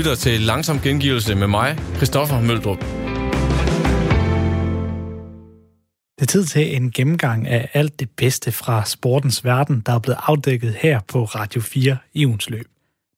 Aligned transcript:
lytter 0.00 0.14
til 0.14 0.40
Langsom 0.40 0.80
Gengivelse 0.80 1.34
med 1.34 1.46
mig, 1.46 1.78
Christoffer 1.96 2.40
Møldrup. 2.40 2.78
Det 6.18 6.22
er 6.22 6.26
tid 6.26 6.44
til 6.44 6.76
en 6.76 6.90
gennemgang 6.90 7.48
af 7.48 7.70
alt 7.74 8.00
det 8.00 8.10
bedste 8.10 8.52
fra 8.52 8.84
sportens 8.84 9.44
verden, 9.44 9.82
der 9.86 9.92
er 9.92 9.98
blevet 9.98 10.18
afdækket 10.22 10.74
her 10.74 11.00
på 11.08 11.24
Radio 11.24 11.60
4 11.60 11.96
i 12.12 12.26
ugens 12.26 12.50
løb. 12.50 12.66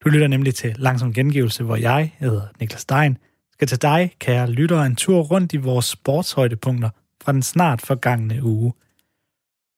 Du 0.04 0.08
lytter 0.08 0.26
nemlig 0.28 0.54
til 0.54 0.74
Langsom 0.78 1.12
Gengivelse, 1.12 1.64
hvor 1.64 1.76
jeg, 1.76 2.12
jeg 2.20 2.28
hedder 2.28 2.46
Niklas 2.60 2.80
Stein, 2.80 3.18
skal 3.52 3.68
til 3.68 3.82
dig, 3.82 4.12
kære 4.18 4.50
lytter, 4.50 4.82
en 4.82 4.96
tur 4.96 5.20
rundt 5.20 5.52
i 5.52 5.56
vores 5.56 5.84
sportshøjdepunkter 5.86 6.90
fra 7.24 7.32
den 7.32 7.42
snart 7.42 7.80
forgangne 7.80 8.42
uge. 8.42 8.72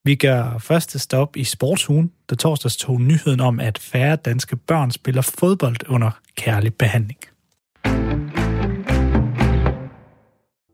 Vi 0.07 0.15
gør 0.15 0.59
første 0.59 0.99
stop 0.99 1.37
i 1.37 1.45
sportsugen, 1.45 2.11
der 2.31 2.37
torsdags 2.37 2.77
tog 2.77 3.01
nyheden 3.01 3.41
om, 3.41 3.61
at 3.61 3.79
færre 3.79 4.17
danske 4.17 4.57
børn 4.57 4.91
spiller 4.91 5.23
fodbold 5.23 5.77
under 5.89 6.11
kærlig 6.37 6.75
behandling. 6.75 7.19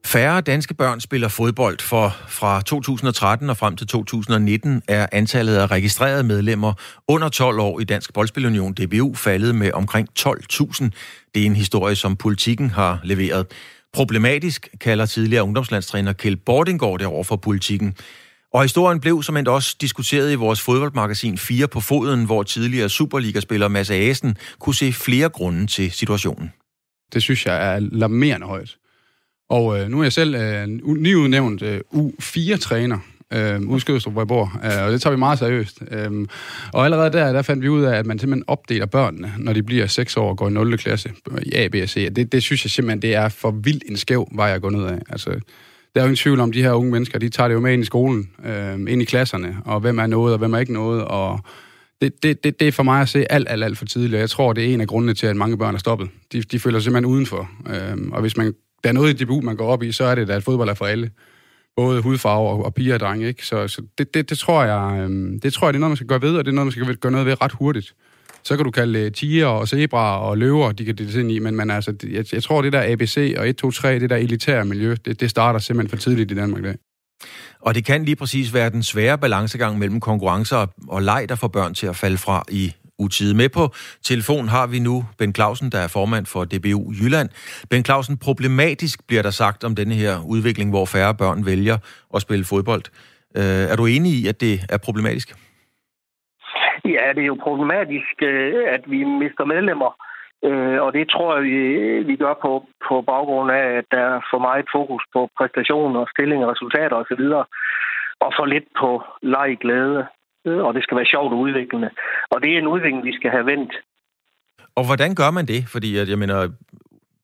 Færre 0.06 0.40
danske 0.40 0.74
børn 0.74 1.00
spiller 1.00 1.28
fodbold, 1.28 1.78
for 1.80 2.16
fra 2.28 2.62
2013 2.62 3.50
og 3.50 3.56
frem 3.56 3.76
til 3.76 3.86
2019 3.86 4.82
er 4.88 5.06
antallet 5.12 5.56
af 5.56 5.70
registrerede 5.70 6.22
medlemmer 6.22 6.72
under 7.08 7.28
12 7.28 7.60
år 7.60 7.80
i 7.80 7.84
Dansk 7.84 8.14
Boldspilunion 8.14 8.74
DBU 8.74 9.14
faldet 9.14 9.54
med 9.54 9.72
omkring 9.72 10.08
12.000. 10.18 10.88
Det 11.34 11.42
er 11.42 11.46
en 11.46 11.56
historie, 11.56 11.96
som 11.96 12.16
politikken 12.16 12.70
har 12.70 13.00
leveret. 13.04 13.46
Problematisk 13.92 14.68
kalder 14.80 15.06
tidligere 15.06 15.42
ungdomslandstræner 15.42 16.12
Kjeld 16.12 16.36
Bordingård 16.36 16.98
det 16.98 17.06
over 17.06 17.24
for 17.24 17.36
politikken. 17.36 17.96
Og 18.52 18.62
historien 18.62 19.00
blev 19.00 19.22
som 19.22 19.36
endda 19.36 19.50
også 19.50 19.76
diskuteret 19.80 20.32
i 20.32 20.34
vores 20.34 20.60
fodboldmagasin 20.60 21.38
4 21.38 21.68
på 21.68 21.80
foden, 21.80 22.24
hvor 22.24 22.42
tidligere 22.42 22.88
Superliga-spiller 22.88 23.68
Mads 23.68 23.90
Asen 23.90 24.36
kunne 24.58 24.74
se 24.74 24.92
flere 24.92 25.28
grunde 25.28 25.66
til 25.66 25.90
situationen. 25.90 26.52
Det 27.12 27.22
synes 27.22 27.46
jeg 27.46 27.56
er 27.56 27.72
alarmerende 27.72 28.46
højt. 28.46 28.76
Og 29.50 29.80
øh, 29.80 29.88
nu 29.88 29.98
er 29.98 30.02
jeg 30.02 30.12
selv 30.12 30.34
øh, 30.34 30.66
nyudnævnt 30.66 31.62
øh, 31.62 31.80
U4-træner 31.94 32.98
øh, 33.32 33.60
udskødstrup, 33.60 34.12
hvor 34.12 34.22
jeg 34.22 34.28
bor, 34.28 34.60
øh, 34.64 34.84
og 34.84 34.92
det 34.92 35.02
tager 35.02 35.14
vi 35.14 35.18
meget 35.18 35.38
seriøst. 35.38 35.82
Øh, 35.90 36.26
og 36.72 36.84
allerede 36.84 37.12
der, 37.12 37.32
der 37.32 37.42
fandt 37.42 37.62
vi 37.62 37.68
ud 37.68 37.82
af, 37.82 37.98
at 37.98 38.06
man 38.06 38.18
simpelthen 38.18 38.44
opdeler 38.46 38.86
børnene, 38.86 39.34
når 39.38 39.52
de 39.52 39.62
bliver 39.62 39.86
6 39.86 40.16
år 40.16 40.28
og 40.28 40.36
går 40.36 40.48
i 40.48 40.52
0. 40.52 40.78
klasse 40.78 41.12
i 41.42 41.52
A, 41.52 41.68
B 41.68 41.74
og 41.82 41.88
C. 41.88 42.14
Det, 42.14 42.32
det 42.32 42.42
synes 42.42 42.64
jeg 42.64 42.70
simpelthen, 42.70 43.02
det 43.02 43.14
er 43.14 43.28
for 43.28 43.50
vildt 43.50 43.84
en 43.88 43.96
skæv 43.96 44.28
vej 44.32 44.54
at 44.54 44.62
gå 44.62 44.68
ned 44.68 44.84
af. 44.84 44.98
Altså, 45.08 45.40
der 45.94 46.00
er 46.00 46.04
jo 46.04 46.06
ingen 46.06 46.16
tvivl 46.16 46.40
om, 46.40 46.48
at 46.48 46.54
de 46.54 46.62
her 46.62 46.72
unge 46.72 46.90
mennesker, 46.90 47.18
de 47.18 47.28
tager 47.28 47.48
det 47.48 47.54
jo 47.54 47.60
med 47.60 47.72
ind 47.72 47.82
i 47.82 47.86
skolen, 47.86 48.30
øh, 48.44 48.74
ind 48.74 49.02
i 49.02 49.04
klasserne, 49.04 49.56
og 49.64 49.80
hvem 49.80 49.98
er 49.98 50.06
noget, 50.06 50.32
og 50.32 50.38
hvem 50.38 50.54
er 50.54 50.58
ikke 50.58 50.72
noget, 50.72 51.04
og 51.04 51.40
det, 52.00 52.22
det, 52.22 52.44
det, 52.44 52.60
det 52.60 52.68
er 52.68 52.72
for 52.72 52.82
mig 52.82 53.00
at 53.00 53.08
se 53.08 53.32
alt, 53.32 53.48
alt, 53.50 53.64
alt 53.64 53.78
for 53.78 53.84
tidligt, 53.84 54.14
og 54.14 54.20
jeg 54.20 54.30
tror, 54.30 54.52
det 54.52 54.70
er 54.70 54.74
en 54.74 54.80
af 54.80 54.86
grundene 54.86 55.14
til, 55.14 55.26
at 55.26 55.36
mange 55.36 55.58
børn 55.58 55.74
er 55.74 55.78
stoppet. 55.78 56.08
De, 56.32 56.42
de 56.42 56.58
føler 56.58 56.78
sig 56.78 56.84
simpelthen 56.84 57.12
udenfor, 57.12 57.50
øh, 57.66 58.12
og 58.12 58.20
hvis 58.20 58.36
man 58.36 58.54
der 58.82 58.88
er 58.88 58.92
noget 58.92 59.10
i 59.10 59.16
debut, 59.16 59.44
man 59.44 59.56
går 59.56 59.66
op 59.66 59.82
i, 59.82 59.92
så 59.92 60.04
er 60.04 60.14
det, 60.14 60.30
at 60.30 60.42
fodbold 60.42 60.68
er 60.68 60.74
for 60.74 60.86
alle. 60.86 61.10
Både 61.76 62.02
hudfarve 62.02 62.48
og, 62.48 62.64
og 62.64 62.74
piger 62.74 62.94
og 62.94 63.00
drenge, 63.00 63.28
ikke? 63.28 63.46
Så, 63.46 63.68
så 63.68 63.82
det, 63.98 64.14
det, 64.14 64.30
det, 64.30 64.38
tror 64.38 64.64
jeg, 64.64 65.00
øh, 65.00 65.42
det 65.42 65.52
tror 65.52 65.66
jeg, 65.66 65.72
det 65.74 65.78
er 65.78 65.80
noget, 65.80 65.90
man 65.90 65.96
skal 65.96 66.06
gøre 66.06 66.22
ved, 66.22 66.36
og 66.36 66.44
det 66.44 66.50
er 66.50 66.54
noget, 66.54 66.66
man 66.66 66.72
skal 66.72 66.96
gøre 66.96 67.12
noget 67.12 67.26
ved 67.26 67.42
ret 67.42 67.52
hurtigt. 67.52 67.94
Så 68.42 68.56
kan 68.56 68.64
du 68.64 68.70
kalde 68.70 68.98
øh, 68.98 69.12
tiger 69.12 69.46
og 69.46 69.68
zebra 69.68 70.20
og 70.20 70.38
løver, 70.38 70.72
de 70.72 70.84
kan 70.84 70.96
det 70.96 71.14
ind 71.14 71.32
i, 71.32 71.38
men 71.38 71.56
man, 71.56 71.70
altså, 71.70 71.94
jeg, 72.10 72.24
jeg 72.32 72.42
tror, 72.42 72.62
det 72.62 72.72
der 72.72 72.92
ABC 72.92 73.34
og 73.38 73.48
1, 73.48 73.56
2, 73.56 73.70
3, 73.70 73.98
det 73.98 74.10
der 74.10 74.16
elitære 74.16 74.64
miljø, 74.64 74.96
det, 75.04 75.20
det 75.20 75.30
starter 75.30 75.58
simpelthen 75.58 75.90
for 75.90 76.02
tidligt 76.02 76.30
i 76.30 76.34
Danmark 76.34 76.60
i 76.60 76.66
dag. 76.66 76.76
Og 77.60 77.74
det 77.74 77.84
kan 77.84 78.04
lige 78.04 78.16
præcis 78.16 78.54
være 78.54 78.70
den 78.70 78.82
svære 78.82 79.18
balancegang 79.18 79.78
mellem 79.78 80.00
konkurrencer 80.00 80.56
og, 80.56 80.68
og 80.88 81.02
leg, 81.02 81.26
der 81.28 81.34
får 81.34 81.48
børn 81.48 81.74
til 81.74 81.86
at 81.86 81.96
falde 81.96 82.18
fra 82.18 82.44
i 82.50 82.72
utide. 82.98 83.34
Med 83.34 83.48
på 83.48 83.74
telefon 84.02 84.48
har 84.48 84.66
vi 84.66 84.78
nu 84.78 85.04
Ben 85.18 85.34
Clausen, 85.34 85.72
der 85.72 85.78
er 85.78 85.88
formand 85.88 86.26
for 86.26 86.44
DBU 86.44 86.92
Jylland. 86.92 87.28
Ben 87.70 87.84
Clausen, 87.84 88.16
problematisk 88.16 89.06
bliver 89.06 89.22
der 89.22 89.30
sagt 89.30 89.64
om 89.64 89.74
denne 89.74 89.94
her 89.94 90.24
udvikling, 90.24 90.70
hvor 90.70 90.84
færre 90.86 91.14
børn 91.14 91.46
vælger 91.46 91.78
at 92.14 92.22
spille 92.22 92.44
fodbold. 92.44 92.82
Øh, 93.36 93.44
er 93.44 93.76
du 93.76 93.86
enig 93.86 94.12
i, 94.12 94.26
at 94.26 94.40
det 94.40 94.66
er 94.68 94.76
problematisk? 94.76 95.34
Ja, 96.96 97.12
det 97.14 97.22
er 97.22 97.32
jo 97.32 97.44
problematisk, 97.46 98.16
øh, 98.22 98.64
at 98.74 98.82
vi 98.92 99.04
mister 99.04 99.44
medlemmer. 99.44 99.90
Øh, 100.44 100.78
og 100.84 100.92
det 100.92 101.10
tror 101.10 101.34
jeg, 101.34 101.42
vi, 101.44 101.56
vi 102.10 102.16
gør 102.16 102.34
på, 102.44 102.52
på 102.88 102.94
baggrund 103.10 103.50
af, 103.50 103.66
at 103.78 103.84
der 103.90 104.02
er 104.12 104.20
for 104.30 104.38
meget 104.38 104.66
fokus 104.76 105.02
på 105.14 105.20
præstationer, 105.38 106.06
stilling, 106.14 106.40
resultater 106.52 106.96
osv. 106.96 107.24
Og 108.24 108.30
for 108.36 108.46
lidt 108.46 108.68
på 108.80 109.02
leg, 109.22 109.56
glæde 109.60 110.06
Øh, 110.46 110.62
og 110.66 110.74
det 110.74 110.82
skal 110.82 110.96
være 110.96 111.12
sjovt 111.14 111.32
og 111.32 111.38
udviklende. 111.38 111.90
Og 112.30 112.42
det 112.42 112.50
er 112.54 112.58
en 112.58 112.72
udvikling, 112.74 113.04
vi 113.04 113.16
skal 113.18 113.30
have 113.30 113.46
vendt. 113.46 113.72
Og 114.78 114.84
hvordan 114.86 115.14
gør 115.14 115.30
man 115.30 115.46
det? 115.46 115.62
Fordi 115.74 115.90
at, 115.98 116.08
jeg 116.08 116.18
mener, 116.18 116.36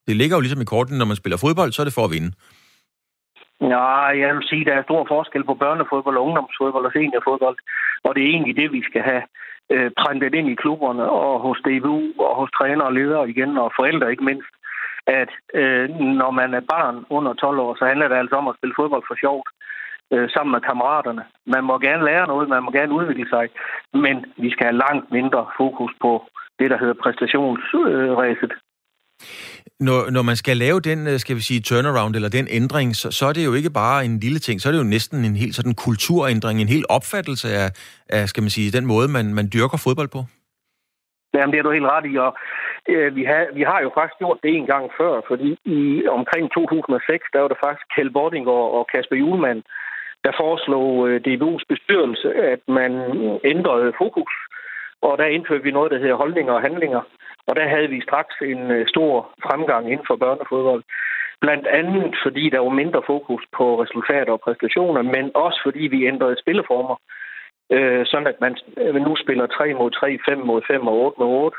det 0.06 0.16
ligger 0.16 0.37
jo 0.37 0.41
ligesom 0.44 0.62
i 0.62 0.71
korten, 0.75 0.98
når 0.98 1.10
man 1.10 1.21
spiller 1.21 1.38
fodbold, 1.44 1.72
så 1.72 1.83
er 1.83 1.88
det 1.88 1.98
for 1.98 2.04
at 2.06 2.15
vinde. 2.16 2.31
Ja, 3.72 3.87
jeg 4.22 4.34
vil 4.37 4.48
sige, 4.50 4.62
at 4.65 4.66
der 4.66 4.75
er 4.75 4.88
stor 4.88 5.03
forskel 5.15 5.44
på 5.44 5.54
børnefodbold 5.54 6.16
ungdomsfodbold 6.16 6.87
og 6.87 6.93
seniorfodbold. 6.93 7.59
Og 8.06 8.10
det 8.15 8.22
er 8.22 8.31
egentlig 8.34 8.56
det, 8.56 8.69
vi 8.72 8.83
skal 8.88 9.03
have 9.10 9.22
øh, 9.75 9.91
printet 10.00 10.34
ind 10.34 10.49
i 10.49 10.60
klubberne 10.62 11.04
og 11.10 11.41
hos 11.41 11.59
DBU 11.66 12.03
og 12.19 12.37
hos 12.41 12.50
træner 12.59 12.84
og 12.84 12.93
ledere 12.93 13.31
igen, 13.31 13.59
og 13.59 13.72
forældre 13.77 14.10
ikke 14.10 14.25
mindst, 14.25 14.53
at 15.06 15.31
øh, 15.54 15.88
når 16.21 16.31
man 16.31 16.54
er 16.54 16.60
barn 16.60 17.04
under 17.10 17.32
12 17.34 17.59
år, 17.59 17.75
så 17.78 17.84
handler 17.84 18.09
det 18.09 18.16
altså 18.16 18.37
om 18.37 18.49
at 18.49 18.56
spille 18.59 18.78
fodbold 18.78 19.04
for 19.09 19.16
sjovt 19.21 19.49
øh, 20.12 20.31
sammen 20.31 20.53
med 20.53 20.60
kammeraterne. 20.60 21.25
Man 21.47 21.65
må 21.65 21.78
gerne 21.78 22.04
lære 22.04 22.27
noget, 22.27 22.49
man 22.49 22.62
må 22.62 22.71
gerne 22.71 22.93
udvikle 22.93 23.28
sig, 23.28 23.49
men 23.93 24.16
vi 24.37 24.50
skal 24.50 24.66
have 24.66 24.82
langt 24.84 25.10
mindre 25.10 25.47
fokus 25.56 25.93
på 26.00 26.12
det, 26.59 26.71
der 26.71 26.78
hedder 26.78 27.03
præstationsræset. 27.03 28.53
Øh, 28.53 28.59
når, 29.81 30.10
når 30.10 30.22
man 30.22 30.37
skal 30.37 30.56
lave 30.56 30.81
den, 30.81 31.06
øh, 31.06 31.19
skal 31.19 31.37
vi 31.37 31.41
sige, 31.41 31.60
turnaround 31.60 32.14
eller 32.14 32.28
den 32.28 32.47
ændring, 32.50 32.97
så, 32.97 33.10
så 33.10 33.26
er 33.26 33.32
det 33.32 33.44
jo 33.44 33.54
ikke 33.54 33.72
bare 33.82 34.04
en 34.04 34.19
lille 34.19 34.38
ting, 34.38 34.60
så 34.60 34.69
er 34.69 34.72
det 34.72 34.78
jo 34.84 34.94
næsten 34.97 35.25
en 35.25 35.37
helt 35.37 35.54
sådan 35.54 35.75
kulturændring, 35.87 36.60
en 36.60 36.75
helt 36.76 36.87
opfattelse 36.97 37.48
af, 37.62 37.69
af 38.09 38.28
skal 38.28 38.42
man 38.42 38.50
sige, 38.50 38.76
den 38.78 38.86
måde, 38.86 39.09
man, 39.09 39.34
man 39.34 39.47
dyrker 39.54 39.78
fodbold 39.84 40.10
på. 40.16 40.20
Jamen, 41.34 41.53
det 41.53 41.59
er 41.59 41.66
du 41.66 41.76
helt 41.78 41.92
ret 41.94 42.06
i, 42.12 42.15
og 42.26 42.31
øh, 42.92 43.16
vi, 43.16 43.22
har, 43.31 43.42
vi 43.59 43.62
har 43.70 43.81
jo 43.86 43.91
faktisk 43.97 44.19
gjort 44.22 44.38
det 44.44 44.53
en 44.54 44.66
gang 44.66 44.84
før, 45.00 45.15
fordi 45.31 45.50
i 45.78 45.81
omkring 46.19 46.44
2006, 46.53 47.25
der 47.32 47.41
var 47.41 47.48
det 47.48 47.62
faktisk 47.65 47.86
Kjell 47.94 48.12
Bordinggaard 48.16 48.70
og 48.76 48.82
Kasper 48.92 49.16
Julemand, 49.22 49.62
der 50.25 50.32
foreslog 50.42 50.88
øh, 51.09 51.16
DBU's 51.26 51.65
bestyrelse, 51.72 52.28
at 52.53 52.62
man 52.78 52.92
ændrede 53.53 53.92
fokus. 54.03 54.34
Og 55.06 55.19
der 55.19 55.34
indførte 55.36 55.65
vi 55.65 55.70
noget, 55.70 55.91
der 55.92 55.98
hedder 55.98 56.22
holdninger 56.22 56.53
og 56.53 56.62
handlinger. 56.69 57.03
Og 57.48 57.56
der 57.56 57.68
havde 57.68 57.88
vi 57.88 58.00
straks 58.00 58.34
en 58.42 58.70
øh, 58.70 58.86
stor 58.88 59.30
fremgang 59.42 59.92
inden 59.92 60.06
for 60.06 60.16
børnefodbold. 60.16 60.82
Blandt 61.40 61.66
andet 61.66 62.14
fordi 62.24 62.50
der 62.50 62.60
var 62.60 62.80
mindre 62.82 63.02
fokus 63.06 63.42
på 63.56 63.82
resultater 63.82 64.32
og 64.32 64.40
præstationer, 64.40 65.02
men 65.02 65.30
også 65.34 65.60
fordi 65.64 65.82
vi 65.94 66.06
ændrede 66.06 66.40
spilleformer. 66.42 66.96
Øh, 67.72 68.06
sådan 68.06 68.26
at 68.26 68.40
man 68.40 68.56
øh, 68.76 68.94
nu 68.94 69.16
spiller 69.16 69.46
3 69.46 69.74
mod 69.74 69.90
3, 69.90 70.18
5 70.28 70.38
mod 70.38 70.62
5 70.66 70.86
og 70.86 70.94
8 71.04 71.16
mod 71.20 71.28
8 71.28 71.56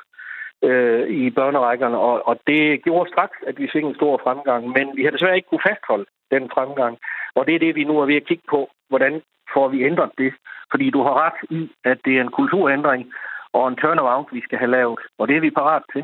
øh, 0.64 1.08
i 1.10 1.30
børnerækkerne, 1.30 1.98
og, 1.98 2.28
og 2.28 2.40
det 2.48 2.84
gjorde 2.84 3.10
straks, 3.10 3.38
at 3.48 3.60
vi 3.60 3.70
fik 3.74 3.84
en 3.84 3.96
stor 3.96 4.22
fremgang, 4.24 4.70
men 4.70 4.98
vi 4.98 5.04
har 5.04 5.12
desværre 5.12 5.36
ikke 5.36 5.50
kunne 5.50 5.68
fastholde 5.70 6.06
den 6.32 6.50
fremgang. 6.54 6.98
Og 7.36 7.48
det 7.48 7.56
er 7.56 7.60
det, 7.60 7.76
vi 7.76 7.84
nu 7.84 8.00
er 8.00 8.06
ved 8.06 8.16
at 8.16 8.28
kigge 8.28 8.44
på. 8.50 8.70
Hvordan 8.90 9.22
får 9.54 9.68
vi 9.68 9.84
ændret 9.84 10.12
det? 10.18 10.34
Fordi 10.72 10.90
du 10.90 11.02
har 11.04 11.14
ret 11.26 11.40
i, 11.60 11.72
at 11.84 11.98
det 12.06 12.18
er 12.18 12.22
en 12.22 12.38
kulturændring 12.40 13.14
og 13.58 13.68
en 13.68 13.80
turnaround, 13.82 14.28
vi 14.38 14.42
skal 14.48 14.58
have 14.58 14.72
lavet. 14.78 15.00
Og 15.20 15.28
det 15.28 15.36
er 15.36 15.42
vi 15.48 15.60
parat 15.62 15.84
til. 15.94 16.04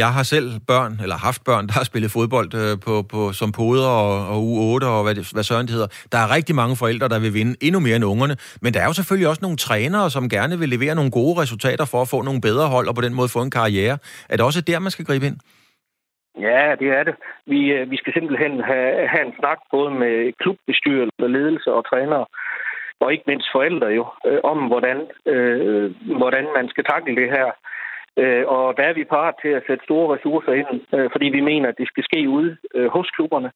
Jeg 0.00 0.10
har 0.16 0.22
selv 0.34 0.48
børn, 0.72 0.92
eller 1.04 1.16
haft 1.28 1.42
børn, 1.48 1.66
der 1.68 1.74
har 1.78 1.84
spillet 1.90 2.10
fodbold 2.16 2.50
øh, 2.62 2.74
på, 2.86 2.94
på, 3.12 3.20
som 3.40 3.48
poder 3.60 3.90
og, 4.04 4.12
og 4.32 4.38
U8 4.50 4.84
og 4.96 5.02
hvad, 5.04 5.14
det, 5.18 5.24
hvad 5.36 5.44
søren 5.50 5.66
det 5.66 5.74
hedder. 5.76 5.90
Der 6.12 6.18
er 6.24 6.34
rigtig 6.36 6.54
mange 6.60 6.76
forældre, 6.82 7.08
der 7.12 7.20
vil 7.24 7.34
vinde 7.38 7.54
endnu 7.66 7.80
mere 7.86 7.96
end 7.96 8.10
ungerne. 8.14 8.34
Men 8.62 8.70
der 8.74 8.80
er 8.80 8.88
jo 8.90 8.94
selvfølgelig 8.98 9.28
også 9.28 9.42
nogle 9.46 9.56
trænere, 9.66 10.10
som 10.16 10.28
gerne 10.36 10.58
vil 10.58 10.68
levere 10.74 10.94
nogle 10.94 11.10
gode 11.18 11.34
resultater 11.42 11.84
for 11.92 12.00
at 12.02 12.10
få 12.14 12.18
nogle 12.28 12.40
bedre 12.48 12.66
hold 12.74 12.86
og 12.88 12.94
på 12.94 13.04
den 13.06 13.14
måde 13.18 13.34
få 13.36 13.40
en 13.42 13.56
karriere. 13.60 13.96
Er 14.30 14.34
det 14.36 14.44
også 14.48 14.60
der, 14.70 14.78
man 14.78 14.94
skal 14.94 15.04
gribe 15.10 15.26
ind? 15.26 15.38
Ja, 16.48 16.62
det 16.80 16.88
er 16.98 17.02
det. 17.08 17.14
Vi, 17.52 17.60
øh, 17.76 17.90
vi 17.90 17.96
skal 17.96 18.12
simpelthen 18.12 18.54
have, 18.70 19.08
have 19.12 19.24
en 19.26 19.34
snak 19.40 19.58
både 19.74 19.90
med 20.02 20.14
klubbestyrelse, 20.40 21.26
ledelse 21.36 21.70
og 21.76 21.82
trænere, 21.90 22.26
og 23.00 23.12
ikke 23.12 23.24
mindst 23.26 23.48
forældre 23.52 23.86
jo, 23.86 24.06
øh, 24.26 24.40
om 24.44 24.58
hvordan, 24.70 24.98
øh, 25.26 25.94
hvordan 26.20 26.46
man 26.56 26.68
skal 26.68 26.84
takle 26.84 27.16
det 27.16 27.28
her. 27.36 27.46
Øh, 28.22 28.44
og 28.46 28.74
der 28.76 28.82
er 28.82 28.94
vi 28.94 29.04
parat 29.04 29.34
til 29.42 29.48
at 29.48 29.62
sætte 29.66 29.84
store 29.84 30.14
ressourcer 30.14 30.52
ind, 30.52 30.70
øh, 30.94 31.08
fordi 31.12 31.26
vi 31.36 31.40
mener, 31.40 31.68
at 31.68 31.78
det 31.78 31.88
skal 31.88 32.04
ske 32.04 32.28
ude 32.28 32.56
øh, 32.74 32.88
hos 32.96 33.10
klubberne. 33.16 33.50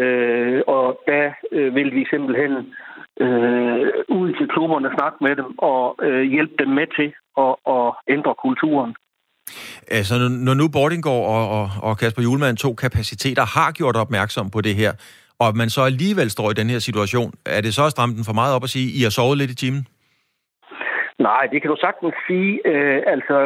Øh, 0.00 0.62
og 0.66 1.00
der 1.06 1.24
øh, 1.52 1.74
vil 1.74 1.90
vi 1.94 2.06
simpelthen 2.10 2.52
øh, 3.24 3.86
ud 4.08 4.28
til 4.38 4.48
klubberne 4.54 4.90
snakke 4.96 5.18
med 5.20 5.36
dem 5.36 5.58
og 5.58 5.96
øh, 6.02 6.22
hjælpe 6.22 6.54
dem 6.58 6.68
med 6.68 6.86
til 6.98 7.08
at, 7.44 7.54
at 7.74 7.88
ændre 8.14 8.34
kulturen. 8.44 8.94
Altså, 9.90 10.14
når 10.46 10.54
nu 10.54 10.68
Bordingård 10.68 11.26
og, 11.36 11.44
og, 11.58 11.66
og 11.82 11.98
Kasper 11.98 12.22
Julemand, 12.22 12.56
to 12.56 12.74
kapaciteter, 12.74 13.44
har 13.56 13.72
gjort 13.72 13.96
opmærksom 13.96 14.50
på 14.50 14.60
det 14.60 14.74
her, 14.74 14.92
og 15.40 15.56
man 15.56 15.70
så 15.70 15.82
alligevel 15.90 16.30
står 16.30 16.50
i 16.50 16.58
den 16.60 16.70
her 16.70 16.78
situation, 16.78 17.32
er 17.46 17.60
det 17.60 17.74
så 17.74 17.84
at 17.84 17.90
stramme 17.90 18.14
den 18.16 18.24
for 18.24 18.32
meget 18.40 18.54
op 18.56 18.62
og 18.62 18.68
sige, 18.68 18.88
I 18.98 19.00
har 19.02 19.10
sovet 19.10 19.38
lidt 19.38 19.50
i 19.50 19.54
timen? 19.54 19.86
Nej, 21.18 21.46
det 21.52 21.62
kan 21.62 21.70
du 21.70 21.76
sagtens 21.80 22.14
sige. 22.26 22.52
Øh, 22.70 23.02
altså, 23.06 23.36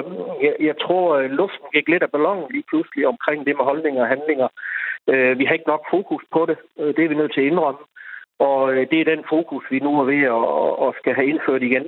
jeg, 0.45 0.55
jeg 0.69 0.75
tror, 0.85 1.17
øh, 1.19 1.31
luften 1.31 1.67
gik 1.75 1.89
lidt 1.89 2.03
af 2.03 2.11
ballonen 2.11 2.47
lige 2.51 2.69
pludselig 2.69 3.07
omkring 3.07 3.47
det 3.47 3.57
med 3.57 3.65
holdninger 3.65 4.03
og 4.03 4.09
handlinger. 4.09 4.49
Øh, 5.13 5.39
vi 5.39 5.45
har 5.45 5.55
ikke 5.55 5.73
nok 5.73 5.85
fokus 5.91 6.23
på 6.33 6.47
det. 6.51 6.57
Øh, 6.81 6.95
det 6.97 7.05
er 7.05 7.09
vi 7.09 7.15
nødt 7.21 7.33
til 7.35 7.41
at 7.41 7.51
indrømme. 7.51 7.83
Og 8.39 8.73
øh, 8.73 8.83
det 8.91 9.01
er 9.01 9.13
den 9.15 9.25
fokus, 9.35 9.65
vi 9.71 9.79
nu 9.79 10.01
er 10.01 10.05
ved 10.13 10.23
at, 10.39 10.47
at 10.87 10.91
skal 11.01 11.15
have 11.15 11.29
indført 11.33 11.63
igen. 11.63 11.87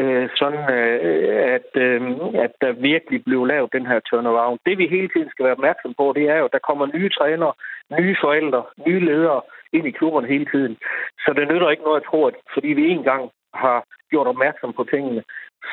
Øh, 0.00 0.28
sådan 0.40 0.62
øh, 0.76 1.54
at, 1.56 1.70
øh, 1.74 2.00
at 2.44 2.52
der 2.60 2.72
virkelig 2.72 3.24
blev 3.24 3.44
lavet 3.44 3.72
den 3.72 3.86
her 3.86 4.00
turnaround. 4.00 4.58
Det 4.66 4.78
vi 4.78 4.86
hele 4.86 5.08
tiden 5.08 5.30
skal 5.30 5.44
være 5.44 5.58
opmærksom 5.58 5.94
på, 5.94 6.12
det 6.16 6.24
er 6.28 6.36
jo, 6.36 6.44
at 6.44 6.52
der 6.52 6.66
kommer 6.68 6.86
nye 6.86 7.08
trænere, 7.08 7.52
nye 8.00 8.16
forældre, 8.20 8.62
nye 8.86 9.00
ledere 9.00 9.40
ind 9.72 9.86
i 9.86 9.90
klubberne 9.90 10.28
hele 10.28 10.46
tiden. 10.52 10.76
Så 11.24 11.32
det 11.36 11.48
nytter 11.48 11.70
ikke 11.70 11.82
noget 11.82 12.00
at 12.00 12.06
tro, 12.10 12.26
at 12.26 12.34
fordi 12.54 12.68
vi 12.68 12.88
engang 12.88 13.30
har 13.54 13.84
gjort 14.10 14.26
opmærksom 14.26 14.72
på 14.72 14.84
tingene, 14.84 15.22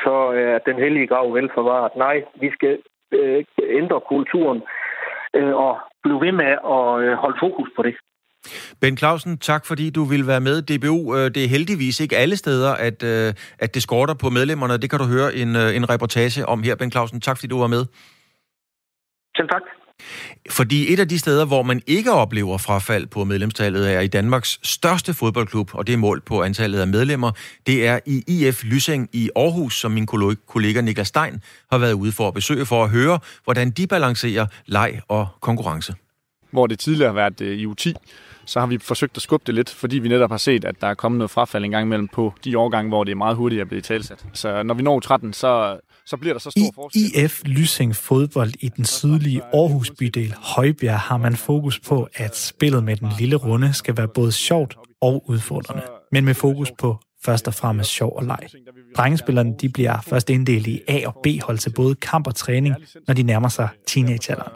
så 0.03 0.15
er 0.43 0.57
den 0.57 0.75
hellige 0.83 1.07
grav 1.07 1.33
velforvaret. 1.33 1.91
Nej, 1.95 2.23
vi 2.35 2.51
skal 2.51 2.79
øh, 3.11 3.43
ændre 3.63 3.99
kulturen 4.01 4.63
øh, 5.33 5.55
og 5.55 5.79
blive 6.03 6.21
ved 6.21 6.31
med 6.31 6.51
at 6.75 6.87
øh, 7.03 7.13
holde 7.23 7.37
fokus 7.39 7.69
på 7.75 7.81
det. 7.83 7.95
Ben 8.79 8.97
Clausen, 8.97 9.37
tak 9.37 9.65
fordi 9.65 9.89
du 9.89 10.03
vil 10.03 10.27
være 10.27 10.41
med. 10.41 10.61
DBU, 10.61 11.15
øh, 11.15 11.31
det 11.35 11.43
er 11.43 11.47
heldigvis 11.47 11.99
ikke 11.99 12.17
alle 12.17 12.37
steder, 12.37 12.71
at, 12.71 13.03
øh, 13.03 13.33
at 13.59 13.73
det 13.73 13.83
skorter 13.83 14.13
på 14.13 14.29
medlemmerne. 14.29 14.77
Det 14.77 14.89
kan 14.89 14.99
du 14.99 15.05
høre 15.05 15.35
en, 15.35 15.55
øh, 15.55 15.75
en 15.75 15.89
reportage 15.89 16.45
om 16.45 16.63
her, 16.63 16.75
Ben 16.75 16.91
Clausen. 16.91 17.21
Tak 17.21 17.37
fordi 17.37 17.47
du 17.47 17.59
var 17.59 17.67
med. 17.67 17.85
Selv 19.35 19.49
tak. 19.49 19.61
Fordi 20.49 20.93
et 20.93 20.99
af 20.99 21.07
de 21.07 21.19
steder, 21.19 21.45
hvor 21.45 21.63
man 21.63 21.81
ikke 21.87 22.11
oplever 22.11 22.57
frafald 22.57 23.07
på 23.07 23.23
medlemstallet, 23.23 23.93
er 23.93 23.99
i 23.99 24.07
Danmarks 24.07 24.59
største 24.63 25.13
fodboldklub, 25.13 25.75
og 25.75 25.87
det 25.87 25.93
er 25.93 25.97
målt 25.97 26.25
på 26.25 26.43
antallet 26.43 26.79
af 26.79 26.87
medlemmer. 26.87 27.31
Det 27.67 27.87
er 27.87 27.99
i 28.05 28.23
IF 28.27 28.63
Lysing 28.63 29.09
i 29.13 29.29
Aarhus, 29.35 29.79
som 29.79 29.91
min 29.91 30.05
kollega 30.47 30.81
Niklas 30.81 31.07
Stein 31.07 31.41
har 31.71 31.77
været 31.77 31.93
ude 31.93 32.11
for 32.11 32.27
at 32.27 32.33
besøge, 32.33 32.65
for 32.65 32.83
at 32.83 32.89
høre, 32.89 33.19
hvordan 33.43 33.71
de 33.71 33.87
balancerer 33.87 34.45
leg 34.65 35.01
og 35.07 35.27
konkurrence. 35.41 35.93
Hvor 36.51 36.67
det 36.67 36.79
tidligere 36.79 37.07
har 37.07 37.15
været 37.15 37.41
i 37.41 37.65
U10, 37.65 37.93
så 38.45 38.59
har 38.59 38.67
vi 38.67 38.77
forsøgt 38.77 39.17
at 39.17 39.21
skubbe 39.21 39.43
det 39.47 39.55
lidt, 39.55 39.69
fordi 39.69 39.99
vi 39.99 40.09
netop 40.09 40.29
har 40.29 40.37
set, 40.37 40.65
at 40.65 40.81
der 40.81 40.87
er 40.87 40.93
kommet 40.93 41.17
noget 41.17 41.31
frafald 41.31 41.65
en 41.65 41.71
gang 41.71 41.85
imellem 41.85 42.07
på 42.07 42.33
de 42.43 42.57
årgange, 42.57 42.89
hvor 42.89 43.03
det 43.03 43.11
er 43.11 43.15
meget 43.15 43.35
hurtigt 43.35 43.61
at 43.61 43.67
blive 43.67 43.81
talsat. 43.81 44.25
Så 44.33 44.63
når 44.63 44.73
vi 44.73 44.83
når 44.83 44.99
13, 44.99 45.33
så, 45.33 45.79
så 46.05 46.17
bliver 46.17 46.33
der 46.33 46.39
så 46.39 46.51
stor 46.51 46.71
forskel. 46.75 47.01
I 47.01 47.23
IF 47.23 47.41
Lysing 47.45 47.95
fodbold 47.95 48.53
i 48.59 48.69
den 48.69 48.85
sydlige 48.85 49.41
Aarhus 49.53 49.91
bydel 49.99 50.33
Højbjerg 50.37 50.99
har 50.99 51.17
man 51.17 51.35
fokus 51.35 51.79
på, 51.79 52.07
at 52.15 52.37
spillet 52.37 52.83
med 52.83 52.95
den 52.95 53.09
lille 53.19 53.35
runde 53.35 53.73
skal 53.73 53.97
være 53.97 54.07
både 54.07 54.31
sjovt 54.31 54.77
og 55.01 55.29
udfordrende, 55.29 55.83
men 56.11 56.25
med 56.25 56.33
fokus 56.33 56.71
på 56.79 56.97
først 57.25 57.47
og 57.47 57.53
fremmest 57.53 57.89
sjov 57.89 58.13
og 58.15 58.23
leg. 58.25 58.39
Drengespillerne 58.97 59.55
de 59.61 59.69
bliver 59.69 60.01
først 60.01 60.29
inddelt 60.29 60.67
i 60.67 60.81
A- 60.87 61.07
og 61.07 61.15
B-hold 61.23 61.57
til 61.57 61.69
både 61.69 61.95
kamp 61.95 62.27
og 62.27 62.35
træning, 62.35 62.75
når 63.07 63.13
de 63.13 63.23
nærmer 63.23 63.49
sig 63.49 63.69
teenagealderen. 63.87 64.51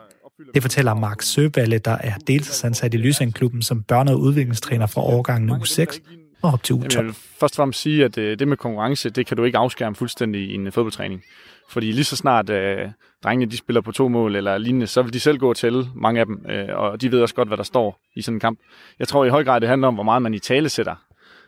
Det 0.54 0.62
fortæller 0.62 0.94
Mark 0.94 1.22
Søballe, 1.22 1.78
der 1.78 1.98
er 2.02 2.14
deltidsansat 2.28 2.94
i 2.94 2.98
Lysingklubben 2.98 3.62
som 3.62 3.86
børne- 3.92 4.12
og 4.12 4.20
udviklingstræner 4.20 4.88
fra 4.88 5.02
årgangen 5.02 5.50
u 5.50 5.66
6 5.66 6.02
og 6.42 6.54
op 6.54 6.64
til 6.64 6.76
u 6.76 6.82
12. 6.82 6.96
Jeg 6.96 7.06
vil 7.06 7.14
først 7.14 7.54
og 7.54 7.56
fremmest 7.56 7.82
sige, 7.82 8.06
at 8.06 8.18
øh, 8.18 8.40
det 8.40 8.48
med 8.48 8.58
konkurrence, 8.58 9.10
det 9.10 9.26
kan 9.26 9.38
du 9.38 9.44
ikke 9.44 9.58
afskærme 9.58 9.96
fuldstændig 9.96 10.42
i 10.42 10.54
en 10.54 10.72
fodboldtræning. 10.72 11.24
Fordi 11.70 11.92
lige 11.92 12.04
så 12.04 12.16
snart 12.16 12.50
øh, 12.50 12.88
drengene 13.24 13.52
de 13.52 13.58
spiller 13.58 13.82
på 13.82 13.92
to 13.92 14.08
mål 14.08 14.36
eller 14.36 14.58
lignende, 14.58 14.88
så 14.88 15.02
vil 15.02 15.14
de 15.14 15.20
selv 15.20 15.38
gå 15.38 15.54
til 15.54 15.88
mange 15.96 16.20
af 16.20 16.26
dem, 16.26 16.46
øh, 16.50 16.68
og 16.76 17.02
de 17.02 17.12
ved 17.12 17.22
også 17.22 17.36
godt, 17.36 17.48
hvad 17.48 17.58
der 17.58 17.64
står 17.64 18.00
i 18.16 18.22
sådan 18.22 18.36
en 18.36 18.40
kamp. 18.40 18.60
Jeg 19.00 19.08
tror 19.08 19.26
i 19.26 19.30
høj 19.30 19.44
grad, 19.44 19.62
det 19.62 19.70
handler 19.70 19.88
om, 19.88 19.94
hvor 19.94 20.04
meget 20.04 20.22
man 20.22 20.34
i 20.34 20.40
tale 20.40 20.70
sætter, 20.70 20.96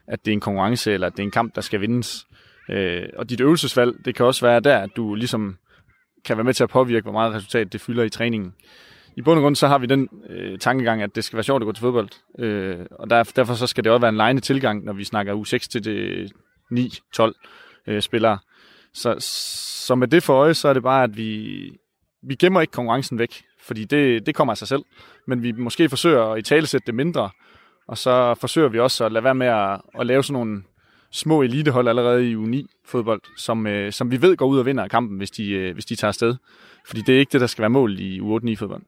at 0.07 0.19
det 0.25 0.31
er 0.31 0.33
en 0.33 0.39
konkurrence, 0.39 0.91
eller 0.93 1.07
at 1.07 1.13
det 1.13 1.19
er 1.19 1.23
en 1.23 1.31
kamp, 1.31 1.55
der 1.55 1.61
skal 1.61 1.81
vindes. 1.81 2.27
Øh, 2.69 3.03
og 3.17 3.29
dit 3.29 3.41
øvelsesvalg, 3.41 4.05
det 4.05 4.15
kan 4.15 4.25
også 4.25 4.45
være 4.45 4.59
der, 4.59 4.77
at 4.77 4.89
du 4.95 5.15
ligesom 5.15 5.57
kan 6.25 6.37
være 6.37 6.43
med 6.43 6.53
til 6.53 6.63
at 6.63 6.69
påvirke, 6.69 7.03
hvor 7.03 7.11
meget 7.11 7.33
resultat 7.33 7.73
det 7.73 7.81
fylder 7.81 8.03
i 8.03 8.09
træningen 8.09 8.53
i 9.15 9.21
bund 9.21 9.39
og 9.39 9.43
grund 9.43 9.55
så 9.55 9.67
har 9.67 9.77
vi 9.77 9.85
den 9.85 10.09
øh, 10.29 10.59
tankegang, 10.59 11.01
at 11.01 11.15
det 11.15 11.23
skal 11.23 11.37
være 11.37 11.43
sjovt 11.43 11.63
at 11.63 11.65
gå 11.65 11.71
til 11.71 11.81
fodbold. 11.81 12.09
Øh, 12.39 12.85
og 12.91 13.09
der, 13.09 13.23
derfor 13.23 13.53
så 13.53 13.67
skal 13.67 13.83
det 13.83 13.91
også 13.91 14.01
være 14.01 14.09
en 14.09 14.17
lejende 14.17 14.41
tilgang, 14.41 14.85
når 14.85 14.93
vi 14.93 15.03
snakker 15.03 15.35
U6 15.35 15.57
til 15.57 15.85
det 15.85 16.31
9-12 16.73 17.31
øh, 17.87 18.01
spillere. 18.01 18.39
Så, 18.93 19.15
så 19.87 19.95
med 19.95 20.07
det 20.07 20.23
for 20.23 20.33
øje, 20.33 20.53
så 20.53 20.67
er 20.67 20.73
det 20.73 20.83
bare, 20.83 21.03
at 21.03 21.17
vi, 21.17 21.61
vi 22.23 22.35
gemmer 22.35 22.61
ikke 22.61 22.71
konkurrencen 22.71 23.19
væk, 23.19 23.43
fordi 23.61 23.85
det, 23.85 24.25
det 24.25 24.35
kommer 24.35 24.53
af 24.53 24.57
sig 24.57 24.67
selv. 24.67 24.83
Men 25.27 25.43
vi 25.43 25.51
måske 25.51 25.89
forsøger 25.89 26.23
at 26.23 26.39
i 26.39 26.41
talesætte 26.41 26.85
det 26.85 26.95
mindre, 26.95 27.29
og 27.87 27.97
så 27.97 28.35
forsøger 28.35 28.69
vi 28.69 28.79
også 28.79 29.05
at 29.05 29.11
lade 29.11 29.23
være 29.23 29.35
med 29.35 29.47
at, 29.47 29.81
at 29.99 30.05
lave 30.05 30.23
sådan 30.23 30.33
nogle 30.33 30.63
små 31.11 31.41
elitehold 31.41 31.87
allerede 31.87 32.31
i 32.31 32.35
U9-fodbold, 32.35 33.21
som, 33.37 33.67
øh, 33.67 33.91
som 33.91 34.11
vi 34.11 34.21
ved 34.21 34.37
går 34.37 34.45
ud 34.45 34.59
og 34.59 34.65
vinder 34.65 34.87
kampen, 34.87 35.17
hvis 35.17 35.31
de, 35.31 35.51
øh, 35.51 35.73
hvis 35.73 35.85
de 35.85 35.95
tager 35.95 36.09
afsted. 36.09 36.35
Fordi 36.85 37.01
det 37.01 37.15
er 37.15 37.19
ikke 37.19 37.31
det, 37.31 37.41
der 37.41 37.47
skal 37.47 37.61
være 37.61 37.69
mål 37.69 37.99
i 37.99 38.19
U8-9-fodbold. 38.19 38.81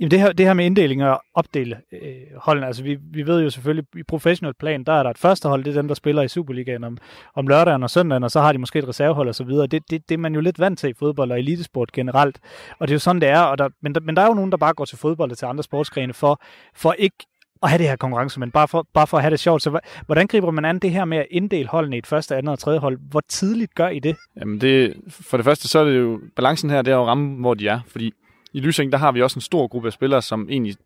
Jamen 0.00 0.10
det 0.10 0.20
her, 0.20 0.32
det 0.32 0.46
her 0.46 0.54
med 0.54 0.66
inddeling 0.66 1.04
og 1.04 1.22
opdele 1.34 1.80
øh, 1.92 2.00
holdene, 2.36 2.66
altså 2.66 2.82
vi, 2.82 2.98
vi 3.12 3.26
ved 3.26 3.42
jo 3.42 3.50
selvfølgelig, 3.50 3.84
i 3.96 4.02
professionel 4.02 4.54
plan, 4.54 4.84
der 4.84 4.92
er 4.92 5.02
der 5.02 5.10
et 5.10 5.18
første 5.18 5.48
hold, 5.48 5.64
det 5.64 5.70
er 5.70 5.80
dem, 5.80 5.88
der 5.88 5.94
spiller 5.94 6.22
i 6.22 6.28
Superligaen 6.28 6.84
om, 6.84 6.98
om 7.34 7.46
lørdagen 7.46 7.82
og 7.82 7.90
søndagen, 7.90 8.24
og 8.24 8.30
så 8.30 8.40
har 8.40 8.52
de 8.52 8.58
måske 8.58 8.78
et 8.78 8.88
reservehold 8.88 9.28
og 9.28 9.34
så 9.34 9.44
videre. 9.44 9.66
Det, 9.66 9.90
det, 9.90 10.08
det 10.08 10.14
er 10.14 10.18
man 10.18 10.34
jo 10.34 10.40
lidt 10.40 10.58
vant 10.58 10.78
til 10.78 10.90
i 10.90 10.94
fodbold 10.98 11.30
og 11.30 11.38
elitesport 11.38 11.92
generelt, 11.92 12.38
og 12.78 12.88
det 12.88 12.92
er 12.92 12.94
jo 12.94 12.98
sådan, 12.98 13.20
det 13.20 13.28
er, 13.28 13.40
og 13.40 13.58
der, 13.58 13.68
men, 13.82 13.94
der, 13.94 14.00
men 14.00 14.16
der 14.16 14.22
er 14.22 14.26
jo 14.26 14.34
nogen, 14.34 14.50
der 14.50 14.56
bare 14.56 14.74
går 14.74 14.84
til 14.84 14.98
fodbold 14.98 15.30
og 15.30 15.38
til 15.38 15.46
andre 15.46 15.62
sportsgrene 15.62 16.14
for, 16.14 16.42
for 16.74 16.92
ikke 16.92 17.16
at 17.62 17.70
have 17.70 17.78
det 17.78 17.88
her 17.88 17.96
konkurrence, 17.96 18.40
men 18.40 18.50
bare 18.50 18.68
for, 18.68 18.86
bare 18.94 19.06
for 19.06 19.16
at 19.16 19.22
have 19.22 19.30
det 19.30 19.40
sjovt. 19.40 19.62
Så 19.62 19.80
hvordan 20.06 20.26
griber 20.26 20.50
man 20.50 20.64
an 20.64 20.78
det 20.78 20.90
her 20.90 21.04
med 21.04 21.18
at 21.18 21.26
inddele 21.30 21.68
holdene 21.68 21.96
i 21.96 21.98
et 21.98 22.06
første, 22.06 22.36
andet 22.36 22.52
og 22.52 22.58
tredje 22.58 22.78
hold? 22.78 22.98
Hvor 23.10 23.22
tidligt 23.28 23.74
gør 23.74 23.88
I 23.88 23.98
det? 23.98 24.16
Jamen 24.40 24.60
det, 24.60 24.94
for 25.08 25.36
det 25.36 25.44
første, 25.44 25.68
så 25.68 25.78
er 25.78 25.84
det 25.84 25.98
jo, 25.98 26.20
balancen 26.36 26.70
her, 26.70 26.82
det 26.82 26.90
er 26.92 26.96
jo 26.96 27.02
at 27.02 27.08
ramme, 27.08 27.40
hvor 27.40 27.54
de 27.54 27.68
er, 27.68 27.80
fordi 27.86 28.12
i 28.52 28.60
Lysing, 28.60 28.92
der 28.92 28.98
har 28.98 29.12
vi 29.12 29.22
også 29.22 29.36
en 29.36 29.40
stor 29.40 29.66
gruppe 29.66 29.88
af 29.88 29.92
spillere, 29.92 30.22
som 30.22 30.48
egentlig 30.50 30.76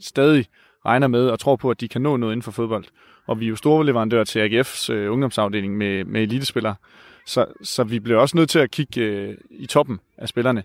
stadig 0.00 0.46
regner 0.86 1.06
med 1.06 1.28
og 1.28 1.40
tror 1.40 1.56
på, 1.56 1.70
at 1.70 1.80
de 1.80 1.88
kan 1.88 2.00
nå 2.02 2.16
noget 2.16 2.32
inden 2.32 2.42
for 2.42 2.50
fodbold. 2.50 2.84
Og 3.26 3.40
vi 3.40 3.44
er 3.44 3.48
jo 3.48 3.56
store 3.56 3.86
leverandører 3.86 4.24
til 4.24 4.38
AGF's 4.38 4.92
øh, 4.92 5.12
ungdomsafdeling 5.12 5.76
med, 5.76 6.04
med 6.04 6.22
elitespillere. 6.22 6.74
Så, 7.26 7.46
så 7.62 7.84
vi 7.84 8.00
bliver 8.00 8.18
også 8.18 8.36
nødt 8.36 8.50
til 8.50 8.58
at 8.58 8.70
kigge 8.70 9.00
øh, 9.00 9.36
i 9.50 9.66
toppen 9.66 10.00
af 10.18 10.28
spillerne. 10.28 10.62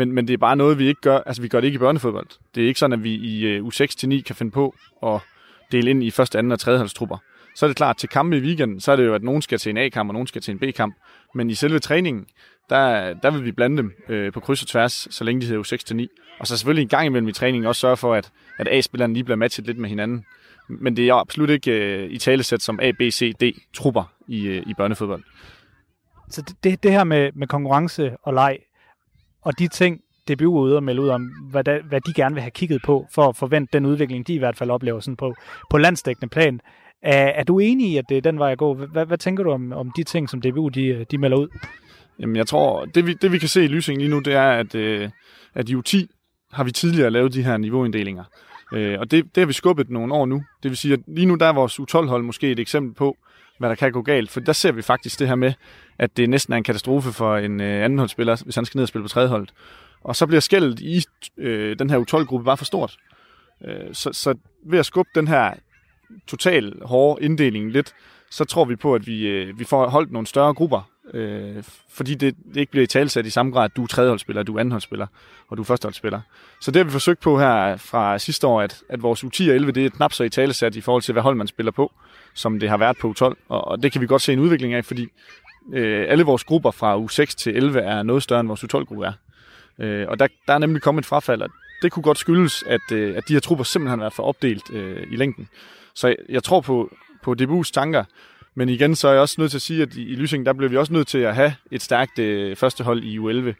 Men, 0.00 0.12
men 0.12 0.28
det 0.28 0.34
er 0.34 0.38
bare 0.38 0.56
noget, 0.56 0.78
vi 0.78 0.88
ikke 0.88 1.00
gør. 1.00 1.18
Altså, 1.18 1.42
vi 1.42 1.48
gør 1.48 1.60
det 1.60 1.66
ikke 1.66 1.76
i 1.76 1.78
børnefodbold. 1.78 2.26
Det 2.54 2.62
er 2.62 2.68
ikke 2.68 2.80
sådan, 2.80 2.92
at 2.92 3.04
vi 3.04 3.14
i 3.14 3.46
øh, 3.46 3.66
U6-9 3.66 4.22
kan 4.22 4.36
finde 4.36 4.52
på 4.52 4.74
at 5.02 5.20
dele 5.72 5.90
ind 5.90 6.02
i 6.02 6.10
første, 6.10 6.38
anden 6.38 6.52
og 6.52 6.60
tredje 6.60 6.78
holdstrupper. 6.78 7.16
Så 7.54 7.66
er 7.66 7.68
det 7.68 7.76
klart, 7.76 7.96
til 7.96 8.08
kampe 8.08 8.36
i 8.36 8.40
weekenden, 8.40 8.80
så 8.80 8.92
er 8.92 8.96
det 8.96 9.06
jo, 9.06 9.14
at 9.14 9.22
nogen 9.22 9.42
skal 9.42 9.58
til 9.58 9.70
en 9.70 9.76
A-kamp, 9.76 10.08
og 10.08 10.12
nogen 10.12 10.26
skal 10.26 10.42
til 10.42 10.52
en 10.52 10.58
B-kamp. 10.58 10.94
Men 11.34 11.50
i 11.50 11.54
selve 11.54 11.78
træningen, 11.78 12.26
der, 12.70 13.12
der 13.14 13.30
vil 13.30 13.44
vi 13.44 13.52
blande 13.52 13.76
dem 13.76 13.92
øh, 14.08 14.32
på 14.32 14.40
kryds 14.40 14.62
og 14.62 14.68
tværs, 14.68 15.08
så 15.10 15.24
længe 15.24 15.40
de 15.40 15.46
hedder 15.46 15.62
U6-9. 15.62 16.36
Og 16.40 16.46
så 16.46 16.56
selvfølgelig 16.56 16.82
en 16.82 16.88
gang 16.88 17.06
imellem 17.06 17.28
i 17.28 17.32
træningen 17.32 17.66
også 17.66 17.80
sørge 17.80 17.96
for, 17.96 18.14
at, 18.14 18.30
at 18.58 18.68
A-spillerne 18.70 19.14
lige 19.14 19.24
bliver 19.24 19.36
matchet 19.36 19.66
lidt 19.66 19.78
med 19.78 19.88
hinanden. 19.88 20.24
Men 20.68 20.96
det 20.96 21.08
er 21.08 21.14
absolut 21.14 21.50
ikke 21.50 21.70
øh, 21.70 22.10
i 22.10 22.18
talesæt 22.18 22.62
som 22.62 22.80
A, 22.82 22.90
B, 22.90 23.00
C, 23.10 23.32
D 23.40 23.42
trupper 23.74 24.12
i, 24.28 24.46
øh, 24.46 24.62
i 24.66 24.74
børnefodbold. 24.74 25.22
Så 26.30 26.54
det, 26.64 26.82
det 26.82 26.92
her 26.92 27.04
med, 27.04 27.30
med 27.34 27.46
konkurrence 27.46 28.16
og 28.22 28.34
leg, 28.34 28.58
og 29.42 29.58
de 29.58 29.68
ting, 29.68 30.00
DBU 30.28 30.56
er 30.56 30.60
ude 30.60 30.76
og 30.76 30.82
melde 30.82 31.02
ud 31.02 31.08
om, 31.08 31.22
hvad, 31.50 31.64
der, 31.64 31.82
hvad 31.82 32.00
de 32.00 32.12
gerne 32.12 32.34
vil 32.34 32.42
have 32.42 32.50
kigget 32.50 32.82
på, 32.82 33.06
for 33.14 33.28
at 33.28 33.36
forvente 33.36 33.70
den 33.72 33.86
udvikling, 33.86 34.26
de 34.26 34.34
i 34.34 34.38
hvert 34.38 34.56
fald 34.56 34.70
oplever 34.70 35.00
sådan 35.00 35.16
på, 35.16 35.34
på 35.70 35.78
landsdækkende 35.78 36.28
plan. 36.28 36.60
Er, 37.02 37.26
er 37.26 37.44
du 37.44 37.58
enig 37.58 37.90
i, 37.90 37.96
at 37.96 38.04
det 38.08 38.16
er 38.16 38.20
den 38.20 38.38
vej 38.38 38.52
at 38.52 38.58
gå? 38.58 38.74
Hvad, 38.74 39.06
hvad 39.06 39.18
tænker 39.18 39.44
du 39.44 39.50
om, 39.50 39.72
om 39.72 39.92
de 39.96 40.04
ting, 40.04 40.28
som 40.28 40.40
DBU 40.40 40.68
de, 40.68 41.06
de 41.10 41.18
melder 41.18 41.36
ud? 41.36 41.48
Jamen, 42.18 42.36
jeg 42.36 42.46
tror, 42.46 42.84
det 42.84 43.06
vi, 43.06 43.14
det 43.14 43.32
vi 43.32 43.38
kan 43.38 43.48
se 43.48 43.64
i 43.64 43.68
Lysing 43.68 43.98
lige 43.98 44.10
nu, 44.10 44.18
det 44.18 44.34
er, 44.34 44.50
at, 44.50 44.74
øh, 44.74 45.10
at 45.54 45.68
i 45.68 45.74
U10 45.74 46.06
har 46.52 46.64
vi 46.64 46.72
tidligere 46.72 47.10
lavet 47.10 47.34
de 47.34 47.42
her 47.42 47.56
niveauinddelinger. 47.56 48.24
Øh, 48.72 49.00
og 49.00 49.10
det, 49.10 49.24
det 49.24 49.40
har 49.40 49.46
vi 49.46 49.52
skubbet 49.52 49.90
nogle 49.90 50.14
år 50.14 50.26
nu. 50.26 50.42
Det 50.62 50.68
vil 50.68 50.76
sige, 50.76 50.94
at 50.94 51.00
lige 51.06 51.26
nu 51.26 51.34
der 51.34 51.46
er 51.46 51.52
vores 51.52 51.80
U12-hold 51.80 52.22
måske 52.22 52.50
et 52.50 52.58
eksempel 52.58 52.94
på, 52.94 53.16
hvad 53.60 53.68
der 53.68 53.74
kan 53.74 53.92
gå 53.92 54.02
galt. 54.02 54.30
For 54.30 54.40
der 54.40 54.52
ser 54.52 54.72
vi 54.72 54.82
faktisk 54.82 55.18
det 55.18 55.28
her 55.28 55.34
med, 55.34 55.52
at 55.98 56.16
det 56.16 56.30
næsten 56.30 56.52
er 56.52 56.56
en 56.56 56.64
katastrofe 56.64 57.12
for 57.12 57.36
en 57.36 57.60
øh, 57.60 57.84
andenholdsspiller, 57.84 58.42
hvis 58.44 58.54
han 58.54 58.64
skal 58.64 58.78
ned 58.78 58.82
og 58.82 58.88
spille 58.88 59.04
på 59.04 59.08
tredjeholdet. 59.08 59.54
Og 60.00 60.16
så 60.16 60.26
bliver 60.26 60.40
skældet 60.40 60.80
i 60.80 61.04
øh, 61.36 61.78
den 61.78 61.90
her 61.90 61.98
U12-gruppe 61.98 62.44
bare 62.44 62.56
for 62.56 62.64
stort. 62.64 62.96
Øh, 63.64 63.94
så, 63.94 64.12
så 64.12 64.34
ved 64.66 64.78
at 64.78 64.86
skubbe 64.86 65.10
den 65.14 65.28
her 65.28 65.54
total 66.26 66.74
hårde 66.82 67.24
inddeling 67.24 67.72
lidt, 67.72 67.94
så 68.30 68.44
tror 68.44 68.64
vi 68.64 68.76
på, 68.76 68.94
at 68.94 69.06
vi, 69.06 69.26
øh, 69.26 69.58
vi 69.58 69.64
får 69.64 69.88
holdt 69.88 70.12
nogle 70.12 70.26
større 70.26 70.54
grupper, 70.54 70.90
øh, 71.14 71.62
fordi 71.88 72.14
det, 72.14 72.36
det 72.54 72.60
ikke 72.60 72.70
bliver 72.70 72.84
i 72.84 72.86
talsat 72.86 73.26
i 73.26 73.30
samme 73.30 73.52
grad, 73.52 73.64
at 73.64 73.76
du 73.76 73.82
er 73.82 73.86
tredjeholdsspiller, 73.86 74.42
du 74.42 74.56
er 74.56 74.60
andenholdsspiller, 74.60 75.06
og 75.48 75.56
du 75.56 75.62
er 75.62 75.66
førsteholdsspiller. 75.66 76.20
Så 76.60 76.70
det 76.70 76.76
har 76.76 76.84
vi 76.84 76.90
forsøgt 76.90 77.20
på 77.20 77.38
her 77.38 77.76
fra 77.76 78.18
sidste 78.18 78.46
år, 78.46 78.60
at, 78.60 78.82
at 78.88 79.02
vores 79.02 79.24
U10 79.24 79.50
og 79.50 79.54
11, 79.54 79.72
det 79.72 79.86
er 79.86 79.90
knap 79.90 80.12
så 80.12 80.24
i 80.24 80.28
talesat 80.28 80.76
i 80.76 80.80
forhold 80.80 81.02
til, 81.02 81.12
hvad 81.12 81.22
hold 81.22 81.36
man 81.36 81.46
spiller 81.46 81.72
på, 81.72 81.92
som 82.34 82.60
det 82.60 82.68
har 82.68 82.76
været 82.76 82.96
på 83.00 83.14
U12, 83.18 83.34
og, 83.48 83.68
og 83.68 83.82
det 83.82 83.92
kan 83.92 84.00
vi 84.00 84.06
godt 84.06 84.22
se 84.22 84.32
en 84.32 84.38
udvikling 84.38 84.74
af, 84.74 84.84
fordi 84.84 85.08
øh, 85.72 86.06
alle 86.08 86.24
vores 86.24 86.44
grupper 86.44 86.70
fra 86.70 86.98
U6 86.98 87.24
til 87.36 87.56
11 87.56 87.80
er 87.80 88.02
noget 88.02 88.22
større, 88.22 88.40
end 88.40 88.48
vores 88.48 88.64
U12-gruppe 88.64 89.06
er. 89.06 89.12
Øh, 89.78 90.06
og 90.08 90.18
der, 90.18 90.26
der 90.46 90.54
er 90.54 90.58
nemlig 90.58 90.82
kommet 90.82 91.02
et 91.02 91.06
frafald, 91.06 91.42
og 91.42 91.50
det 91.82 91.92
kunne 91.92 92.02
godt 92.02 92.18
skyldes, 92.18 92.64
at, 92.66 92.92
øh, 92.92 93.16
at 93.16 93.28
de 93.28 93.32
her 93.32 93.40
trupper 93.40 93.64
simpelthen 93.64 93.98
har 93.98 94.04
været 94.04 94.12
for 94.12 94.22
opdelt 94.22 94.70
øh, 94.72 95.06
i 95.10 95.16
længden. 95.16 95.48
Så 95.94 96.08
jeg, 96.08 96.16
jeg 96.28 96.42
tror 96.42 96.60
på, 96.60 96.90
på 97.22 97.34
DBU's 97.40 97.70
tanker, 97.72 98.04
men 98.54 98.68
igen, 98.68 98.96
så 98.96 99.08
er 99.08 99.12
jeg 99.12 99.20
også 99.20 99.34
nødt 99.38 99.50
til 99.50 99.58
at 99.58 99.62
sige, 99.62 99.82
at 99.82 99.94
i, 99.94 100.14
Lysing, 100.14 100.46
der 100.46 100.52
bliver 100.52 100.70
vi 100.70 100.76
også 100.76 100.92
nødt 100.92 101.08
til 101.08 101.18
at 101.18 101.34
have 101.34 101.54
et 101.70 101.82
stærkt 101.82 102.18
øh, 102.18 102.56
første 102.56 102.84
hold 102.84 103.02
i 103.02 103.18
U11 103.18 103.54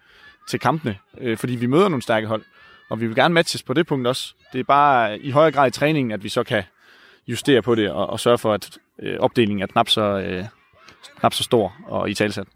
til 0.49 0.61
kampene, 0.61 0.99
øh, 1.21 1.37
fordi 1.37 1.55
vi 1.55 1.67
møder 1.67 1.89
nogle 1.89 2.03
stærke 2.03 2.27
hold, 2.27 2.43
og 2.89 3.01
vi 3.01 3.07
vil 3.07 3.17
gerne 3.17 3.35
matches 3.35 3.63
på 3.63 3.73
det 3.75 3.87
punkt 3.87 4.07
også. 4.07 4.35
Det 4.53 4.59
er 4.59 4.65
bare 4.65 5.13
øh, 5.13 5.19
i 5.23 5.31
højere 5.31 5.53
grad 5.53 5.69
i 5.69 5.71
træningen, 5.71 6.13
at 6.13 6.25
vi 6.25 6.29
så 6.29 6.43
kan 6.43 6.63
justere 7.27 7.63
på 7.63 7.75
det 7.75 7.91
og, 7.91 8.07
og 8.07 8.21
sørge 8.21 8.39
for, 8.39 8.53
at 8.53 8.79
øh, 9.03 9.17
opdelingen 9.21 9.63
er 9.63 9.67
knap 9.67 9.89
så, 9.89 10.03
øh, 10.03 10.45
knap 11.21 11.35
så 11.35 11.43
stor 11.43 11.75
og 11.87 12.11
i 12.11 12.15
talsat. 12.15 12.47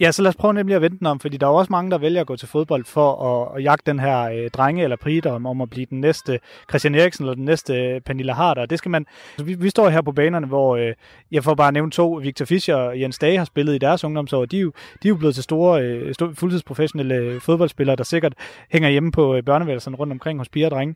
Ja, 0.00 0.12
så 0.12 0.22
lad 0.22 0.28
os 0.28 0.36
prøve 0.36 0.54
nemlig 0.54 0.76
at 0.76 0.82
vente 0.82 0.98
den 0.98 1.06
om, 1.06 1.20
fordi 1.20 1.36
der 1.36 1.46
er 1.46 1.50
også 1.50 1.70
mange, 1.70 1.90
der 1.90 1.98
vælger 1.98 2.20
at 2.20 2.26
gå 2.26 2.36
til 2.36 2.48
fodbold 2.48 2.84
for 2.84 3.24
at, 3.24 3.56
at 3.56 3.64
jagte 3.64 3.90
den 3.90 4.00
her 4.00 4.22
øh, 4.22 4.50
drenge 4.50 4.82
eller 4.82 4.96
pride 4.96 5.30
om, 5.30 5.46
om 5.46 5.60
at 5.60 5.70
blive 5.70 5.86
den 5.90 6.00
næste 6.00 6.38
Christian 6.70 6.94
Eriksen 6.94 7.24
eller 7.24 7.34
den 7.34 7.44
næste 7.44 7.74
øh, 7.74 8.00
Pernille 8.00 8.32
Harder. 8.32 8.66
Det 8.66 8.78
skal 8.78 8.90
man, 8.90 9.06
altså, 9.32 9.44
vi, 9.44 9.54
vi 9.54 9.70
står 9.70 9.88
her 9.88 10.00
på 10.02 10.12
banerne, 10.12 10.46
hvor 10.46 10.76
øh, 10.76 10.94
jeg 11.32 11.44
får 11.44 11.54
bare 11.54 11.72
nævnt 11.72 11.94
to, 11.94 12.12
Victor 12.12 12.44
Fischer 12.44 12.74
og 12.74 13.00
Jens 13.00 13.18
Dage 13.18 13.38
har 13.38 13.44
spillet 13.44 13.74
i 13.74 13.78
deres 13.78 14.04
ungdomsår. 14.04 14.44
De 14.44 14.56
er 14.56 14.60
jo, 14.60 14.72
de 15.02 15.08
er 15.08 15.10
jo 15.10 15.16
blevet 15.16 15.34
til 15.34 15.44
store, 15.44 15.82
øh, 15.82 16.14
fuldtidsprofessionelle 16.34 17.40
fodboldspillere, 17.40 17.96
der 17.96 18.04
sikkert 18.04 18.34
hænger 18.72 18.88
hjemme 18.88 19.12
på 19.12 19.34
øh, 19.34 19.42
børneværelserne 19.42 19.96
rundt 19.96 20.12
omkring 20.12 20.38
hos 20.38 20.48
piger 20.48 20.66
og 20.66 20.70
drenge. 20.70 20.94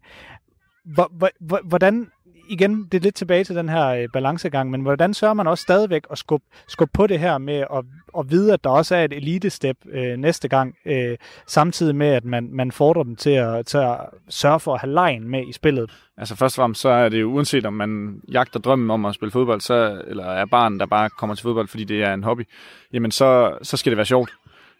Hvordan 1.65 2.11
igen, 2.51 2.85
det 2.93 2.99
er 2.99 3.03
lidt 3.03 3.15
tilbage 3.15 3.45
til 3.45 3.57
den 3.57 3.69
her 3.69 3.87
øh, 3.87 4.09
balancegang, 4.13 4.71
men 4.71 4.81
hvordan 4.81 5.15
sørger 5.15 5.35
man 5.35 5.47
også 5.47 5.63
stadigvæk 5.63 6.03
at 6.11 6.19
skubbe, 6.19 6.47
skub 6.69 6.89
på 6.93 7.07
det 7.07 7.19
her 7.19 7.39
med 7.39 7.55
at, 7.55 7.85
at 8.19 8.31
vide, 8.31 8.53
at 8.53 8.65
der 8.65 8.71
også 8.71 8.97
er 8.97 9.05
et 9.05 9.13
elite-step 9.13 9.77
øh, 9.93 10.17
næste 10.17 10.49
gang, 10.49 10.77
øh, 10.87 11.17
samtidig 11.47 11.97
med, 11.97 12.07
at 12.07 12.25
man, 12.25 12.49
man 12.53 12.73
fordrer 12.73 13.03
dem 13.03 13.17
til 13.17 13.31
at, 13.31 13.67
til 13.67 13.79
at 13.79 13.97
sørge 14.29 14.61
for 14.61 14.75
at 14.75 14.81
have 14.81 14.93
lejen 14.93 15.29
med 15.29 15.49
i 15.49 15.53
spillet? 15.53 15.91
Altså 16.17 16.37
først 16.37 16.59
og 16.59 16.63
fremmest, 16.63 16.81
så 16.81 16.89
er 16.89 17.09
det 17.09 17.21
jo 17.21 17.33
uanset 17.33 17.67
om 17.67 17.73
man 17.73 18.21
jagter 18.33 18.61
drømmen 18.61 18.91
om 18.91 19.05
at 19.05 19.15
spille 19.15 19.33
fodbold, 19.33 19.61
så, 19.61 20.03
eller 20.07 20.25
er 20.25 20.47
barn, 20.47 20.79
der 20.79 20.87
bare 20.87 21.11
kommer 21.11 21.35
til 21.35 21.43
fodbold, 21.43 21.69
fordi 21.69 21.85
det 21.85 22.03
er 22.03 22.15
en 22.15 22.25
hobby, 22.25 22.43
jamen 22.93 23.11
så, 23.11 23.59
så 23.63 23.77
skal 23.77 23.91
det 23.91 23.97
være 23.97 24.07
sjovt. 24.07 24.31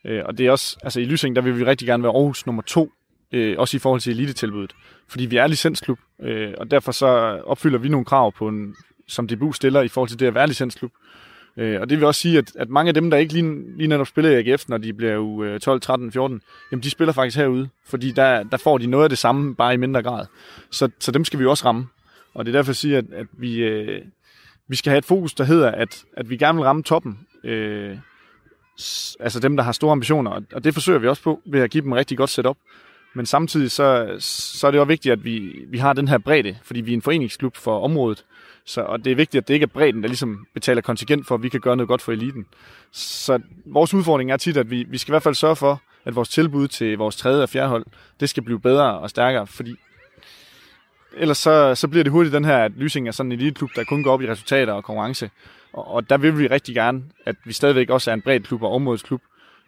Øh, 0.05 0.23
og 0.27 0.39
det 0.39 0.47
er 0.47 0.51
også, 0.51 0.77
altså 0.83 1.01
i 1.01 1.05
Lysing, 1.05 1.37
der 1.37 1.43
vil 1.43 1.59
vi 1.59 1.65
rigtig 1.65 1.89
gerne 1.89 2.03
være 2.03 2.13
Aarhus 2.13 2.47
nummer 2.47 2.63
to 2.63 2.93
øh, 3.33 3.55
også 3.59 3.77
i 3.77 3.81
forhold 3.81 4.01
til 4.01 4.13
elitetilbuddet. 4.13 4.73
Fordi 5.09 5.27
vi 5.27 5.37
er 5.37 5.47
licensklub, 5.47 5.99
øh, 6.23 6.55
og 6.59 6.71
derfor 6.71 6.93
så 6.93 7.07
opfylder 7.45 7.79
vi 7.79 7.89
nogle 7.89 8.05
krav 8.05 8.33
på 8.33 8.49
en, 8.49 8.75
som 9.09 9.29
DBU 9.29 9.53
stiller 9.53 9.83
i 9.83 9.89
forhold 9.89 10.09
til 10.09 10.19
det 10.19 10.27
at 10.27 10.35
være 10.35 10.47
licensklub. 10.47 10.93
Øh, 11.57 11.81
og 11.81 11.91
det 11.91 11.99
vil 11.99 12.07
også 12.07 12.21
sige, 12.21 12.39
at, 12.39 12.53
at 12.57 12.69
mange 12.69 12.89
af 12.89 12.95
dem, 12.95 13.11
der 13.11 13.17
ikke 13.17 13.33
lige, 13.33 13.77
lige 13.77 13.89
netop 13.89 14.07
spiller 14.07 14.31
i 14.31 14.49
AGF, 14.49 14.69
når 14.69 14.79
de 14.79 14.93
bliver 14.93 15.13
jo 15.13 15.59
12, 15.59 15.81
13, 15.81 16.13
14, 16.13 16.41
jamen 16.73 16.83
de 16.83 16.91
spiller 16.91 17.13
faktisk 17.13 17.37
herude, 17.37 17.69
fordi 17.87 18.11
der, 18.11 18.43
der 18.43 18.57
får 18.57 18.79
de 18.79 18.87
noget 18.87 19.05
af 19.05 19.09
det 19.09 19.19
samme, 19.19 19.55
bare 19.55 19.75
i 19.75 19.77
mindre 19.77 20.03
grad. 20.03 20.27
Så, 20.71 20.89
så 20.99 21.13
dem 21.13 21.25
skal 21.25 21.39
vi 21.39 21.47
også 21.47 21.65
ramme. 21.65 21.87
Og 22.35 22.47
det 22.47 22.55
er 22.55 22.59
derfor, 22.59 22.71
jeg 22.71 22.77
siger, 22.77 22.99
at, 22.99 23.05
at 23.13 23.27
vi, 23.33 23.57
øh, 23.57 24.03
vi 24.69 24.77
skal 24.77 24.91
have 24.91 24.99
et 24.99 25.05
fokus, 25.05 25.35
der 25.35 25.45
hedder, 25.45 25.71
at, 25.71 26.05
at 26.17 26.31
vi 26.31 26.37
gerne 26.37 26.59
vil 26.59 26.65
ramme 26.65 26.83
toppen. 26.83 27.19
Øh, 27.45 27.97
altså 29.21 29.41
dem, 29.43 29.57
der 29.57 29.65
har 29.65 29.73
store 29.73 29.93
ambitioner, 29.93 30.41
og 30.53 30.65
det 30.65 30.75
forsøger 30.75 30.99
vi 30.99 31.09
også 31.09 31.23
på 31.23 31.41
ved 31.47 31.61
at 31.61 31.71
give 31.71 31.85
dem 31.85 31.93
et 31.93 31.99
rigtig 31.99 32.19
godt 32.19 32.31
setup. 32.31 32.57
Men 33.15 33.27
samtidig 33.27 33.71
så, 33.71 34.17
så 34.19 34.67
er 34.67 34.71
det 34.71 34.81
også 34.81 34.89
vigtigt, 34.89 35.13
at 35.13 35.25
vi, 35.25 35.65
vi 35.69 35.79
har 35.79 35.93
den 35.93 36.09
her 36.09 36.19
bredde, 36.19 36.57
fordi 36.63 36.81
vi 36.81 36.91
er 36.91 36.97
en 36.97 37.03
foreningsklub 37.03 37.57
for 37.57 37.81
området. 37.81 38.25
Så, 38.65 38.81
og 38.81 39.05
det 39.05 39.11
er 39.11 39.17
vigtigt, 39.17 39.43
at 39.43 39.49
det 39.49 39.55
ikke 39.55 39.65
er 39.65 39.69
bredden, 39.69 40.03
der 40.03 40.09
ligesom 40.09 40.47
betaler 40.55 40.81
kontingent 40.81 41.27
for, 41.27 41.35
at 41.35 41.43
vi 41.43 41.49
kan 41.49 41.61
gøre 41.61 41.77
noget 41.77 41.89
godt 41.89 42.03
for 42.03 42.13
eliten. 42.13 42.47
Så 42.93 43.41
vores 43.67 43.95
udfordring 43.95 44.33
er 44.33 44.37
tit, 44.37 44.57
at 44.57 44.71
vi, 44.71 44.85
vi 44.89 44.99
skal 44.99 45.11
i 45.11 45.15
hvert 45.15 45.23
fald 45.23 45.35
sørge 45.35 45.57
for, 45.57 45.83
at 46.05 46.17
vores 46.17 46.29
tilbud 46.29 46.69
til 46.69 46.99
vores 46.99 47.17
tredje 47.17 47.43
og 47.43 47.49
fjerde 47.49 47.69
hold, 47.69 47.87
det 48.21 48.29
skal 48.29 48.43
blive 48.43 48.61
bedre 48.61 48.99
og 48.99 49.11
stærkere, 49.11 49.47
fordi 49.47 49.77
ellers 51.17 51.39
så, 51.39 51.75
så 51.75 51.89
bliver 51.89 52.05
det 52.05 52.13
hurtigt 52.13 52.33
den 52.33 52.45
her, 52.45 52.57
at 52.57 52.73
Lysing 52.77 53.09
er 53.09 53.13
sådan 53.13 53.33
en 53.33 53.39
eliteklub, 53.39 53.71
der 53.77 53.85
kun 53.85 54.03
går 54.03 54.13
op 54.13 54.23
i 54.23 54.29
resultater 54.29 54.73
og 54.73 54.85
konkurrence. 54.85 55.31
Og, 55.73 55.89
og 55.89 56.11
der 56.11 56.19
vil 56.19 56.39
vi 56.39 56.47
rigtig 56.47 56.75
gerne, 56.75 57.03
at 57.27 57.37
vi 57.45 57.53
stadigvæk 57.53 57.91
også 57.91 58.11
er 58.11 58.15
en 58.15 58.23
bred 58.23 58.41
klub 58.41 58.63
og 58.63 58.73
områdesklub, 58.73 59.23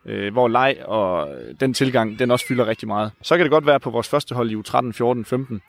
øh, 0.07 0.33
hvor 0.33 0.49
leg 0.49 0.77
og 0.85 1.29
den 1.61 1.75
tilgang, 1.75 2.19
den 2.19 2.31
også 2.31 2.47
fylder 2.47 2.67
rigtig 2.67 2.89
meget. 2.89 3.11
Så 3.23 3.37
kan 3.37 3.45
det 3.45 3.51
godt 3.51 3.67
være 3.67 3.81
på 3.81 3.91
vores 3.91 4.09
første 4.09 4.35
hold 4.35 4.51
i 4.51 4.55
U 4.55 4.63
13, 4.63 4.93
14, 4.93 5.25
15, 5.25 5.63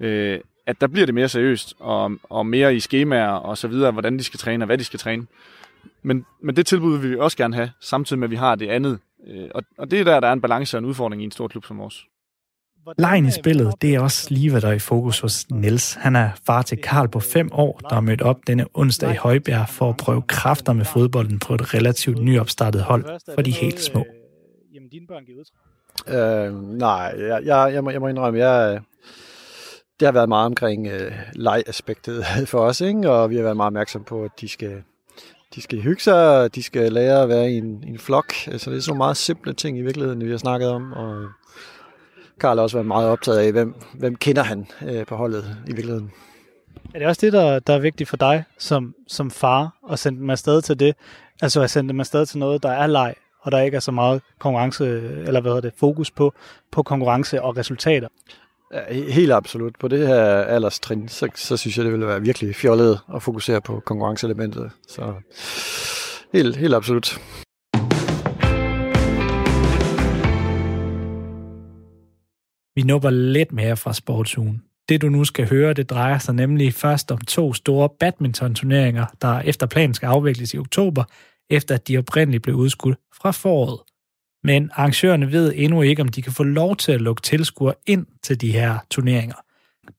øh, 0.00 0.40
at 0.66 0.80
der 0.80 0.86
bliver 0.86 1.06
det 1.06 1.14
mere 1.14 1.28
seriøst, 1.28 1.74
og, 1.78 2.12
og 2.22 2.46
mere 2.46 2.74
i 2.74 2.80
skemaer 2.80 3.30
og 3.30 3.58
så 3.58 3.68
videre, 3.68 3.90
hvordan 3.90 4.18
de 4.18 4.24
skal 4.24 4.38
træne 4.38 4.64
og 4.64 4.66
hvad 4.66 4.78
de 4.78 4.84
skal 4.84 4.98
træne. 4.98 5.26
Men, 6.02 6.26
men 6.40 6.56
det 6.56 6.66
tilbud 6.66 6.98
vil 6.98 7.10
vi 7.10 7.16
også 7.16 7.36
gerne 7.36 7.54
have, 7.54 7.70
samtidig 7.80 8.18
med 8.18 8.26
at 8.26 8.30
vi 8.30 8.36
har 8.36 8.54
det 8.54 8.68
andet. 8.68 8.98
Øh, 9.26 9.48
og, 9.54 9.62
og 9.78 9.90
det 9.90 10.00
er 10.00 10.04
der, 10.04 10.20
der 10.20 10.28
er 10.28 10.32
en 10.32 10.40
balance 10.40 10.76
og 10.76 10.78
en 10.78 10.84
udfordring 10.84 11.22
i 11.22 11.24
en 11.24 11.30
stor 11.30 11.48
klub 11.48 11.64
som 11.64 11.78
vores. 11.78 12.06
Lejen 12.98 13.26
i 13.26 13.30
spillet, 13.30 13.74
det 13.82 13.94
er 13.94 14.00
også 14.00 14.26
lige, 14.30 14.50
hvad 14.50 14.60
der 14.60 14.68
er 14.68 14.72
i 14.72 14.78
fokus 14.78 15.20
hos 15.20 15.50
Niels. 15.50 15.94
Han 15.94 16.16
er 16.16 16.30
far 16.46 16.62
til 16.62 16.78
Karl 16.78 17.08
på 17.08 17.20
fem 17.20 17.48
år, 17.52 17.80
der 17.90 17.96
er 17.96 18.00
mødt 18.00 18.22
op 18.22 18.36
denne 18.46 18.66
onsdag 18.74 19.12
i 19.12 19.16
Højbjerg 19.16 19.68
for 19.68 19.88
at 19.88 19.96
prøve 19.96 20.22
kræfter 20.22 20.72
med 20.72 20.84
fodbolden 20.84 21.38
på 21.38 21.54
et 21.54 21.74
relativt 21.74 22.22
nyopstartet 22.22 22.82
hold 22.82 23.04
for 23.34 23.42
de 23.42 23.50
helt 23.50 23.80
små. 23.80 24.06
Jamen, 24.74 24.88
dine 24.88 25.06
børn 25.06 25.24
giver 25.24 26.46
øh, 26.48 26.78
Nej, 26.78 27.14
jeg, 27.18 27.42
jeg, 27.44 27.70
jeg, 27.74 27.84
må, 27.84 27.90
jeg 27.90 28.00
må 28.00 28.08
indrømme, 28.08 28.38
jeg, 28.38 28.80
det 30.00 30.06
har 30.06 30.12
været 30.12 30.28
meget 30.28 30.46
omkring 30.46 30.86
øh, 30.86 31.12
legaspektet 31.32 32.24
for 32.52 32.58
os, 32.58 32.80
ikke? 32.80 33.10
og 33.10 33.30
vi 33.30 33.36
har 33.36 33.42
været 33.42 33.56
meget 33.56 33.66
opmærksom 33.66 34.04
på, 34.04 34.24
at 34.24 34.30
de 34.40 34.48
skal, 34.48 34.82
de 35.54 35.62
skal 35.62 35.80
hygge 35.80 36.02
sig, 36.02 36.42
og 36.42 36.54
de 36.54 36.62
skal 36.62 36.92
lære 36.92 37.22
at 37.22 37.28
være 37.28 37.50
i 37.50 37.56
en, 37.56 37.84
en 37.86 37.98
flok. 37.98 38.32
Altså, 38.46 38.70
det 38.70 38.76
er 38.76 38.82
så 38.82 38.94
meget 38.94 39.16
simple 39.16 39.52
ting 39.52 39.78
i 39.78 39.82
virkeligheden, 39.82 40.24
vi 40.24 40.30
har 40.30 40.38
snakket 40.38 40.68
om, 40.68 40.92
og 40.92 41.28
Karl 42.40 42.58
også 42.58 42.76
været 42.76 42.86
meget 42.86 43.08
optaget 43.08 43.38
af, 43.38 43.52
hvem, 43.52 43.74
hvem 43.94 44.16
kender 44.16 44.42
han 44.42 44.66
øh, 44.88 45.06
på 45.06 45.16
holdet 45.16 45.56
i 45.66 45.72
virkeligheden. 45.72 46.12
Er 46.94 46.98
det 46.98 47.08
også 47.08 47.20
det, 47.26 47.32
der, 47.32 47.58
der 47.58 47.74
er 47.74 47.78
vigtigt 47.78 48.08
for 48.08 48.16
dig 48.16 48.44
som, 48.58 48.94
som 49.08 49.30
far, 49.30 49.74
at 49.90 49.98
sende 49.98 50.18
dem 50.18 50.30
afsted 50.30 50.62
til 50.62 50.80
det? 50.80 50.94
Altså 51.42 51.62
at 51.62 51.70
sende 51.70 51.88
dem 51.88 52.00
afsted 52.00 52.26
til 52.26 52.38
noget, 52.38 52.62
der 52.62 52.70
er 52.70 52.86
leg, 52.86 53.14
og 53.40 53.52
der 53.52 53.60
ikke 53.60 53.76
er 53.76 53.80
så 53.80 53.92
meget 53.92 54.22
konkurrence, 54.38 54.84
eller 55.26 55.40
hvad 55.40 55.50
hedder 55.50 55.60
det, 55.60 55.72
fokus 55.76 56.10
på, 56.10 56.34
på 56.72 56.82
konkurrence 56.82 57.42
og 57.42 57.56
resultater? 57.56 58.08
Helt 58.90 59.32
absolut. 59.32 59.74
På 59.80 59.88
det 59.88 60.06
her 60.06 60.24
alderstrin, 60.24 61.08
så, 61.08 61.28
så 61.34 61.56
synes 61.56 61.76
jeg, 61.76 61.84
det 61.84 61.92
ville 61.92 62.06
være 62.06 62.20
virkelig 62.20 62.56
fjollet 62.56 63.00
at 63.14 63.22
fokusere 63.22 63.60
på 63.60 63.82
konkurrenceelementet. 63.86 64.70
Så 64.88 65.12
helt, 66.32 66.56
helt 66.56 66.74
absolut. 66.74 67.20
Vi 72.74 72.82
nupper 72.82 73.10
lidt 73.10 73.52
mere 73.52 73.76
fra 73.76 73.92
sportsugen. 73.92 74.62
Det 74.88 75.02
du 75.02 75.08
nu 75.08 75.24
skal 75.24 75.48
høre, 75.48 75.72
det 75.72 75.90
drejer 75.90 76.18
sig 76.18 76.34
nemlig 76.34 76.74
først 76.74 77.12
om 77.12 77.18
to 77.18 77.52
store 77.52 77.88
badminton-turneringer, 78.00 79.06
der 79.22 79.40
efter 79.40 79.66
planen 79.66 79.94
skal 79.94 80.06
afvikles 80.06 80.54
i 80.54 80.58
oktober, 80.58 81.04
efter 81.50 81.74
at 81.74 81.88
de 81.88 81.98
oprindeligt 81.98 82.42
blev 82.42 82.54
udskudt 82.56 82.98
fra 83.22 83.30
foråret. 83.30 83.80
Men 84.44 84.70
arrangørerne 84.74 85.32
ved 85.32 85.52
endnu 85.56 85.82
ikke, 85.82 86.02
om 86.02 86.08
de 86.08 86.22
kan 86.22 86.32
få 86.32 86.42
lov 86.42 86.76
til 86.76 86.92
at 86.92 87.00
lukke 87.00 87.22
tilskuere 87.22 87.74
ind 87.86 88.06
til 88.22 88.40
de 88.40 88.52
her 88.52 88.78
turneringer. 88.90 89.36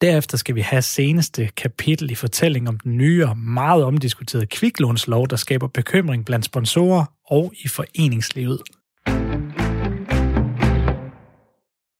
Derefter 0.01 0.37
skal 0.37 0.55
vi 0.55 0.61
have 0.61 0.81
seneste 0.81 1.49
kapitel 1.57 2.11
i 2.11 2.15
fortællingen 2.15 2.67
om 2.67 2.79
den 2.79 2.97
nye 2.97 3.25
og 3.25 3.37
meget 3.37 3.83
omdiskuterede 3.83 4.45
kviklånslov, 4.45 5.27
der 5.27 5.35
skaber 5.35 5.67
bekymring 5.67 6.25
blandt 6.25 6.45
sponsorer 6.45 7.05
og 7.25 7.53
i 7.63 7.67
foreningslivet. 7.67 8.61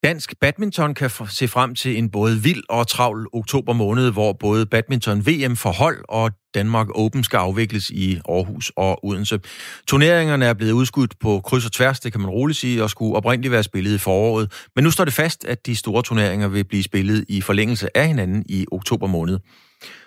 Dansk 0.04 0.34
badminton 0.40 0.94
kan 0.94 1.10
se 1.30 1.48
frem 1.48 1.76
til 1.76 1.98
en 1.98 2.10
både 2.10 2.44
vild 2.44 2.64
og 2.70 2.88
travl 2.88 3.28
oktober 3.34 3.74
måned, 3.74 4.12
hvor 4.12 4.34
både 4.34 4.66
badminton 4.66 5.26
VM 5.26 5.56
for 5.56 5.72
hold 5.72 6.04
og 6.10 6.32
Danmark 6.54 6.88
Open 6.96 7.24
skal 7.24 7.38
afvikles 7.38 7.90
i 7.90 8.20
Aarhus 8.30 8.72
og 8.76 9.06
Odense. 9.06 9.40
Turneringerne 9.88 10.46
er 10.46 10.54
blevet 10.54 10.72
udskudt 10.72 11.20
på 11.20 11.40
kryds 11.40 11.66
og 11.66 11.72
tværs, 11.72 12.00
det 12.00 12.12
kan 12.12 12.22
man 12.22 12.30
roligt 12.30 12.60
sige, 12.60 12.84
og 12.84 12.90
skulle 12.90 13.16
oprindeligt 13.16 13.52
være 13.52 13.64
spillet 13.64 13.96
i 13.96 13.98
foråret. 13.98 14.52
Men 14.76 14.84
nu 14.84 14.92
står 14.92 15.06
det 15.06 15.14
fast, 15.14 15.46
at 15.46 15.66
de 15.66 15.76
store 15.76 16.04
turneringer 16.04 16.48
vil 16.48 16.64
blive 16.64 16.84
spillet 16.84 17.26
i 17.28 17.42
forlængelse 17.42 17.98
af 17.98 18.08
hinanden 18.08 18.46
i 18.50 18.66
oktober 18.72 19.08
måned. 19.08 19.40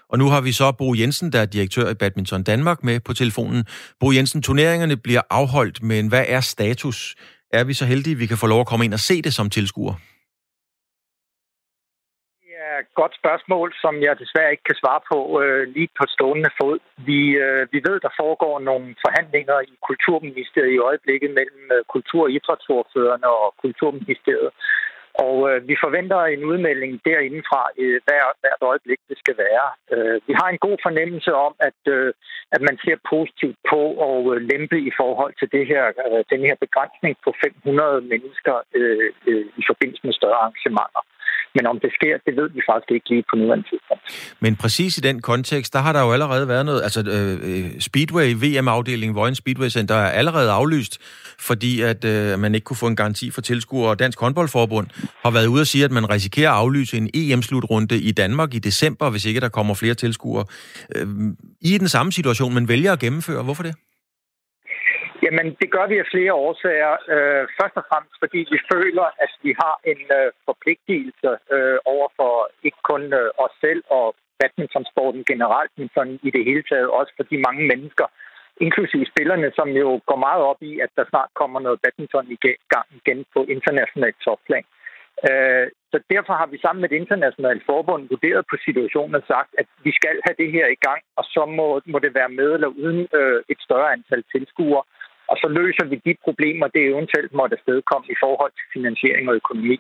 Og 0.09 0.19
nu 0.19 0.29
har 0.29 0.41
vi 0.41 0.53
så 0.53 0.73
Bo 0.73 0.95
Jensen, 0.95 1.33
der 1.33 1.41
er 1.41 1.47
direktør 1.47 1.91
i 1.91 1.95
Badminton 1.95 2.43
Danmark, 2.43 2.85
med 2.85 3.01
på 3.01 3.13
telefonen. 3.13 3.65
Bo 4.01 4.13
Jensen, 4.13 4.43
turneringerne 4.43 4.97
bliver 4.97 5.21
afholdt, 5.31 5.83
men 5.83 6.09
hvad 6.09 6.25
er 6.29 6.41
status? 6.41 7.15
Er 7.59 7.65
vi 7.65 7.75
så 7.75 7.85
heldige, 7.93 8.15
at 8.17 8.21
vi 8.21 8.27
kan 8.27 8.43
få 8.43 8.47
lov 8.47 8.61
at 8.61 8.67
komme 8.67 8.85
ind 8.85 8.95
og 8.99 9.01
se 9.09 9.23
det 9.23 9.35
som 9.35 9.51
tilskuer? 9.51 9.95
er 12.75 12.79
et 12.85 12.93
godt 13.01 13.15
spørgsmål, 13.21 13.69
som 13.83 13.95
jeg 14.07 14.15
desværre 14.23 14.53
ikke 14.55 14.69
kan 14.71 14.81
svare 14.83 15.03
på 15.13 15.19
øh, 15.43 15.63
lige 15.75 15.91
på 15.99 16.05
stående 16.15 16.51
fod. 16.61 16.79
Vi, 17.09 17.21
øh, 17.45 17.63
vi 17.75 17.79
ved, 17.89 17.97
der 18.07 18.13
foregår 18.23 18.57
nogle 18.71 18.89
forhandlinger 19.05 19.59
i 19.73 19.75
Kulturministeriet 19.89 20.75
i 20.75 20.85
øjeblikket 20.89 21.31
mellem 21.39 21.65
øh, 21.77 21.81
Kultur- 21.95 22.27
og 22.29 22.33
Idrætsordførerne 22.37 23.29
og 23.43 23.49
Kulturministeriet. 23.63 24.53
Og 25.15 25.37
øh, 25.51 25.69
vi 25.69 25.77
forventer 25.85 26.21
en 26.25 26.45
udmelding 26.45 26.93
derindefra 27.05 27.63
øh, 27.79 28.01
hver, 28.07 28.25
hvert 28.41 28.63
øjeblik, 28.71 29.01
det 29.11 29.19
skal 29.19 29.37
være. 29.47 29.67
Øh, 29.95 30.21
vi 30.29 30.33
har 30.41 30.49
en 30.51 30.65
god 30.67 30.77
fornemmelse 30.87 31.33
om, 31.47 31.53
at, 31.69 31.81
øh, 31.97 32.13
at 32.55 32.61
man 32.69 32.77
ser 32.85 32.97
positivt 33.13 33.59
på 33.71 33.81
og 34.09 34.21
øh, 34.33 34.39
lempe 34.53 34.79
i 34.91 34.93
forhold 35.01 35.35
til 35.41 35.49
det 35.57 35.65
her, 35.73 35.85
øh, 36.07 36.25
den 36.33 36.41
her 36.49 36.57
begrænsning 36.65 37.15
på 37.25 37.31
500 37.45 38.01
mennesker 38.13 38.55
øh, 38.79 39.11
øh, 39.31 39.47
i 39.61 39.63
forbindelse 39.71 40.03
med 40.07 40.15
større 40.21 40.41
arrangementer. 40.45 41.03
Men 41.57 41.67
om 41.67 41.79
det 41.81 41.91
sker, 41.99 42.15
det 42.27 42.37
ved 42.37 42.49
vi 42.57 42.61
faktisk 42.71 42.91
ikke 42.91 43.09
lige 43.09 43.25
på 43.31 43.37
nuværende 43.37 43.67
tidspunkt. 43.71 44.03
Men 44.41 44.57
præcis 44.57 44.99
i 44.99 45.01
den 45.01 45.23
kontekst, 45.23 45.73
der 45.73 45.79
har 45.79 45.93
der 45.93 46.01
jo 46.01 46.13
allerede 46.13 46.49
været 46.49 46.67
noget, 46.67 46.83
altså 46.83 47.01
øh, 47.01 47.33
øh 47.51 47.81
Speedway, 47.81 48.29
VM-afdelingen, 48.43 49.17
Vojens 49.17 49.39
Speedway 49.39 49.69
Center 49.69 49.95
er 49.95 50.11
allerede 50.11 50.51
aflyst, 50.51 50.95
fordi 51.39 51.81
at 51.81 52.05
øh, 52.05 52.39
man 52.39 52.55
ikke 52.55 52.65
kunne 52.65 52.77
få 52.77 52.87
en 52.87 52.97
garanti 52.97 53.31
for 53.31 53.41
tilskuere, 53.41 53.91
og 53.91 53.99
Dansk 53.99 54.21
Håndboldforbund 54.21 54.87
har 55.25 55.31
været 55.31 55.47
ude 55.47 55.61
og 55.61 55.67
sige, 55.67 55.85
at 55.85 55.91
man 55.91 56.11
risikerer 56.11 56.51
at 56.51 56.57
aflyse 56.57 56.97
en 56.97 57.11
EM-slutrunde 57.15 57.99
i 58.01 58.13
Danmark 58.13 58.55
i 58.55 58.59
december, 58.59 59.11
hvis 59.11 59.25
ikke 59.25 59.41
der 59.41 59.49
kommer 59.49 59.75
flere 59.75 59.95
tilskuere. 59.95 60.45
Øh, 60.97 61.07
I 61.61 61.79
den 61.79 61.89
samme 61.89 62.13
situation, 62.13 62.55
men 62.55 62.69
vælger 62.69 62.93
at 62.93 62.99
gennemføre. 62.99 63.43
Hvorfor 63.43 63.63
det? 63.63 63.75
Jamen, 65.25 65.47
det 65.61 65.69
gør 65.75 65.87
vi 65.87 65.97
af 65.99 66.11
flere 66.15 66.35
årsager. 66.47 66.93
Øh, 67.15 67.43
først 67.59 67.77
og 67.81 67.85
fremmest, 67.89 68.17
fordi 68.23 68.41
vi 68.55 68.59
føler, 68.73 69.07
at 69.25 69.33
vi 69.47 69.53
har 69.63 69.75
en 69.93 70.03
øh, 70.19 70.29
forpligtelse 70.49 71.31
øh, 71.55 71.79
over 71.95 72.09
for 72.19 72.33
ikke 72.67 72.81
kun 72.91 73.03
øh, 73.21 73.29
os 73.45 73.55
selv 73.65 73.83
og 73.99 74.07
badmintonsporten 74.39 75.25
generelt, 75.33 75.73
men 75.79 75.89
sådan 75.95 76.19
i 76.29 76.31
det 76.37 76.45
hele 76.49 76.65
taget 76.71 76.89
også 76.99 77.13
for 77.17 77.25
de 77.31 77.39
mange 77.47 77.63
mennesker, 77.73 78.07
inklusive 78.67 79.07
spillerne, 79.13 79.49
som 79.59 79.69
jo 79.83 79.89
går 80.09 80.19
meget 80.27 80.43
op 80.51 80.61
i, 80.71 80.73
at 80.85 80.91
der 80.97 81.05
snart 81.11 81.31
kommer 81.41 81.59
noget 81.61 81.81
badminton 81.83 82.27
i 82.35 82.39
gang 82.75 82.89
igen 83.01 83.19
på 83.35 83.41
internationalt 83.55 84.19
topplan. 84.25 84.67
Øh, 85.29 85.67
så 85.93 85.97
derfor 86.15 86.35
har 86.41 86.49
vi 86.53 86.59
sammen 86.59 86.81
med 86.81 86.89
det 86.89 86.97
internationale 86.97 87.63
forbund 87.71 88.09
vurderet 88.13 88.45
på 88.51 88.57
situationen 88.67 89.15
og 89.15 89.25
sagt, 89.33 89.51
at 89.61 89.67
vi 89.87 89.93
skal 89.99 90.17
have 90.27 90.37
det 90.43 90.51
her 90.57 90.67
i 90.77 90.81
gang, 90.87 91.01
og 91.19 91.25
så 91.35 91.43
må, 91.57 91.67
må 91.93 91.99
det 91.99 92.15
være 92.15 92.33
med 92.39 92.49
eller 92.53 92.71
uden 92.83 93.01
øh, 93.19 93.43
et 93.53 93.61
større 93.67 93.93
antal 93.93 94.23
tilskuere. 94.33 94.83
Og 95.31 95.37
så 95.43 95.49
løser 95.59 95.85
vi 95.91 95.97
de 96.07 96.15
problemer, 96.27 96.67
det 96.75 96.83
eventuelt 96.93 97.33
måtte 97.41 97.57
afstedkomme 97.57 98.07
i 98.15 98.17
forhold 98.25 98.53
til 98.59 98.67
finansiering 98.77 99.29
og 99.29 99.35
økonomi. 99.35 99.79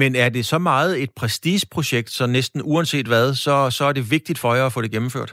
Men 0.00 0.10
er 0.24 0.28
det 0.28 0.44
så 0.44 0.58
meget 0.58 1.02
et 1.02 1.12
prestigeprojekt, 1.20 2.10
så 2.10 2.26
næsten 2.26 2.60
uanset 2.64 3.06
hvad, 3.06 3.26
så, 3.34 3.54
så 3.70 3.84
er 3.84 3.92
det 3.92 4.10
vigtigt 4.10 4.38
for 4.38 4.54
jer 4.54 4.66
at 4.66 4.72
få 4.72 4.82
det 4.82 4.90
gennemført? 4.96 5.32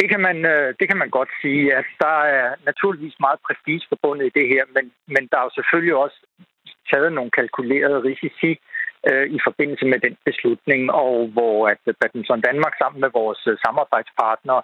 Det 0.00 0.08
kan 0.12 0.20
man, 0.28 0.38
øh, 0.52 0.74
det 0.80 0.86
kan 0.88 0.98
man 1.02 1.10
godt 1.18 1.32
sige. 1.42 1.74
at 1.80 1.88
der 2.04 2.18
er 2.38 2.48
naturligvis 2.70 3.16
meget 3.20 3.38
prestige 3.46 3.86
forbundet 3.88 4.26
i 4.26 4.36
det 4.38 4.46
her, 4.52 4.64
men, 4.74 4.84
men 5.14 5.22
der 5.30 5.36
er 5.38 5.44
jo 5.48 5.56
selvfølgelig 5.58 5.96
også 6.04 6.18
taget 6.90 7.12
nogle 7.12 7.30
kalkulerede 7.30 7.98
risici 8.08 8.52
øh, 9.08 9.26
i 9.36 9.38
forbindelse 9.46 9.86
med 9.92 9.98
den 10.06 10.14
beslutning, 10.28 10.82
og 11.02 11.14
hvor 11.34 11.68
at 11.72 11.80
Badminton 12.00 12.40
Danmark 12.48 12.74
sammen 12.78 13.00
med 13.00 13.10
vores 13.20 13.42
øh, 13.50 13.56
samarbejdspartnere 13.64 14.62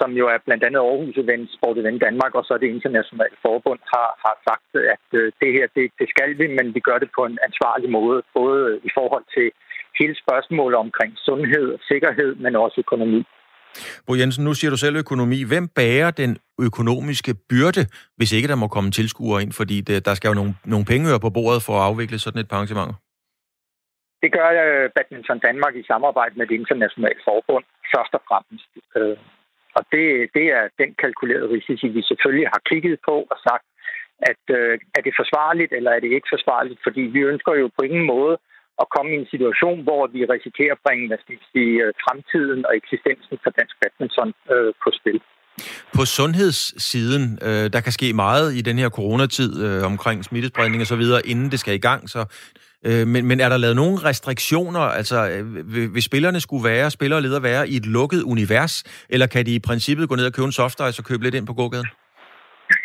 som 0.00 0.10
jo 0.20 0.24
er 0.34 0.38
blandt 0.46 0.64
andet 0.66 0.80
Aarhus 0.80 1.16
Event, 1.24 1.46
Sport 1.56 1.78
Event 1.78 2.00
Danmark, 2.06 2.32
og 2.38 2.44
så 2.44 2.52
det 2.62 2.68
internationale 2.76 3.36
forbund, 3.46 3.80
har, 3.94 4.08
har 4.24 4.36
sagt, 4.48 4.68
at 4.94 5.06
øh, 5.20 5.32
det 5.40 5.50
her, 5.56 5.66
det, 5.76 5.84
det 6.00 6.06
skal 6.14 6.30
vi, 6.38 6.46
men 6.58 6.66
vi 6.76 6.80
gør 6.88 6.98
det 7.02 7.10
på 7.18 7.22
en 7.30 7.38
ansvarlig 7.48 7.90
måde, 7.98 8.18
både 8.38 8.80
i 8.88 8.90
forhold 8.98 9.26
til 9.36 9.46
hele 10.00 10.14
spørgsmålet 10.24 10.76
omkring 10.84 11.12
sundhed 11.26 11.66
og 11.76 11.80
sikkerhed, 11.90 12.30
men 12.34 12.56
også 12.56 12.76
økonomi. 12.86 13.22
Bo 14.06 14.14
Jensen, 14.14 14.44
nu 14.44 14.54
siger 14.54 14.70
du 14.70 14.76
selv 14.76 14.96
økonomi. 14.96 15.38
Hvem 15.52 15.68
bærer 15.68 16.10
den 16.10 16.38
økonomiske 16.68 17.34
byrde, 17.50 17.82
hvis 18.16 18.32
ikke 18.32 18.48
der 18.48 18.62
må 18.62 18.68
komme 18.68 18.90
tilskuere 18.90 19.42
ind? 19.42 19.52
Fordi 19.52 19.80
det, 19.80 20.06
der 20.06 20.14
skal 20.14 20.28
jo 20.28 20.34
nogle, 20.34 20.54
nogle 20.64 20.86
penge 20.92 21.06
på 21.24 21.30
bordet 21.30 21.62
for 21.66 21.74
at 21.78 21.86
afvikle 21.90 22.18
sådan 22.18 22.40
et 22.40 22.52
arrangement. 22.52 22.92
Det 24.22 24.30
gør 24.36 24.48
øh, 24.66 24.90
Badminton 24.94 25.38
Danmark 25.48 25.74
i 25.76 25.88
samarbejde 25.92 26.34
med 26.38 26.46
det 26.46 26.56
internationale 26.62 27.20
forbund, 27.28 27.64
først 27.94 28.12
og 28.18 28.22
fremmest. 28.28 28.68
Og 29.76 29.82
det, 29.92 30.04
det 30.36 30.46
er 30.58 30.64
den 30.82 30.90
kalkulerede 31.02 31.52
risici, 31.56 31.86
vi 31.96 32.02
selvfølgelig 32.10 32.48
har 32.54 32.62
kigget 32.70 32.96
på 33.08 33.16
og 33.32 33.38
sagt, 33.48 33.66
at 34.30 34.42
øh, 34.58 34.74
er 34.96 35.02
det 35.06 35.14
forsvarligt, 35.20 35.72
eller 35.78 35.90
er 35.92 36.00
det 36.00 36.10
ikke 36.16 36.34
forsvarligt? 36.36 36.80
Fordi 36.86 37.02
vi 37.14 37.20
ønsker 37.32 37.52
jo 37.62 37.66
på 37.76 37.82
ingen 37.88 38.06
måde 38.14 38.36
at 38.82 38.86
komme 38.94 39.10
i 39.12 39.20
en 39.22 39.28
situation, 39.34 39.78
hvor 39.86 40.02
vi 40.14 40.20
risikerer 40.34 40.74
at 40.76 40.84
bringe 40.86 41.06
hvad 41.08 41.18
skal 41.24 41.38
sige, 41.52 41.74
øh, 41.84 41.92
fremtiden 42.04 42.60
og 42.68 42.72
eksistensen 42.80 43.36
for 43.42 43.50
dansk 43.58 43.74
badminton 43.80 44.30
øh, 44.52 44.72
på 44.82 44.88
spil. 44.98 45.20
På 45.96 46.02
sundhedssiden, 46.18 47.24
øh, 47.48 47.66
der 47.74 47.80
kan 47.84 47.92
ske 47.98 48.08
meget 48.24 48.46
i 48.58 48.60
den 48.68 48.76
her 48.82 48.90
coronatid 48.98 49.50
øh, 49.66 49.82
omkring 49.92 50.24
smittespredning 50.24 50.80
og 50.84 50.86
så 50.86 50.96
videre, 50.96 51.26
inden 51.26 51.50
det 51.52 51.60
skal 51.60 51.74
i 51.74 51.84
gang. 51.88 52.00
Så 52.14 52.20
Øh, 52.88 53.06
men, 53.12 53.22
men 53.28 53.40
er 53.40 53.48
der 53.48 53.56
lavet 53.56 53.76
nogle 53.76 53.96
restriktioner? 54.08 54.80
Altså, 54.80 55.18
øh, 55.34 55.94
vil 55.94 56.02
spillerne 56.02 56.40
skulle 56.40 56.64
være, 56.72 56.90
spillere 56.90 57.18
og 57.18 57.22
ledere 57.22 57.42
være 57.42 57.68
i 57.68 57.76
et 57.76 57.86
lukket 57.86 58.22
univers, 58.22 58.74
eller 59.14 59.26
kan 59.26 59.46
de 59.46 59.54
i 59.54 59.66
princippet 59.68 60.08
gå 60.08 60.14
ned 60.14 60.26
og 60.26 60.32
købe 60.32 60.46
en 60.46 60.58
softice 60.60 61.00
og 61.00 61.04
købe 61.10 61.22
lidt 61.24 61.34
ind 61.34 61.46
på 61.46 61.54
gågaden? 61.60 61.88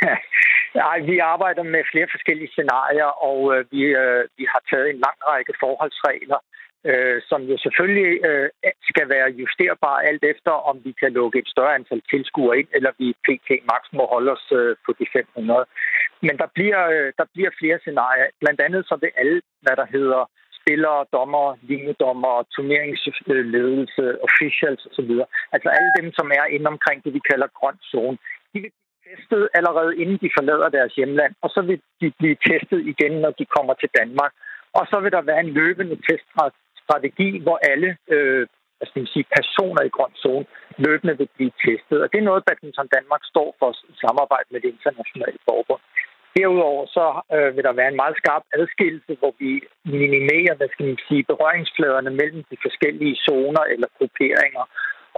Nej, 0.82 0.98
vi 1.10 1.16
arbejder 1.34 1.64
med 1.64 1.84
flere 1.92 2.08
forskellige 2.16 2.52
scenarier, 2.56 3.12
og 3.30 3.40
øh, 3.54 3.66
vi, 3.72 3.82
øh, 4.02 4.24
vi 4.38 4.46
har 4.52 4.62
taget 4.70 4.88
en 4.90 5.00
lang 5.06 5.20
række 5.32 5.54
forholdsregler, 5.64 6.40
øh, 6.90 7.18
som 7.30 7.42
jo 7.52 7.56
selvfølgelig 7.66 8.12
øh, 8.28 8.50
skal 8.92 9.10
være 9.10 9.36
justerbare 9.40 10.06
alt 10.10 10.24
efter, 10.34 10.52
om 10.70 10.76
vi 10.86 10.92
kan 11.02 11.12
lukke 11.20 11.40
et 11.40 11.50
større 11.54 11.76
antal 11.76 12.02
tilskuere 12.12 12.60
ind, 12.60 12.70
eller 12.78 12.92
vi 13.00 13.08
pt. 13.28 13.50
max 13.72 13.82
må 13.98 14.04
holde 14.14 14.32
os 14.32 14.46
øh, 14.60 14.76
på 14.86 14.92
de 15.00 15.06
500. 15.14 15.66
Men 16.28 16.36
der 16.42 16.50
bliver, 16.56 16.82
øh, 16.96 17.10
der 17.20 17.26
bliver 17.34 17.52
flere 17.60 17.80
scenarier. 17.80 18.28
Blandt 18.42 18.62
andet 18.66 18.82
så 18.90 18.96
vil 19.02 19.12
alle, 19.22 19.42
hvad 19.64 19.76
der 19.82 19.88
hedder 19.96 20.22
spillere, 20.60 21.06
dommer, 21.18 21.48
linjedommer, 21.70 22.34
turneringsledelse, 22.56 24.04
officials 24.28 24.82
osv. 24.90 25.12
Altså 25.56 25.70
alle 25.78 25.92
dem, 26.00 26.08
som 26.18 26.28
er 26.40 26.46
inde 26.56 26.68
omkring 26.74 27.04
det, 27.04 27.14
vi 27.14 27.22
kalder 27.32 27.48
grøn 27.60 27.78
zone. 27.92 28.18
De 28.54 28.58
vil 28.64 28.72
blive 28.72 29.02
testet 29.10 29.50
allerede 29.58 29.98
inden 30.02 30.18
de 30.24 30.36
forlader 30.38 30.70
deres 30.78 30.94
hjemland, 30.96 31.34
og 31.44 31.50
så 31.56 31.62
vil 31.62 31.82
de 32.02 32.12
blive 32.20 32.38
testet 32.50 32.80
igen, 32.94 33.14
når 33.24 33.32
de 33.40 33.46
kommer 33.56 33.74
til 33.74 33.90
Danmark. 34.00 34.34
Og 34.74 34.84
så 34.92 34.98
vil 35.00 35.12
der 35.12 35.22
være 35.22 35.40
en 35.40 35.54
løbende 35.60 35.98
teststrategi, 36.08 37.30
hvor 37.46 37.58
alle 37.72 37.98
øh, 38.08 38.48
hvad 38.80 38.88
skal 38.88 39.02
man 39.04 39.14
sige, 39.16 39.32
personer 39.40 39.82
i 39.86 39.96
grøn 39.98 40.14
zone 40.24 40.46
løbende 40.86 41.18
vil 41.20 41.30
blive 41.36 41.54
testet. 41.66 41.98
Og 42.04 42.08
det 42.12 42.18
er 42.20 42.30
noget, 42.30 42.46
Badminton 42.48 42.94
Danmark 42.98 43.24
står 43.32 43.50
for 43.60 43.70
i 43.92 43.96
samarbejde 44.06 44.48
med 44.52 44.60
det 44.64 44.70
internationale 44.76 45.40
forbund. 45.48 45.82
Derudover 46.40 46.84
så 46.98 47.06
øh, 47.36 47.50
vil 47.56 47.64
der 47.68 47.80
være 47.80 47.92
en 47.92 48.02
meget 48.04 48.16
skarp 48.22 48.44
adskillelse, 48.58 49.14
hvor 49.20 49.34
vi 49.42 49.52
minimerer 50.00 50.54
hvad 50.56 50.70
skal 50.72 50.86
man 50.90 51.00
sige, 51.08 51.30
berøringsfladerne 51.32 52.12
mellem 52.22 52.42
de 52.52 52.58
forskellige 52.66 53.16
zoner 53.26 53.64
eller 53.74 53.88
grupperinger. 53.98 54.66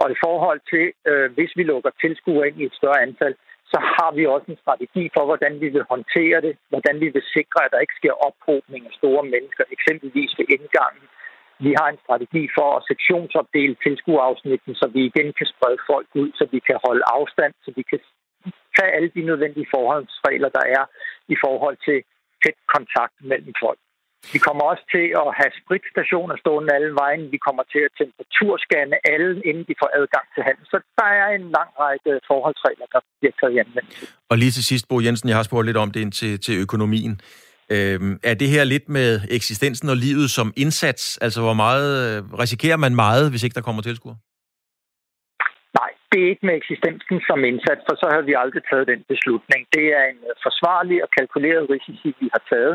Og 0.02 0.06
i 0.14 0.16
forhold 0.24 0.60
til, 0.72 0.86
øh, 1.10 1.26
hvis 1.36 1.52
vi 1.58 1.62
lukker 1.72 1.90
tilskuere 2.02 2.48
ind 2.48 2.58
i 2.60 2.68
et 2.70 2.78
større 2.80 3.02
antal, 3.06 3.34
så 3.72 3.78
har 3.96 4.10
vi 4.18 4.22
også 4.34 4.48
en 4.50 4.62
strategi 4.64 5.04
for, 5.14 5.24
hvordan 5.28 5.54
vi 5.62 5.68
vil 5.74 5.84
håndtere 5.92 6.38
det, 6.46 6.54
hvordan 6.72 6.96
vi 7.04 7.08
vil 7.14 7.24
sikre, 7.36 7.60
at 7.64 7.72
der 7.72 7.84
ikke 7.84 7.98
sker 8.00 8.14
ophobning 8.28 8.82
af 8.86 8.94
store 9.00 9.24
mennesker, 9.34 9.64
eksempelvis 9.76 10.32
ved 10.38 10.46
indgangen. 10.56 11.06
Vi 11.66 11.72
har 11.78 11.88
en 11.90 12.02
strategi 12.04 12.44
for 12.56 12.68
at 12.76 12.84
sektionsopdele 12.90 13.76
tilskuerafsnitten, 13.84 14.72
så 14.80 14.86
vi 14.94 15.00
igen 15.10 15.28
kan 15.38 15.46
sprede 15.52 15.80
folk 15.90 16.08
ud, 16.22 16.30
så 16.38 16.44
vi 16.54 16.58
kan 16.68 16.78
holde 16.86 17.04
afstand, 17.16 17.52
så 17.64 17.70
vi 17.78 17.82
kan 17.90 18.00
tage 18.76 18.94
alle 18.96 19.10
de 19.16 19.22
nødvendige 19.30 19.68
forholdsregler, 19.74 20.50
der 20.58 20.64
er 20.78 20.84
i 21.34 21.36
forhold 21.44 21.76
til 21.86 21.98
tæt 22.42 22.58
kontakt 22.74 23.16
mellem 23.30 23.54
folk. 23.64 23.80
Vi 24.34 24.38
kommer 24.46 24.64
også 24.72 24.84
til 24.94 25.06
at 25.22 25.28
have 25.38 25.52
spritstationer 25.60 26.34
stående 26.42 26.70
alle 26.76 26.92
vejen. 27.02 27.22
Vi 27.34 27.38
kommer 27.46 27.64
til 27.72 27.82
at 27.88 27.92
temperaturscanne 28.00 28.96
alle, 29.12 29.30
inden 29.48 29.64
de 29.70 29.74
får 29.82 29.90
adgang 30.00 30.26
til 30.34 30.42
handel. 30.48 30.64
Så 30.72 30.78
der 31.00 31.10
er 31.22 31.28
en 31.38 31.46
lang 31.58 31.70
række 31.84 32.10
forholdsregler, 32.30 32.86
der 32.94 33.00
bliver 33.20 33.34
taget 33.40 33.52
i 33.56 33.58
anvendelse. 33.64 34.04
Og 34.30 34.36
lige 34.42 34.52
til 34.56 34.64
sidst, 34.70 34.84
Bo 34.88 34.96
Jensen, 35.06 35.28
jeg 35.28 35.36
har 35.36 35.46
spurgt 35.48 35.66
lidt 35.66 35.76
om 35.84 35.90
det 35.90 36.00
ind 36.00 36.12
til, 36.20 36.32
til 36.46 36.54
økonomien. 36.64 37.20
Øhm, 37.74 38.18
er 38.30 38.34
det 38.34 38.48
her 38.48 38.64
lidt 38.64 38.88
med 38.88 39.20
eksistensen 39.30 39.88
og 39.88 39.96
livet 39.96 40.30
som 40.30 40.52
indsats? 40.56 41.18
Altså, 41.18 41.40
hvor 41.40 41.56
meget 41.64 41.88
øh, 42.04 42.32
risikerer 42.44 42.76
man 42.76 42.94
meget, 42.94 43.30
hvis 43.30 43.42
ikke 43.42 43.54
der 43.54 43.66
kommer 43.68 43.82
tilskuer? 43.82 44.14
Det 46.12 46.20
er 46.22 46.30
ikke 46.32 46.46
med 46.46 46.56
eksistensen 46.60 47.18
som 47.28 47.44
indsats, 47.50 47.82
for 47.88 47.94
så 48.02 48.06
havde 48.12 48.28
vi 48.30 48.34
aldrig 48.42 48.62
taget 48.70 48.90
den 48.92 49.02
beslutning. 49.12 49.60
Det 49.76 49.86
er 49.98 50.04
en 50.12 50.20
øh, 50.30 50.34
forsvarlig 50.46 50.98
og 51.04 51.08
kalkuleret 51.18 51.70
risici, 51.74 52.08
vi 52.20 52.28
har 52.34 52.42
taget. 52.52 52.74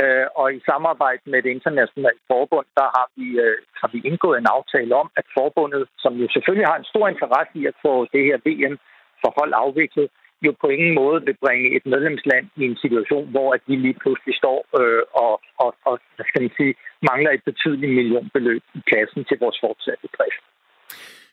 Øh, 0.00 0.26
og 0.40 0.46
i 0.56 0.60
samarbejde 0.70 1.22
med 1.32 1.40
det 1.42 1.50
internationale 1.56 2.20
forbund, 2.30 2.66
der 2.80 2.88
har 2.96 3.06
vi, 3.16 3.26
øh, 3.44 3.56
har 3.80 3.88
vi 3.94 3.98
indgået 4.10 4.38
en 4.38 4.52
aftale 4.56 4.92
om, 5.02 5.08
at 5.20 5.26
forbundet, 5.38 5.82
som 6.02 6.12
jo 6.22 6.26
selvfølgelig 6.34 6.68
har 6.70 6.78
en 6.78 6.90
stor 6.92 7.06
interesse 7.08 7.54
i 7.60 7.66
at 7.70 7.76
få 7.84 7.92
det 8.12 8.22
her 8.28 8.38
VM-forhold 8.46 9.52
afviklet, 9.64 10.08
jo 10.46 10.50
på 10.60 10.66
ingen 10.76 10.94
måde 10.94 11.18
vil 11.26 11.36
bringe 11.44 11.76
et 11.76 11.86
medlemsland 11.94 12.46
i 12.60 12.62
en 12.70 12.78
situation, 12.84 13.26
hvor 13.34 13.48
at 13.56 13.62
vi 13.66 13.76
lige 13.76 14.00
pludselig 14.02 14.34
står 14.42 14.58
øh, 14.80 15.02
og, 15.24 15.34
og, 15.64 15.70
og 15.88 15.94
hvad 16.16 16.26
skal 16.28 16.42
man 16.42 16.52
sige, 16.58 16.74
mangler 17.10 17.30
et 17.32 17.44
betydeligt 17.50 17.92
millionbeløb 17.98 18.62
i 18.78 18.80
kassen 18.92 19.24
til 19.24 19.36
vores 19.42 19.58
fortsatte 19.64 20.08
drift. 20.16 20.44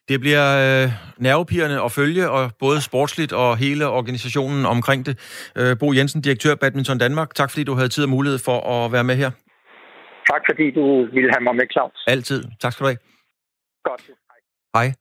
Det 0.10 0.20
bliver 0.20 0.46
øh, 0.84 0.92
nervepirrende 1.18 1.82
at 1.82 1.92
følge, 1.92 2.30
og 2.30 2.52
både 2.60 2.82
sportsligt 2.82 3.34
og 3.34 3.58
hele 3.58 3.88
organisationen 3.88 4.66
omkring 4.66 5.06
det. 5.06 5.16
Øh, 5.56 5.78
Bo 5.80 5.94
Jensen, 5.94 6.22
direktør 6.22 6.56
Badminton 6.56 6.98
Danmark, 6.98 7.36
tak 7.36 7.50
fordi 7.52 7.64
du 7.64 7.74
havde 7.74 7.90
tid 7.90 8.04
og 8.04 8.10
mulighed 8.10 8.40
for 8.40 8.60
at 8.72 8.92
være 8.92 9.04
med 9.04 9.16
her. 9.16 9.32
Tak 10.32 10.42
fordi 10.50 10.72
du 10.72 11.06
ville 11.14 11.30
have 11.36 11.44
mig 11.44 11.56
med, 11.56 11.66
Claus. 11.72 12.04
Altid. 12.08 12.44
Tak 12.62 12.74
skal 12.74 12.84
du 12.84 12.88
have. 12.88 12.98
Godt. 13.84 14.02
Hej. 14.74 14.84
Hej. 14.84 14.94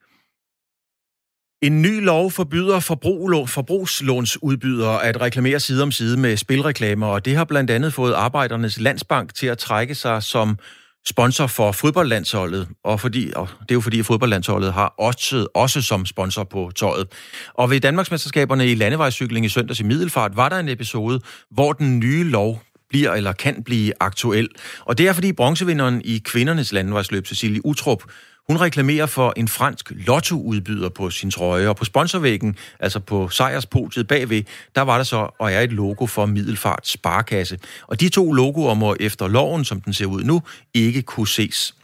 En 1.62 1.83
ny 1.83 2.05
lov 2.05 2.31
forbyder 2.31 2.81
forbrug, 2.81 3.49
forbrugslånsudbydere 3.49 5.05
at 5.05 5.21
reklamere 5.21 5.61
side 5.61 5.83
om 5.83 5.92
side 5.92 6.21
med 6.21 6.37
spilreklamer, 6.37 7.07
og 7.07 7.25
det 7.25 7.37
har 7.37 7.45
blandt 7.45 7.71
andet 7.71 7.92
fået 7.92 8.12
Arbejdernes 8.12 8.81
Landsbank 8.81 9.35
til 9.35 9.47
at 9.47 9.59
trække 9.59 9.95
sig 9.95 10.23
som 10.23 10.59
sponsor 11.07 11.47
for 11.47 11.73
fodboldlandsholdet, 11.73 12.69
og, 12.85 13.01
fordi, 13.01 13.33
og 13.37 13.49
det 13.61 13.71
er 13.71 13.75
jo 13.75 13.81
fordi, 13.81 13.99
at 13.99 14.07
fodboldlandsholdet 14.07 14.73
har 14.73 14.95
også, 14.99 15.47
også 15.55 15.83
som 15.83 16.07
sponsor 16.07 16.45
på 16.45 16.71
tøjet. 16.77 17.09
Og 17.55 17.71
ved 17.71 17.81
Danmarksmesterskaberne 17.81 18.66
i 18.66 18.75
landevejscykling 18.75 19.47
i 19.47 19.49
søndags 19.49 19.81
i 19.81 19.85
Middelfart 19.85 20.37
var 20.37 20.49
der 20.49 20.59
en 20.59 20.69
episode, 20.69 21.21
hvor 21.51 21.73
den 21.73 21.99
nye 21.99 22.25
lov 22.25 22.62
bliver 22.88 23.12
eller 23.12 23.33
kan 23.33 23.62
blive 23.62 23.92
aktuel. 24.01 24.49
Og 24.81 24.99
det 24.99 25.09
er 25.09 25.12
fordi 25.12 25.33
bronzevinderen 25.33 26.03
i 26.05 26.18
kvindernes 26.18 26.72
landevejsløb, 26.72 27.27
Cecilie 27.27 27.66
Utrup, 27.66 28.03
hun 28.49 28.61
reklamerer 28.61 29.07
for 29.07 29.33
en 29.37 29.49
fransk 29.49 29.92
lottoudbyder 29.96 30.88
på 30.88 31.11
sin 31.11 31.31
trøje, 31.31 31.68
og 31.68 31.77
på 31.77 31.85
sponsorvæggen, 31.85 32.57
altså 32.81 33.01
på 33.01 33.29
sejrspodiet 33.29 34.09
bagved, 34.09 34.42
der 34.75 34.83
var 34.83 34.96
der 34.96 35.05
så 35.05 35.29
og 35.38 35.53
er 35.53 35.61
et 35.61 35.72
logo 35.72 36.07
for 36.07 36.27
Middelfart 36.27 36.87
Sparkasse. 36.88 37.59
Og 37.87 38.01
de 38.01 38.09
to 38.09 38.33
logoer 38.33 38.75
må 38.75 38.96
efter 39.01 39.29
loven, 39.29 39.64
som 39.64 39.81
den 39.81 39.92
ser 39.92 40.07
ud 40.07 40.22
nu, 40.22 40.42
ikke 40.75 41.03
kunne 41.03 41.29
ses 41.29 41.75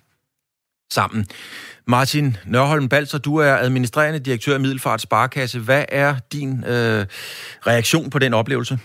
sammen. 0.92 1.26
Martin 1.86 2.36
Nørholm 2.46 2.88
Balser, 2.88 3.18
du 3.18 3.36
er 3.36 3.54
administrerende 3.54 4.18
direktør 4.18 4.56
i 4.56 4.58
Middelfart 4.58 5.00
Sparkasse. 5.00 5.58
Hvad 5.58 5.84
er 5.88 6.16
din 6.32 6.64
øh, 6.64 7.06
reaktion 7.66 8.10
på 8.10 8.18
den 8.18 8.34
oplevelse? 8.34 8.78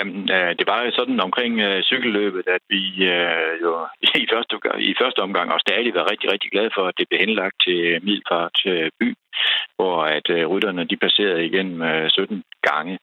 Jamen, 0.00 0.30
øh, 0.36 0.52
det 0.58 0.66
var 0.72 0.80
jo 0.84 0.90
sådan 0.90 1.20
omkring 1.20 1.60
øh, 1.60 1.82
cykelløbet, 1.82 2.46
at 2.56 2.62
vi 2.68 2.82
øh, 3.14 3.52
jo 3.64 3.72
i 4.02 4.26
første, 4.32 4.54
i 4.90 4.94
første 5.00 5.20
omgang 5.26 5.52
og 5.52 5.60
stadig 5.60 5.94
var 5.94 6.10
rigtig, 6.10 6.32
rigtig 6.32 6.50
glade 6.50 6.70
for, 6.74 6.84
at 6.86 6.98
det 6.98 7.08
blev 7.08 7.20
henlagt 7.20 7.56
til 7.66 7.80
Middelfart 8.04 8.56
øh, 8.66 8.90
by, 9.00 9.08
hvor 9.76 9.96
at 10.16 10.26
øh, 10.30 10.46
rytterne 10.46 10.84
de 10.84 10.96
passerede 10.96 11.46
igennem 11.46 11.82
øh, 11.82 12.10
17 12.10 12.44
gange. 12.68 12.98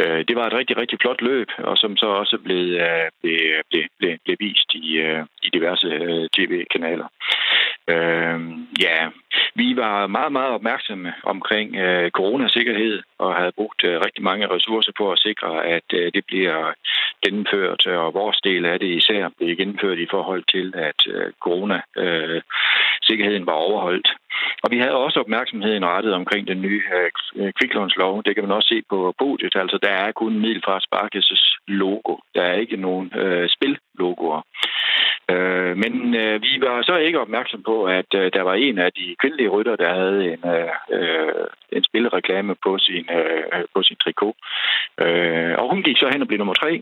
Øh, 0.00 0.20
det 0.28 0.36
var 0.36 0.46
et 0.46 0.58
rigtig, 0.60 0.76
rigtig 0.76 0.98
flot 1.00 1.20
løb, 1.22 1.48
og 1.58 1.78
som 1.78 1.96
så 1.96 2.06
også 2.06 2.38
blev, 2.44 2.62
øh, 2.86 3.06
blev, 3.22 3.38
blev, 3.70 3.84
blev, 3.98 4.12
blev 4.24 4.36
vist 4.40 4.70
i, 4.74 4.96
øh, 5.06 5.22
i 5.42 5.48
diverse 5.56 5.86
øh, 5.86 6.28
tv-kanaler. 6.36 7.08
Øh, 7.88 8.40
ja, 8.86 9.00
vi 9.54 9.76
var 9.76 10.06
meget, 10.06 10.32
meget 10.32 10.52
opmærksomme 10.58 11.12
omkring 11.22 11.76
øh, 11.76 12.10
coronasikkerhed 12.10 13.02
og 13.18 13.34
havde 13.34 13.52
brugt 13.52 13.84
øh, 13.84 14.00
rigtig 14.06 14.24
mange 14.24 14.50
ressourcer 14.54 14.92
på 14.98 15.12
at 15.12 15.18
sikre, 15.18 15.66
at 15.66 15.88
øh, 15.92 16.12
det 16.14 16.24
bliver 16.26 16.72
gennemført, 17.24 17.86
og 17.86 18.14
vores 18.14 18.38
del 18.44 18.64
af 18.64 18.78
det 18.78 18.90
især 19.00 19.28
blev 19.38 19.56
gennemført 19.56 19.98
i 19.98 20.06
forhold 20.10 20.44
til, 20.52 20.74
at 20.76 21.00
øh, 21.14 21.32
corona-sikkerheden 21.40 23.42
øh, 23.42 23.46
var 23.46 23.58
overholdt. 23.68 24.08
Og 24.62 24.70
vi 24.70 24.78
havde 24.78 25.04
også 25.04 25.20
opmærksomheden 25.20 25.84
rettet 25.84 26.14
omkring 26.14 26.48
den 26.48 26.62
nye 26.62 26.82
øh, 27.36 27.52
kviklånslov. 27.52 28.22
Det 28.24 28.34
kan 28.34 28.44
man 28.44 28.56
også 28.56 28.68
se 28.68 28.82
på 28.90 29.14
podiet. 29.18 29.56
Altså, 29.56 29.78
der 29.82 29.90
er 29.90 30.12
kun 30.12 30.38
Middelfarts 30.38 30.84
Sparkes 30.84 31.56
logo. 31.66 32.16
Der 32.34 32.42
er 32.42 32.54
ikke 32.54 32.76
nogen 32.76 33.12
øh, 33.14 33.48
logoer. 33.98 34.40
Øh, 35.30 35.76
men 35.76 36.14
øh, 36.14 36.42
vi 36.42 36.52
var 36.60 36.82
så 36.82 36.96
ikke 36.96 37.20
opmærksom 37.20 37.62
på, 37.62 37.84
at 37.84 38.10
øh, 38.14 38.30
der 38.32 38.42
var 38.42 38.54
en 38.54 38.78
af 38.78 38.92
de 38.92 39.16
kvindelige 39.20 39.48
rytter, 39.48 39.76
der 39.76 39.94
havde 39.94 40.32
en, 40.32 40.42
øh, 40.98 41.46
en 41.72 41.84
spillereklame 41.84 42.54
på 42.64 42.78
sin, 42.78 43.06
øh, 43.18 43.64
på 43.74 43.82
sin 43.82 43.96
trikot. 43.96 44.36
Øh, 45.00 45.54
og 45.58 45.70
hun 45.70 45.82
gik 45.82 45.96
så 45.98 46.08
hen 46.12 46.22
og 46.22 46.28
blev 46.28 46.38
nummer 46.38 46.54
tre 46.54 46.80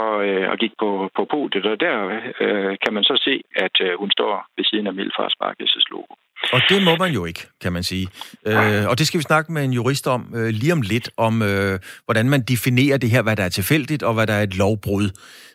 og, 0.00 0.12
øh, 0.28 0.50
og 0.52 0.56
gik 0.58 0.74
på, 0.82 1.10
på 1.16 1.22
podiet, 1.32 1.66
og 1.72 1.80
der 1.80 1.96
øh, 2.44 2.76
kan 2.84 2.92
man 2.96 3.04
så 3.04 3.14
se, 3.26 3.34
at 3.64 3.74
øh, 3.86 3.92
hun 3.98 4.10
står 4.10 4.32
ved 4.56 4.64
siden 4.64 4.86
af 4.86 4.94
Middelfart 4.94 5.32
Sparkasses 5.32 5.86
logo. 5.90 6.14
Og 6.52 6.60
det 6.68 6.82
må 6.82 6.96
man 6.96 7.12
jo 7.12 7.24
ikke, 7.24 7.46
kan 7.60 7.72
man 7.72 7.82
sige. 7.82 8.08
Øh, 8.46 8.88
og 8.88 8.98
det 8.98 9.06
skal 9.06 9.18
vi 9.18 9.22
snakke 9.22 9.52
med 9.52 9.64
en 9.64 9.72
jurist 9.72 10.06
om 10.06 10.32
øh, 10.34 10.48
lige 10.48 10.72
om 10.72 10.82
lidt, 10.82 11.10
om 11.16 11.42
øh, 11.42 11.78
hvordan 12.04 12.30
man 12.30 12.42
definerer 12.42 12.98
det 12.98 13.10
her, 13.10 13.22
hvad 13.22 13.36
der 13.36 13.42
er 13.42 13.48
tilfældigt 13.48 14.02
og 14.02 14.14
hvad 14.14 14.26
der 14.26 14.32
er 14.32 14.42
et 14.42 14.56
lovbrud. 14.56 15.10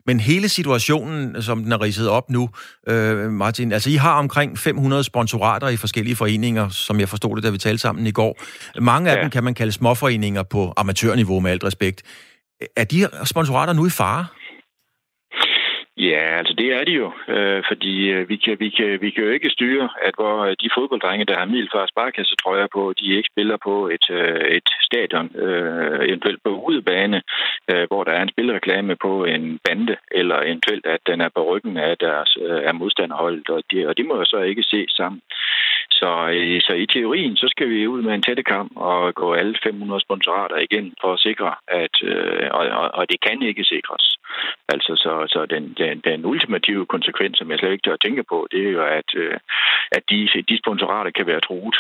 Men 0.06 0.20
hele 0.20 0.50
situationen, 0.50 1.42
som 1.42 1.64
den 1.64 1.72
er 1.72 1.82
ridset 1.82 2.10
op 2.10 2.30
nu, 2.30 2.50
øh, 2.88 3.32
Martin, 3.32 3.72
altså 3.72 3.90
I 3.90 3.96
har 3.96 4.20
omkring 4.20 4.58
500 4.58 5.04
sponsorater 5.04 5.68
i 5.68 5.78
forskellige 5.78 6.16
foreninger, 6.16 6.70
som 6.70 7.00
jeg 7.00 7.10
forstod 7.10 7.36
det, 7.36 7.44
da 7.44 7.50
vi 7.50 7.58
talte 7.58 7.82
sammen 7.82 8.08
i 8.08 8.12
går. 8.12 8.38
Mange 8.80 9.12
af 9.12 9.16
ja. 9.16 9.22
dem 9.22 9.30
kan 9.30 9.44
man 9.44 9.54
kalde 9.54 9.72
småforeninger 9.72 10.44
på 10.44 10.74
amatørniveau, 10.78 11.40
med 11.40 11.52
alt 11.52 11.64
respekt. 11.64 12.04
Er 12.76 12.84
de 12.84 13.28
sponsorater 13.28 13.74
nu 13.74 13.86
i 13.86 13.90
fare? 13.90 14.26
Ja, 15.98 16.38
altså 16.40 16.54
det 16.58 16.74
er 16.74 16.84
de 16.84 16.92
jo, 16.92 17.12
øh, 17.28 17.64
fordi 17.68 17.94
øh, 18.10 18.30
vi, 18.30 18.36
kan, 18.38 18.58
vi, 18.60 18.70
kan, 18.70 19.02
vi 19.02 19.10
kan 19.10 19.24
jo 19.24 19.30
ikke 19.30 19.50
styre, 19.50 19.90
at 20.02 20.14
hvor 20.16 20.46
øh, 20.46 20.56
de 20.62 20.70
fodbolddrenge, 20.78 21.26
der 21.26 21.38
har 21.38 21.46
Middelfart 21.46 21.90
Sparkasse 21.90 22.36
trøjer 22.36 22.68
på, 22.74 22.94
de 23.00 23.06
ikke 23.18 23.30
spiller 23.34 23.58
på 23.64 23.88
et, 23.88 24.06
øh, 24.10 24.46
et 24.58 24.70
stadion, 24.82 25.36
øh, 25.36 26.00
eventuelt 26.10 26.42
på 26.44 26.52
udebane, 26.68 27.22
øh, 27.72 27.86
hvor 27.88 28.04
der 28.04 28.12
er 28.12 28.22
en 28.22 28.34
spilreklame 28.34 28.96
på 28.96 29.26
en 29.26 29.60
bande, 29.66 29.96
eller 30.12 30.38
eventuelt 30.42 30.86
at 30.86 31.02
den 31.08 31.22
er 31.22 31.30
på 31.36 31.42
ryggen 31.52 31.78
af 31.78 31.98
deres 31.98 32.38
øh, 32.42 32.62
af 32.70 32.76
modstanderholdet, 32.76 33.50
og 33.50 33.64
det 33.72 33.88
og 33.88 33.98
de 33.98 34.04
må 34.04 34.16
jo 34.16 34.26
så 34.26 34.40
ikke 34.40 34.64
se 34.64 34.86
sammen. 34.90 35.22
Så, 36.04 36.14
øh, 36.38 36.62
så 36.68 36.74
i 36.84 36.86
teorien, 36.86 37.36
så 37.38 37.48
skal 37.54 37.70
vi 37.70 37.88
ud 37.88 38.02
med 38.02 38.14
en 38.14 38.22
tættekam 38.22 38.68
og 38.76 39.16
gå 39.16 39.34
alle 39.34 39.56
500 39.64 40.02
sponsorater 40.02 40.58
igen 40.68 40.94
for 41.02 41.14
at 41.14 41.20
sikre, 41.20 41.52
at 41.68 41.96
øh, 42.04 42.48
og, 42.52 42.66
og 43.00 43.04
det 43.12 43.22
kan 43.22 43.42
ikke 43.42 43.64
sikres. 43.64 44.06
Altså, 44.74 44.92
så, 45.04 45.14
så 45.34 45.46
den, 45.46 45.64
den, 45.78 46.02
den 46.10 46.26
ultimative 46.26 46.86
konsekvens, 46.86 47.38
som 47.38 47.52
jeg 47.52 47.60
slet 47.60 47.72
ikke 47.72 47.86
tør 47.86 47.94
at 47.94 48.06
tænke 48.06 48.24
på, 48.32 48.48
det 48.52 48.62
er 48.68 48.72
jo, 48.78 48.84
at, 49.00 49.10
øh, 49.16 49.38
at 49.92 50.04
de, 50.10 50.20
de 50.50 50.58
sponsorater 50.64 51.12
kan 51.12 51.28
være 51.28 51.46
truet. 51.48 51.78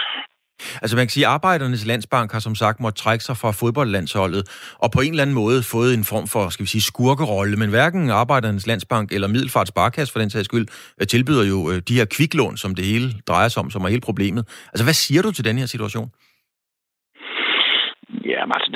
Altså 0.82 0.96
man 0.96 1.08
kan 1.08 1.12
sige, 1.12 1.26
at 1.26 1.32
Arbejdernes 1.32 1.86
Landsbank 1.86 2.32
har 2.32 2.40
som 2.40 2.56
sagt 2.56 2.80
måttet 2.80 3.02
trække 3.02 3.26
sig 3.26 3.38
fra 3.38 3.52
fodboldlandsholdet, 3.52 4.48
og 4.80 4.92
på 4.92 5.02
en 5.02 5.10
eller 5.10 5.22
anden 5.22 5.34
måde 5.34 5.64
fået 5.64 5.94
en 5.94 6.04
form 6.04 6.28
for, 6.28 6.50
skal 6.50 6.64
vi 6.64 6.70
sige, 6.70 6.82
skurkerolle, 6.82 7.58
men 7.58 7.70
hverken 7.70 8.10
Arbejdernes 8.10 8.68
Landsbank 8.68 9.12
eller 9.12 9.28
Middelfarts 9.28 9.68
Sparkasse 9.68 10.12
for 10.12 10.20
den 10.20 10.30
sags 10.30 10.46
skyld, 10.46 10.68
øh, 11.02 11.08
tilbyder 11.08 11.44
jo 11.44 11.72
øh, 11.72 11.82
de 11.88 11.96
her 11.96 12.06
kviklån, 12.06 12.58
som 12.58 12.76
det 12.76 12.86
hele 12.86 13.16
drejer 13.28 13.48
sig 13.48 13.64
om, 13.64 13.72
som 13.72 13.84
er 13.84 13.90
hele 13.90 14.02
problemet. 14.02 14.48
Altså 14.74 14.84
hvad 14.84 14.94
siger 14.94 15.22
du 15.22 15.32
til 15.32 15.46
den 15.46 15.58
her 15.58 15.66
situation? 15.66 16.10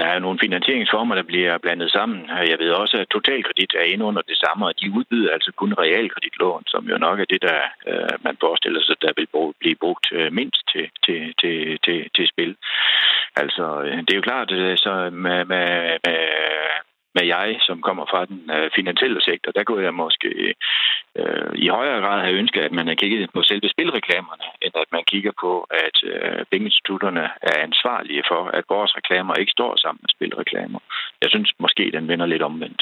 Der 0.08 0.14
er 0.14 0.26
nogle 0.26 0.40
finansieringsformer, 0.46 1.16
der 1.16 1.24
bliver 1.32 1.58
blandet 1.58 1.92
sammen. 1.92 2.20
Jeg 2.52 2.58
ved 2.60 2.70
også, 2.72 2.98
at 2.98 3.08
totalkredit 3.08 3.74
er 3.74 3.88
inde 3.94 4.06
under 4.06 4.22
det 4.22 4.38
samme, 4.38 4.66
og 4.66 4.74
de 4.82 4.92
udbyder 4.98 5.34
altså 5.34 5.52
kun 5.52 5.74
realkreditlån, 5.74 6.64
som 6.68 6.84
jo 6.92 6.98
nok 6.98 7.20
er 7.20 7.26
det, 7.34 7.42
der 7.42 7.60
øh, 7.88 8.16
man 8.28 8.38
forestiller 8.40 8.82
sig, 8.84 8.96
der 9.02 9.12
vil 9.18 9.28
blive 9.60 9.76
brugt 9.76 10.08
øh, 10.12 10.34
mindst 10.34 10.62
til, 10.74 10.86
til, 11.06 11.34
til, 11.42 11.80
til, 11.86 12.10
til 12.16 12.28
spil. 12.28 12.56
Altså, 13.36 13.66
øh, 13.86 13.98
det 13.98 14.12
er 14.12 14.22
jo 14.22 14.30
klart, 14.30 14.52
at 14.52 14.80
så 14.80 15.10
med, 15.26 15.46
med, 15.46 15.68
med 16.08 16.20
med 17.18 17.26
jeg, 17.36 17.50
som 17.68 17.78
kommer 17.88 18.06
fra 18.12 18.22
den 18.32 18.42
øh, 18.58 18.70
finansielle 18.78 19.22
sektor, 19.30 19.52
der 19.58 19.64
kunne 19.64 19.84
jeg 19.88 19.94
måske 20.04 20.30
øh, 21.20 21.52
i 21.66 21.68
højere 21.78 22.02
grad 22.06 22.20
have 22.26 22.40
ønsket, 22.42 22.62
at 22.68 22.78
man 22.80 22.88
har 22.88 22.98
kigget 23.02 23.30
på 23.36 23.42
selve 23.50 23.70
spilreklamerne, 23.76 24.46
end 24.64 24.74
at 24.84 24.90
man 24.96 25.04
kigger 25.12 25.34
på, 25.44 25.52
at 25.86 25.98
øh, 26.12 26.40
pengeinstitutterne 26.52 27.26
er 27.50 27.56
ansvarlige 27.68 28.24
for, 28.32 28.42
at 28.58 28.64
vores 28.76 28.92
reklamer 29.00 29.34
ikke 29.42 29.56
står 29.58 29.74
sammen 29.84 30.02
med 30.04 30.12
spilreklamer. 30.16 30.80
Jeg 31.22 31.30
synes 31.34 31.50
måske, 31.60 31.84
den 31.98 32.08
vender 32.12 32.26
lidt 32.26 32.44
omvendt. 32.50 32.82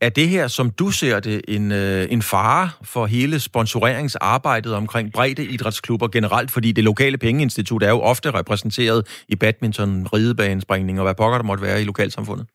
Er 0.00 0.08
det 0.08 0.28
her, 0.28 0.48
som 0.48 0.70
du 0.70 0.90
ser 0.90 1.20
det, 1.20 1.40
en, 1.48 1.72
øh, 1.72 2.06
en 2.10 2.22
fare 2.22 2.68
for 2.84 3.06
hele 3.06 3.40
sponsoreringsarbejdet 3.40 4.74
omkring 4.74 5.12
bredde 5.12 5.44
idrætsklubber 5.44 6.08
generelt? 6.08 6.50
Fordi 6.50 6.72
det 6.72 6.84
lokale 6.84 7.18
pengeinstitut 7.18 7.82
er 7.82 7.90
jo 7.90 8.00
ofte 8.00 8.30
repræsenteret 8.30 9.24
i 9.28 9.36
badminton, 9.36 10.06
ridebanespringning 10.12 10.98
og 11.00 11.04
hvad 11.04 11.14
pokker 11.14 11.38
der 11.38 11.44
måtte 11.44 11.64
være 11.64 11.82
i 11.82 11.84
lokalsamfundet. 11.84 12.46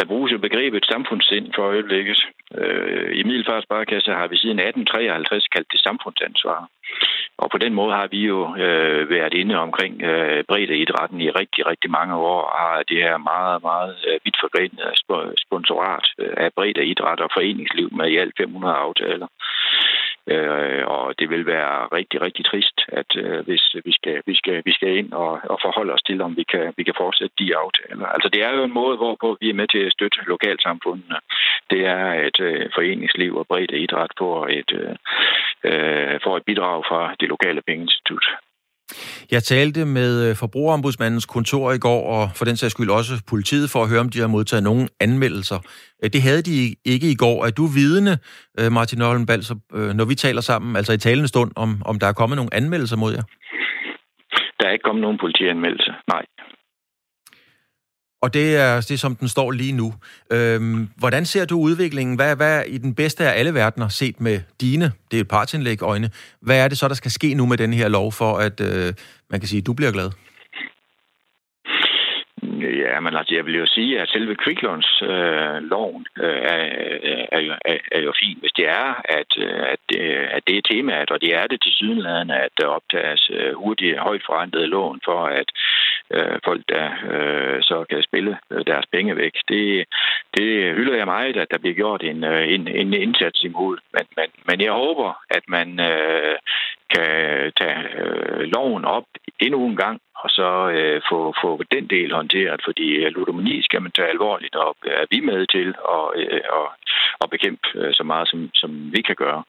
Der 0.00 0.06
bruges 0.06 0.32
jo 0.32 0.38
begrebet 0.38 0.84
samfundssind 0.92 1.46
for 1.54 1.62
øjeblikket. 1.62 2.20
Øh, 2.60 3.18
I 3.18 3.22
Middelfart 3.22 3.62
Sparkasse 3.62 4.10
har 4.12 4.26
vi 4.26 4.36
siden 4.36 4.58
1853 4.58 5.48
kaldt 5.54 5.72
det 5.72 5.80
samfundsansvar. 5.80 6.68
Og 7.42 7.50
på 7.50 7.58
den 7.58 7.74
måde 7.74 7.92
har 8.00 8.08
vi 8.14 8.20
jo 8.32 8.56
øh, 8.56 9.10
været 9.10 9.34
inde 9.34 9.54
omkring 9.66 10.02
øh, 10.02 10.44
breddeidrætten 10.48 11.20
i 11.20 11.30
rigtig, 11.30 11.66
rigtig 11.66 11.90
mange 11.90 12.14
år, 12.14 12.42
og 12.52 12.58
har 12.58 12.82
det 12.90 12.96
her 13.06 13.16
meget, 13.32 13.62
meget 13.62 13.96
øh, 14.08 14.20
vidt 14.24 14.38
forgrenet 14.40 14.80
sponsorat 15.46 16.06
øh, 16.18 16.34
af 16.36 16.50
breddeidræt 16.56 17.20
og 17.20 17.30
foreningsliv 17.36 17.88
med 17.92 18.08
i 18.10 18.16
alt 18.16 18.34
500 18.36 18.74
aftaler. 18.74 19.26
Øh, 20.26 20.86
og 20.86 21.18
det 21.18 21.30
vil 21.30 21.46
være 21.46 21.86
rigtig, 21.98 22.20
rigtig 22.20 22.44
trist, 22.44 22.80
at 22.88 23.16
øh, 23.16 23.44
hvis 23.46 23.76
vi 23.84 23.92
skal, 23.92 24.22
vi, 24.26 24.34
skal, 24.34 24.62
vi 24.64 24.72
skal 24.72 24.96
ind 24.96 25.12
og, 25.12 25.40
og 25.44 25.58
forholde 25.62 25.92
os 25.92 26.02
til, 26.02 26.20
om 26.20 26.36
vi 26.36 26.42
kan, 26.42 26.74
vi 26.76 26.82
kan 26.82 26.94
fortsætte 26.96 27.34
de 27.38 27.56
aftaler. 27.56 28.06
Altså 28.06 28.28
det 28.28 28.42
er 28.42 28.52
jo 28.56 28.62
en 28.64 28.74
måde, 28.80 28.96
hvorpå 28.96 29.36
vi 29.40 29.50
er 29.50 29.54
med 29.54 29.68
til 29.68 29.78
at 29.78 29.92
støtte 29.92 30.18
lokalsamfundene. 30.26 31.18
Det 31.70 31.86
er 31.86 32.06
et 32.28 32.40
øh, 32.40 32.70
foreningsliv 32.74 33.36
og 33.36 33.46
bredt 33.46 33.70
idræt 33.70 34.12
på 34.18 34.46
et, 34.50 34.72
øh, 34.72 34.94
øh, 35.70 36.20
for 36.24 36.36
et 36.36 36.44
bidrag 36.44 36.84
fra 36.88 37.14
det 37.20 37.28
lokale 37.28 37.62
pengeinstitut. 37.62 38.26
Jeg 39.30 39.42
talte 39.42 39.84
med 39.84 40.28
øh, 40.28 40.36
forbrugerombudsmandens 40.36 41.26
kontor 41.26 41.72
i 41.72 41.78
går, 41.78 42.02
og 42.14 42.30
for 42.34 42.44
den 42.44 42.56
sags 42.56 42.72
skyld 42.72 42.90
også 42.90 43.12
politiet, 43.28 43.70
for 43.70 43.82
at 43.82 43.88
høre, 43.88 44.00
om 44.00 44.08
de 44.08 44.20
har 44.20 44.26
modtaget 44.26 44.62
nogle 44.62 44.88
anmeldelser. 45.00 45.58
Øh, 46.04 46.10
det 46.12 46.22
havde 46.22 46.42
de 46.42 46.74
ikke 46.84 47.10
i 47.10 47.14
går. 47.14 47.46
Er 47.46 47.50
du 47.50 47.66
vidne, 47.66 48.18
øh, 48.60 48.72
Martin 48.72 49.02
Ollenbalser, 49.02 49.54
øh, 49.74 49.90
når 49.98 50.04
vi 50.04 50.14
taler 50.14 50.40
sammen, 50.40 50.76
altså 50.76 50.92
i 50.92 50.98
talende 50.98 51.28
stund, 51.28 51.50
om, 51.56 51.82
om 51.84 51.98
der 51.98 52.06
er 52.06 52.12
kommet 52.12 52.36
nogle 52.36 52.54
anmeldelser 52.54 52.96
mod 52.96 53.12
jer? 53.12 53.22
Der 54.58 54.66
er 54.66 54.72
ikke 54.72 54.82
kommet 54.82 55.02
nogen 55.02 55.18
politianmeldelse, 55.18 55.92
nej. 56.08 56.24
Og 58.22 58.34
det 58.34 58.56
er 58.56 58.80
det, 58.80 59.00
som 59.00 59.16
den 59.16 59.28
står 59.28 59.50
lige 59.50 59.72
nu. 59.72 59.94
Øhm, 60.30 60.88
hvordan 60.96 61.26
ser 61.26 61.44
du 61.44 61.58
udviklingen? 61.58 62.16
Hvad, 62.16 62.36
hvad 62.36 62.58
er 62.58 62.62
i 62.62 62.78
den 62.78 62.94
bedste 62.94 63.28
af 63.28 63.38
alle 63.38 63.54
verdener 63.54 63.88
set 63.88 64.20
med 64.20 64.40
dine, 64.60 64.92
det 65.10 65.16
er 65.16 65.20
et 65.20 65.28
partindlæg 65.28 65.82
øjne, 65.82 66.10
hvad 66.40 66.58
er 66.58 66.68
det 66.68 66.78
så, 66.78 66.88
der 66.88 66.94
skal 66.94 67.10
ske 67.10 67.34
nu 67.34 67.46
med 67.46 67.56
den 67.56 67.72
her 67.72 67.88
lov, 67.88 68.12
for 68.12 68.38
at 68.38 68.60
øh, 68.60 68.94
man 69.30 69.40
kan 69.40 69.48
sige, 69.48 69.58
at 69.58 69.66
du 69.66 69.72
bliver 69.72 69.92
glad? 69.92 70.10
Er 72.96 73.00
man 73.00 73.16
altså, 73.16 73.34
jeg 73.34 73.46
vil 73.46 73.56
jo 73.62 73.66
sige, 73.66 74.00
at 74.00 74.08
selve 74.08 74.34
kviklånsloven 74.34 76.06
øh, 76.20 76.26
øh, 76.26 76.40
er, 76.52 76.60
er, 77.32 77.58
er, 77.64 77.78
er 77.92 78.00
jo 78.00 78.12
fin, 78.22 78.38
hvis 78.40 78.52
det 78.52 78.68
er, 78.68 78.88
at, 79.18 79.30
øh, 79.38 79.62
at, 79.72 79.80
det, 79.90 80.00
at 80.36 80.42
det 80.46 80.56
er 80.56 80.68
temaet, 80.70 81.10
og 81.10 81.20
det 81.20 81.34
er 81.36 81.46
det 81.46 81.62
til 81.62 81.72
sydenladende, 81.72 82.34
at 82.34 82.52
der 82.60 82.66
optages 82.66 83.30
hurtigt 83.54 83.98
højt 83.98 84.22
forrentede 84.26 84.66
lån 84.66 85.00
for, 85.04 85.20
at 85.40 85.48
øh, 86.10 86.38
folk, 86.44 86.62
der 86.68 86.86
øh, 87.12 87.62
så 87.62 87.84
kan 87.90 88.02
spille 88.02 88.38
deres 88.66 88.86
penge 88.92 89.16
væk. 89.16 89.34
Det, 89.48 89.84
det 90.36 90.74
hylder 90.74 90.96
jeg 90.96 91.06
meget, 91.06 91.36
at 91.36 91.50
der 91.50 91.58
bliver 91.58 91.74
gjort 91.74 92.02
en, 92.02 92.24
en, 92.24 92.68
en 92.68 92.92
indsats 92.94 93.42
imod. 93.42 93.78
Men, 93.92 94.04
men, 94.16 94.28
men 94.48 94.60
jeg 94.60 94.72
håber, 94.72 95.12
at 95.30 95.44
man 95.48 95.80
øh, 95.80 96.36
kan 96.94 97.52
tage 97.60 97.80
øh, 98.02 98.40
loven 98.54 98.84
op 98.84 99.04
endnu 99.40 99.66
en 99.66 99.76
gang, 99.76 100.00
og 100.22 100.30
så 100.30 100.50
øh, 100.76 101.00
få, 101.10 101.34
få 101.42 101.50
den 101.74 101.86
del 101.94 102.12
håndteret, 102.12 102.60
fordi 102.64 102.86
øh, 103.02 103.12
ludomani 103.14 103.62
skal 103.62 103.82
man 103.82 103.92
tage 103.92 104.08
alvorligt, 104.08 104.54
og 104.56 104.76
er 104.84 105.06
vi 105.10 105.20
med 105.20 105.46
til 105.46 105.68
at, 105.96 106.04
øh, 106.16 106.40
at, 106.58 106.66
at 107.22 107.30
bekæmpe 107.30 107.66
øh, 107.74 107.90
så 107.98 108.02
meget, 108.02 108.28
som, 108.28 108.50
som 108.54 108.70
vi 108.94 109.00
kan 109.02 109.16
gøre. 109.24 109.42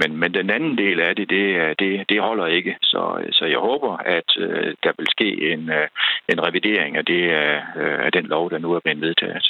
Men, 0.00 0.16
men 0.20 0.34
den 0.34 0.50
anden 0.50 0.78
del 0.78 1.00
af 1.00 1.16
det, 1.16 1.30
det, 1.30 1.78
det, 1.78 2.08
det 2.08 2.20
holder 2.20 2.46
ikke. 2.46 2.76
Så, 2.82 3.02
så 3.32 3.44
jeg 3.44 3.58
håber, 3.58 3.96
at 3.96 4.30
øh, 4.38 4.74
der 4.84 4.92
vil 4.98 5.08
ske 5.10 5.52
en, 5.52 5.70
øh, 5.70 5.88
en 6.28 6.38
revidering 6.46 6.96
af, 6.96 7.04
det, 7.04 7.22
øh, 7.40 7.60
af 8.06 8.12
den 8.12 8.26
lov, 8.26 8.50
der 8.50 8.58
nu 8.58 8.72
er 8.72 8.80
blevet 8.80 9.00
vedtaget. 9.00 9.46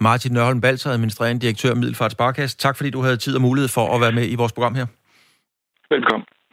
Martin 0.00 0.32
Nørholm 0.32 0.60
Balser, 0.60 0.90
administrerende 0.90 1.40
direktør 1.40 1.70
af 1.70 1.76
Middelfart 1.76 2.12
Sparkasse. 2.12 2.58
Tak 2.58 2.76
fordi 2.76 2.90
du 2.90 3.00
havde 3.00 3.16
tid 3.16 3.34
og 3.36 3.42
mulighed 3.42 3.68
for 3.68 3.94
at 3.94 4.00
være 4.00 4.12
med 4.12 4.26
i 4.32 4.36
vores 4.36 4.52
program 4.52 4.74
her. 4.74 4.86
Velkommen. 5.90 6.26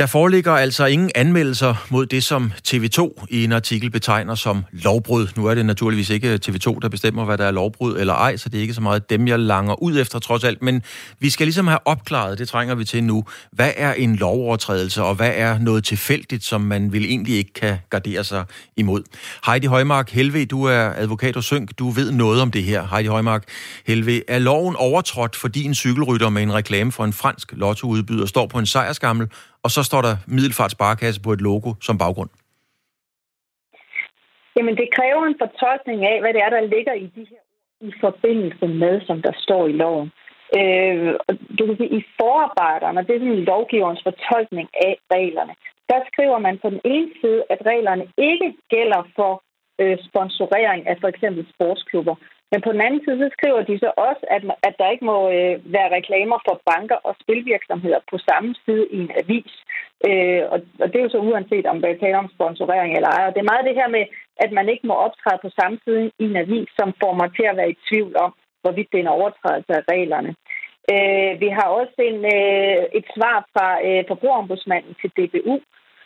Der 0.00 0.06
foreligger 0.06 0.52
altså 0.52 0.86
ingen 0.86 1.10
anmeldelser 1.14 1.86
mod 1.90 2.06
det, 2.06 2.24
som 2.24 2.52
TV2 2.68 3.26
i 3.30 3.44
en 3.44 3.52
artikel 3.52 3.90
betegner 3.90 4.34
som 4.34 4.64
lovbrud. 4.72 5.28
Nu 5.36 5.46
er 5.46 5.54
det 5.54 5.66
naturligvis 5.66 6.10
ikke 6.10 6.40
TV2, 6.46 6.78
der 6.82 6.88
bestemmer, 6.88 7.24
hvad 7.24 7.38
der 7.38 7.44
er 7.44 7.50
lovbrud 7.50 7.96
eller 7.96 8.14
ej, 8.14 8.36
så 8.36 8.48
det 8.48 8.58
er 8.58 8.62
ikke 8.62 8.74
så 8.74 8.80
meget 8.80 9.10
dem, 9.10 9.28
jeg 9.28 9.38
langer 9.38 9.82
ud 9.82 10.00
efter 10.00 10.18
trods 10.18 10.44
alt. 10.44 10.62
Men 10.62 10.82
vi 11.18 11.30
skal 11.30 11.46
ligesom 11.46 11.66
have 11.66 11.78
opklaret, 11.84 12.38
det 12.38 12.48
trænger 12.48 12.74
vi 12.74 12.84
til 12.84 13.04
nu. 13.04 13.24
Hvad 13.52 13.70
er 13.76 13.92
en 13.92 14.16
lovovertrædelse, 14.16 15.02
og 15.02 15.14
hvad 15.14 15.32
er 15.34 15.58
noget 15.58 15.84
tilfældigt, 15.84 16.44
som 16.44 16.60
man 16.60 16.92
vil 16.92 17.04
egentlig 17.04 17.36
ikke 17.36 17.52
kan 17.52 17.76
gardere 17.90 18.24
sig 18.24 18.44
imod? 18.76 19.02
Heidi 19.46 19.66
Højmark 19.66 20.10
Helve, 20.10 20.44
du 20.44 20.64
er 20.64 20.92
advokat 20.96 21.36
og 21.36 21.44
synk. 21.44 21.78
Du 21.78 21.90
ved 21.90 22.12
noget 22.12 22.40
om 22.40 22.50
det 22.50 22.64
her. 22.64 22.86
Heidi 22.90 23.08
Højmark 23.08 23.44
Helve, 23.86 24.30
er 24.30 24.38
loven 24.38 24.76
overtrådt, 24.76 25.36
fordi 25.36 25.64
en 25.64 25.74
cykelrytter 25.74 26.28
med 26.28 26.42
en 26.42 26.54
reklame 26.54 26.92
for 26.92 27.04
en 27.04 27.12
fransk 27.12 27.52
lottoudbyder 27.52 28.26
står 28.26 28.46
på 28.46 28.58
en 28.58 28.66
sejrskammel 28.66 29.28
og 29.64 29.70
så 29.70 29.80
står 29.82 30.02
der 30.06 30.14
Middelfart 30.36 30.70
Sparekasse 30.70 31.20
på 31.26 31.30
et 31.32 31.40
logo 31.40 31.70
som 31.86 31.98
baggrund? 31.98 32.30
Jamen, 34.56 34.76
det 34.80 34.88
kræver 34.96 35.24
en 35.26 35.40
fortolkning 35.44 36.00
af, 36.12 36.16
hvad 36.20 36.32
det 36.34 36.42
er, 36.46 36.50
der 36.56 36.72
ligger 36.74 36.94
i 37.04 37.06
de 37.16 37.26
her 37.30 37.42
i 37.88 37.92
forbindelse 38.00 38.66
med, 38.82 38.94
som 39.06 39.22
der 39.22 39.32
står 39.44 39.62
i 39.66 39.72
loven. 39.72 40.08
Øh, 40.58 41.14
du 41.58 41.62
kan 41.66 41.76
sige, 41.76 41.96
i 41.98 42.02
forarbejderne, 42.18 43.00
det 43.06 43.14
er 43.14 43.22
sådan 43.22 43.48
lovgiverens 43.52 44.02
fortolkning 44.08 44.68
af 44.86 44.94
reglerne, 45.14 45.54
der 45.90 46.00
skriver 46.10 46.38
man 46.46 46.58
på 46.62 46.68
den 46.70 46.80
ene 46.84 47.10
side, 47.20 47.40
at 47.52 47.60
reglerne 47.70 48.06
ikke 48.30 48.48
gælder 48.74 49.02
for 49.16 49.32
øh, 49.80 49.96
sponsorering 50.08 50.80
af 50.90 50.96
for 51.00 51.08
eksempel 51.08 51.46
sportsklubber. 51.54 52.16
Men 52.54 52.62
på 52.62 52.72
den 52.72 52.84
anden 52.86 53.02
side, 53.04 53.18
så 53.18 53.28
skriver 53.36 53.62
de 53.70 53.76
så 53.84 53.90
også, 54.08 54.24
at, 54.36 54.42
at 54.68 54.74
der 54.80 54.88
ikke 54.90 55.04
må 55.12 55.18
øh, 55.36 55.54
være 55.76 55.94
reklamer 55.98 56.38
for 56.46 56.56
banker 56.70 56.98
og 57.08 57.12
spilvirksomheder 57.22 58.00
på 58.10 58.16
samme 58.28 58.50
side 58.64 58.84
i 58.96 58.98
en 59.04 59.12
avis. 59.22 59.52
Øh, 60.08 60.42
og, 60.52 60.58
og 60.82 60.86
det 60.88 60.96
er 60.98 61.06
jo 61.06 61.14
så 61.14 61.20
uanset, 61.28 61.66
om 61.66 61.80
der 61.80 62.02
taler 62.02 62.18
om 62.24 62.32
sponsorering 62.36 62.90
eller 62.94 63.10
ej. 63.16 63.22
Og 63.26 63.32
det 63.34 63.40
er 63.40 63.52
meget 63.52 63.68
det 63.68 63.78
her 63.80 63.88
med, 63.96 64.04
at 64.44 64.50
man 64.58 64.68
ikke 64.68 64.86
må 64.86 64.94
optræde 65.06 65.38
på 65.42 65.50
samme 65.58 65.78
side 65.84 66.04
i 66.22 66.24
en 66.30 66.36
avis, 66.44 66.68
som 66.78 66.88
får 67.02 67.12
mig 67.20 67.28
til 67.36 67.46
at 67.50 67.56
være 67.56 67.70
i 67.70 67.80
tvivl 67.88 68.12
om, 68.24 68.30
hvorvidt 68.62 68.88
det 68.92 68.98
er 68.98 69.06
en 69.06 69.16
overtrædelse 69.18 69.72
af 69.78 69.82
reglerne. 69.92 70.30
Øh, 70.92 71.32
vi 71.42 71.48
har 71.58 71.68
også 71.80 71.98
en, 72.10 72.20
øh, 72.36 72.82
et 72.98 73.06
svar 73.14 73.36
fra 73.52 73.68
øh, 73.88 74.02
forbrugerombudsmanden 74.10 74.94
til 75.00 75.10
DBU, 75.16 75.54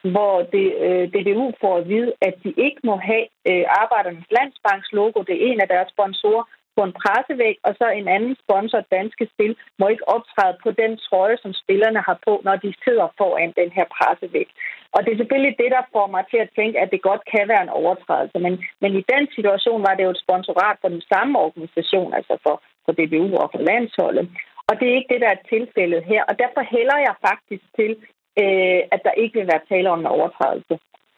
hvor 0.02 0.34
det, 0.54 0.66
øh, 0.86 1.04
DBU 1.12 1.52
får 1.60 1.76
at 1.76 1.88
vide, 1.88 2.12
at 2.22 2.34
de 2.44 2.50
ikke 2.66 2.80
må 2.84 2.96
have 2.96 3.26
øh, 3.50 3.64
Arbejdernes 3.82 4.30
Landsbanks 4.30 4.92
logo, 4.92 5.22
det 5.22 5.34
er 5.36 5.46
en 5.50 5.60
af 5.60 5.68
deres 5.68 5.88
sponsorer, 5.94 6.44
på 6.76 6.82
en 6.88 6.98
pressevæg, 7.02 7.56
og 7.66 7.72
så 7.80 7.86
en 8.00 8.08
anden 8.16 8.34
sponsor, 8.44 8.80
Danske 8.96 9.24
Spil, 9.32 9.54
må 9.78 9.84
ikke 9.88 10.08
optræde 10.16 10.56
på 10.64 10.70
den 10.82 10.92
trøje, 11.06 11.36
som 11.42 11.52
spillerne 11.62 12.00
har 12.08 12.18
på, 12.26 12.32
når 12.46 12.56
de 12.64 12.70
sidder 12.84 13.06
foran 13.18 13.52
den 13.60 13.70
her 13.76 13.86
pressevæg. 13.96 14.48
Og 14.94 14.98
det 15.00 15.10
er 15.10 15.20
selvfølgelig 15.20 15.54
det, 15.62 15.70
der 15.76 15.90
får 15.94 16.06
mig 16.14 16.24
til 16.32 16.40
at 16.44 16.52
tænke, 16.58 16.76
at 16.82 16.90
det 16.92 17.08
godt 17.10 17.22
kan 17.32 17.44
være 17.52 17.62
en 17.64 17.76
overtrædelse. 17.80 18.38
Men, 18.46 18.54
men 18.82 18.92
i 19.00 19.02
den 19.12 19.24
situation 19.36 19.80
var 19.86 19.94
det 19.94 20.04
jo 20.04 20.14
et 20.14 20.24
sponsorat 20.26 20.76
for 20.80 20.88
den 20.96 21.02
samme 21.12 21.34
organisation, 21.46 22.10
altså 22.18 22.34
for, 22.44 22.54
for 22.84 22.92
DBU 22.98 23.28
og 23.42 23.48
for 23.52 23.62
landsholdet. 23.70 24.24
Og 24.68 24.72
det 24.78 24.86
er 24.88 24.96
ikke 24.96 25.12
det, 25.14 25.20
der 25.24 25.30
er 25.32 25.48
tilfældet 25.54 26.02
her. 26.10 26.22
Og 26.28 26.34
derfor 26.42 26.62
hælder 26.74 26.98
jeg 27.06 27.14
faktisk 27.28 27.64
til, 27.78 27.92
øh, 28.42 28.80
at 28.94 29.00
der 29.06 29.20
ikke 29.22 29.38
vil 29.38 29.50
være 29.52 29.68
tale 29.72 29.90
om 29.90 30.00
en 30.00 30.12
overtrædelse. 30.16 30.74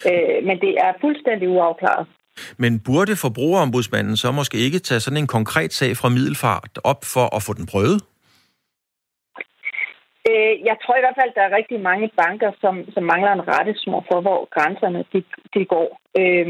Øh, 0.08 0.38
men 0.48 0.56
det 0.64 0.72
er 0.84 1.00
fuldstændig 1.00 1.48
uafklaret. 1.48 2.06
Men 2.62 2.72
burde 2.86 3.22
forbrugerombudsmanden 3.26 4.16
så 4.16 4.28
måske 4.32 4.56
ikke 4.66 4.78
tage 4.78 5.00
sådan 5.00 5.22
en 5.22 5.34
konkret 5.38 5.72
sag 5.72 5.92
fra 5.96 6.08
Middelfart 6.08 6.74
op 6.84 7.00
for 7.14 7.26
at 7.36 7.42
få 7.46 7.52
den 7.52 7.66
prøvet? 7.72 7.98
Øh, 10.30 10.54
jeg 10.68 10.76
tror 10.82 10.96
i 10.96 11.04
hvert 11.04 11.18
fald, 11.20 11.32
at 11.32 11.38
der 11.38 11.44
er 11.46 11.56
rigtig 11.58 11.80
mange 11.90 12.10
banker, 12.22 12.50
som, 12.62 12.74
som 12.94 13.02
mangler 13.12 13.32
en 13.32 13.48
rettesmor 13.52 14.04
for, 14.10 14.20
hvor 14.20 14.40
grænserne 14.54 15.04
de, 15.12 15.20
de 15.54 15.64
går. 15.74 15.88
Øh, 16.20 16.48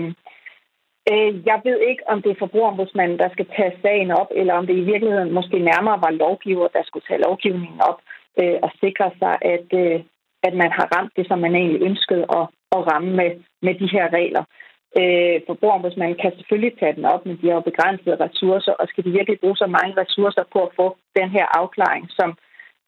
øh, 1.13 1.31
jeg 1.51 1.59
ved 1.67 1.79
ikke, 1.91 2.03
om 2.13 2.23
det 2.23 2.31
er 2.31 2.43
forbrugerombudsmanden, 2.45 3.19
der 3.19 3.29
skal 3.33 3.47
tage 3.57 3.75
sagen 3.83 4.11
op, 4.11 4.31
eller 4.41 4.55
om 4.55 4.67
det 4.67 4.77
i 4.77 4.89
virkeligheden 4.93 5.33
måske 5.39 5.59
nærmere 5.71 5.99
var 6.07 6.19
lovgiver, 6.25 6.69
der 6.69 6.83
skulle 6.85 7.07
tage 7.09 7.25
lovgivningen 7.27 7.81
op 7.91 7.99
øh, 8.41 8.59
og 8.63 8.71
sikre 8.83 9.11
sig, 9.21 9.35
at, 9.55 9.69
øh, 9.83 10.01
at 10.43 10.55
man 10.63 10.71
har 10.79 10.87
ramt 10.97 11.13
det, 11.17 11.27
som 11.29 11.39
man 11.39 11.55
egentlig 11.55 11.83
ønskede 11.83 12.25
at, 12.39 12.45
at 12.77 12.81
ramme 12.93 13.11
med, 13.21 13.31
med 13.63 13.75
de 13.75 13.89
her 13.97 14.07
regler. 14.19 14.45
Øh, 15.01 15.37
forbrugerombudsmanden 15.47 16.19
kan 16.23 16.33
selvfølgelig 16.39 16.79
tage 16.79 16.97
den 16.97 17.05
op, 17.05 17.27
men 17.27 17.37
de 17.41 17.47
har 17.47 17.55
jo 17.55 17.69
begrænsede 17.71 18.23
ressourcer, 18.25 18.73
og 18.73 18.89
skal 18.89 19.05
de 19.05 19.17
virkelig 19.19 19.41
bruge 19.41 19.57
så 19.57 19.67
mange 19.67 19.95
ressourcer 20.03 20.45
på 20.53 20.59
at 20.67 20.75
få 20.77 20.97
den 21.19 21.29
her 21.37 21.47
afklaring, 21.61 22.05
som 22.19 22.39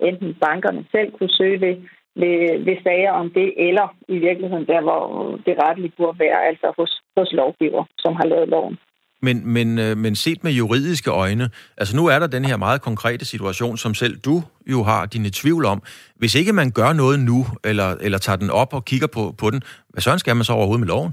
enten 0.01 0.35
bankerne 0.35 0.85
selv 0.93 1.13
kunne 1.13 1.35
søge 1.39 1.61
ved, 1.61 1.77
ved, 2.21 2.65
ved 2.67 2.77
sager 2.83 3.13
om 3.13 3.31
det, 3.31 3.69
eller 3.69 3.87
i 4.09 4.19
virkeligheden 4.19 4.67
der, 4.67 4.81
hvor 4.81 5.03
det 5.47 5.63
retteligt 5.63 5.97
burde 5.97 6.19
være, 6.19 6.47
altså 6.51 6.73
hos, 6.79 7.03
hos 7.17 7.33
lovgiver, 7.33 7.85
som 7.99 8.13
har 8.15 8.27
lavet 8.27 8.49
loven. 8.49 8.79
Men, 9.23 9.53
men, 9.55 9.79
øh, 9.79 9.97
men 9.97 10.15
set 10.15 10.45
med 10.45 10.53
juridiske 10.53 11.11
øjne, 11.11 11.45
altså 11.79 11.97
nu 11.97 12.07
er 12.07 12.19
der 12.19 12.27
den 12.27 12.45
her 12.45 12.57
meget 12.57 12.83
konkrete 12.83 13.25
situation, 13.25 13.77
som 13.77 13.95
selv 13.95 14.17
du 14.17 14.37
jo 14.67 14.83
har 14.83 15.07
dine 15.07 15.31
tvivl 15.33 15.65
om. 15.65 15.83
Hvis 16.17 16.35
ikke 16.35 16.53
man 16.53 16.71
gør 16.71 16.93
noget 16.93 17.19
nu, 17.21 17.39
eller, 17.65 17.89
eller 18.01 18.19
tager 18.19 18.37
den 18.37 18.51
op 18.51 18.75
og 18.75 18.85
kigger 18.85 19.07
på, 19.17 19.23
på 19.41 19.51
den, 19.51 19.61
hvad 19.89 20.03
sådan 20.03 20.19
skal 20.19 20.37
man 20.37 20.45
så 20.45 20.53
overhovedet 20.53 20.81
med 20.81 20.93
loven? 20.95 21.13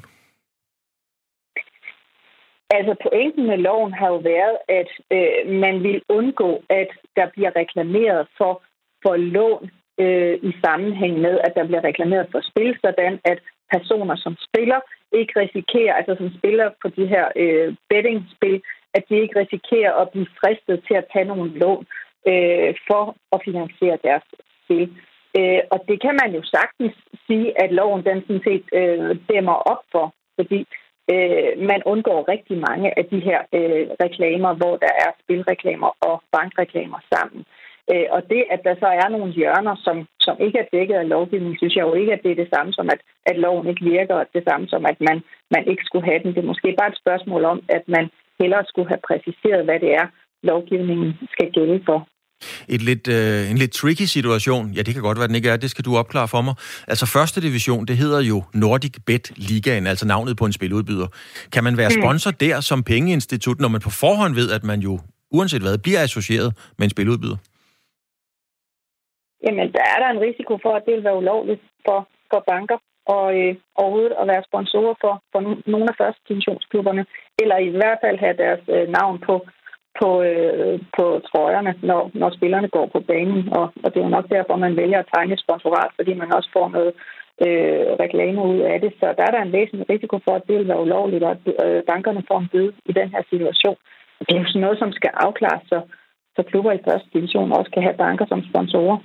Altså 2.78 2.94
pointen 3.06 3.48
med 3.48 3.58
loven 3.58 3.94
har 3.94 4.08
jo 4.08 4.20
været, 4.34 4.58
at 4.80 4.90
øh, 5.16 5.60
man 5.66 5.76
vil 5.84 6.02
undgå, 6.10 6.50
at 6.70 6.90
der 7.16 7.28
bliver 7.34 7.52
reklameret 7.56 8.28
for, 8.38 8.54
for 9.04 9.16
lån 9.16 9.70
øh, 10.04 10.36
i 10.50 10.52
sammenhæng 10.64 11.16
med, 11.26 11.36
at 11.46 11.54
der 11.56 11.66
bliver 11.68 11.84
reklameret 11.84 12.28
for 12.32 12.42
spil, 12.50 12.72
sådan 12.86 13.20
at 13.32 13.40
personer, 13.76 14.16
som 14.16 14.36
spiller, 14.48 14.80
ikke 15.12 15.34
risikerer, 15.44 15.94
altså 15.94 16.16
som 16.18 16.30
spiller 16.38 16.70
på 16.82 16.88
de 16.98 17.06
her 17.14 17.26
øh, 17.36 17.76
bettingspil, 17.90 18.62
at 18.94 19.04
de 19.10 19.16
ikke 19.24 19.40
risikerer 19.40 19.94
at 20.02 20.10
blive 20.10 20.28
fristet 20.40 20.84
til 20.88 20.96
at 21.02 21.10
tage 21.14 21.26
nogle 21.26 21.50
lån 21.62 21.86
øh, 22.32 22.72
for 22.88 23.04
at 23.34 23.42
finansiere 23.46 23.98
deres 24.04 24.26
spil. 24.64 24.90
Øh, 25.38 25.62
og 25.72 25.80
det 25.88 26.02
kan 26.02 26.16
man 26.22 26.32
jo 26.38 26.42
sagtens 26.44 26.96
sige, 27.28 27.64
at 27.64 27.72
loven 27.72 28.06
den 28.06 28.22
sådan 28.22 28.46
set 28.48 28.66
øh, 28.80 29.16
dæmmer 29.30 29.58
op 29.72 29.82
for, 29.92 30.14
fordi 30.40 30.60
øh, 31.12 31.52
man 31.72 31.82
undgår 31.86 32.30
rigtig 32.34 32.58
mange 32.70 33.00
af 33.00 33.06
de 33.06 33.20
her 33.20 33.40
øh, 33.58 33.88
reklamer, 34.06 34.54
hvor 34.54 34.76
der 34.78 34.94
er 35.06 35.12
spilreklamer 35.24 35.92
og 36.02 36.24
bankreklamer 36.32 37.00
sammen. 37.14 37.40
Øh, 37.40 37.59
og 38.16 38.22
det, 38.34 38.42
at 38.54 38.62
der 38.68 38.76
så 38.84 38.90
er 39.02 39.08
nogle 39.16 39.32
hjørner, 39.40 39.76
som, 39.86 39.96
som 40.26 40.36
ikke 40.46 40.58
er 40.64 40.68
dækket 40.76 40.98
af 41.02 41.10
lovgivning, 41.16 41.54
synes 41.58 41.76
jeg 41.76 41.86
jo 41.88 41.94
ikke, 42.02 42.14
at 42.14 42.22
det 42.24 42.32
er 42.32 42.42
det 42.44 42.50
samme 42.56 42.72
som, 42.78 42.88
at, 42.94 43.02
at 43.30 43.36
loven 43.46 43.68
ikke 43.72 43.84
virker, 43.96 44.16
og 44.22 44.26
det 44.36 44.44
samme 44.50 44.66
som, 44.74 44.82
at 44.92 44.98
man, 45.08 45.18
man 45.56 45.64
ikke 45.72 45.84
skulle 45.86 46.06
have 46.10 46.22
den. 46.24 46.34
Det 46.36 46.42
er 46.42 46.52
måske 46.54 46.70
bare 46.80 46.92
et 46.94 47.02
spørgsmål 47.04 47.44
om, 47.54 47.60
at 47.78 47.84
man 47.96 48.06
hellere 48.40 48.64
skulle 48.72 48.90
have 48.94 49.04
præciseret, 49.10 49.62
hvad 49.68 49.80
det 49.86 49.92
er, 50.02 50.06
lovgivningen 50.52 51.10
skal 51.36 51.50
gælde 51.58 51.80
for. 51.90 52.00
Et 52.70 52.82
lidt, 52.82 53.08
øh, 53.08 53.52
en 53.52 53.58
lidt 53.58 53.72
tricky 53.72 54.02
situation. 54.18 54.72
Ja, 54.76 54.82
det 54.82 54.94
kan 54.94 55.04
godt 55.04 55.18
være, 55.20 55.28
den 55.28 55.36
ikke 55.36 55.50
er. 55.50 55.58
Det 55.58 55.70
skal 55.70 55.86
du 55.86 55.98
opklare 55.98 56.28
for 56.28 56.42
mig. 56.42 56.56
Altså, 56.88 57.06
første 57.06 57.42
division, 57.42 57.86
det 57.86 57.98
hedder 57.98 58.22
jo 58.22 58.44
Nordic 58.54 58.96
Bet 59.06 59.32
Ligaen, 59.50 59.88
altså 59.88 60.08
navnet 60.08 60.38
på 60.38 60.46
en 60.46 60.54
spiludbyder. 60.54 61.08
Kan 61.54 61.64
man 61.64 61.78
være 61.78 61.90
Mm. 61.96 62.02
sponsor 62.02 62.32
der 62.32 62.60
som 62.62 62.84
pengeinstitut, 62.84 63.60
når 63.60 63.68
man 63.68 63.82
på 63.82 63.90
forhånd 63.90 64.34
ved, 64.36 64.52
at 64.52 64.64
man 64.64 64.80
jo, 64.80 65.00
uanset 65.32 65.62
hvad, 65.62 65.78
bliver 65.78 66.02
associeret 66.04 66.72
med 66.78 66.86
en 66.88 66.90
spiludbyder? 66.90 67.36
Jamen, 69.44 69.68
der 69.78 69.84
er 69.94 69.98
der 70.04 70.10
en 70.10 70.24
risiko 70.28 70.54
for, 70.64 70.74
at 70.76 70.86
det 70.86 70.94
vil 70.96 71.04
være 71.04 71.22
ulovligt 71.22 71.62
for, 71.86 72.08
for 72.32 72.44
banker 72.52 72.78
og 73.16 73.26
øh, 73.40 73.56
overhovedet 73.82 74.16
at 74.22 74.28
være 74.32 74.48
sponsorer 74.50 74.96
for, 75.04 75.14
for 75.32 75.40
nogle 75.74 75.88
af 75.92 75.96
første 76.02 76.22
divisionsklubberne, 76.30 77.04
eller 77.42 77.58
i 77.58 77.70
hvert 77.78 78.00
fald 78.04 78.18
have 78.26 78.38
deres 78.44 78.64
øh, 78.76 78.88
navn 78.98 79.16
på, 79.28 79.36
på, 80.00 80.10
øh, 80.30 80.80
på 80.98 81.06
trøjerne, 81.30 81.74
når, 81.90 82.02
når 82.22 82.30
spillerne 82.38 82.70
går 82.78 82.86
på 82.94 83.00
banen. 83.12 83.42
Og, 83.60 83.66
og 83.84 83.88
det 83.92 84.00
er 84.00 84.08
jo 84.08 84.18
nok 84.18 84.28
derfor, 84.36 84.56
man 84.56 84.78
vælger 84.82 85.00
at 85.00 85.10
tegne 85.14 85.34
et 85.34 85.44
sponsorat, 85.46 85.92
fordi 85.96 86.14
man 86.14 86.34
også 86.38 86.50
får 86.58 86.68
noget 86.78 86.92
øh, 87.46 87.88
reklame 88.04 88.42
ud 88.52 88.60
af 88.72 88.78
det. 88.84 88.92
Så 89.00 89.06
der 89.18 89.24
er 89.26 89.32
der 89.34 89.42
en 89.42 89.56
væsentlig 89.58 89.90
risiko 89.90 90.16
for, 90.26 90.34
at 90.36 90.48
det 90.48 90.56
vil 90.58 90.68
være 90.68 90.84
ulovligt, 90.86 91.24
og 91.24 91.32
at 91.32 91.42
øh, 91.66 91.84
bankerne 91.92 92.24
får 92.30 92.40
en 92.40 92.52
bøde 92.54 92.74
i 92.86 92.94
den 93.00 93.10
her 93.14 93.24
situation. 93.30 93.78
Det 94.26 94.34
er 94.36 94.42
jo 94.42 94.48
sådan 94.48 94.62
noget, 94.62 94.80
som 94.80 94.92
skal 94.92 95.12
afklares, 95.14 95.64
så, 95.72 95.80
så 96.36 96.42
klubber 96.50 96.72
i 96.72 96.86
første 96.88 97.10
division 97.14 97.52
også 97.52 97.72
kan 97.72 97.84
have 97.84 98.02
banker 98.04 98.26
som 98.30 98.42
sponsorer. 98.50 98.98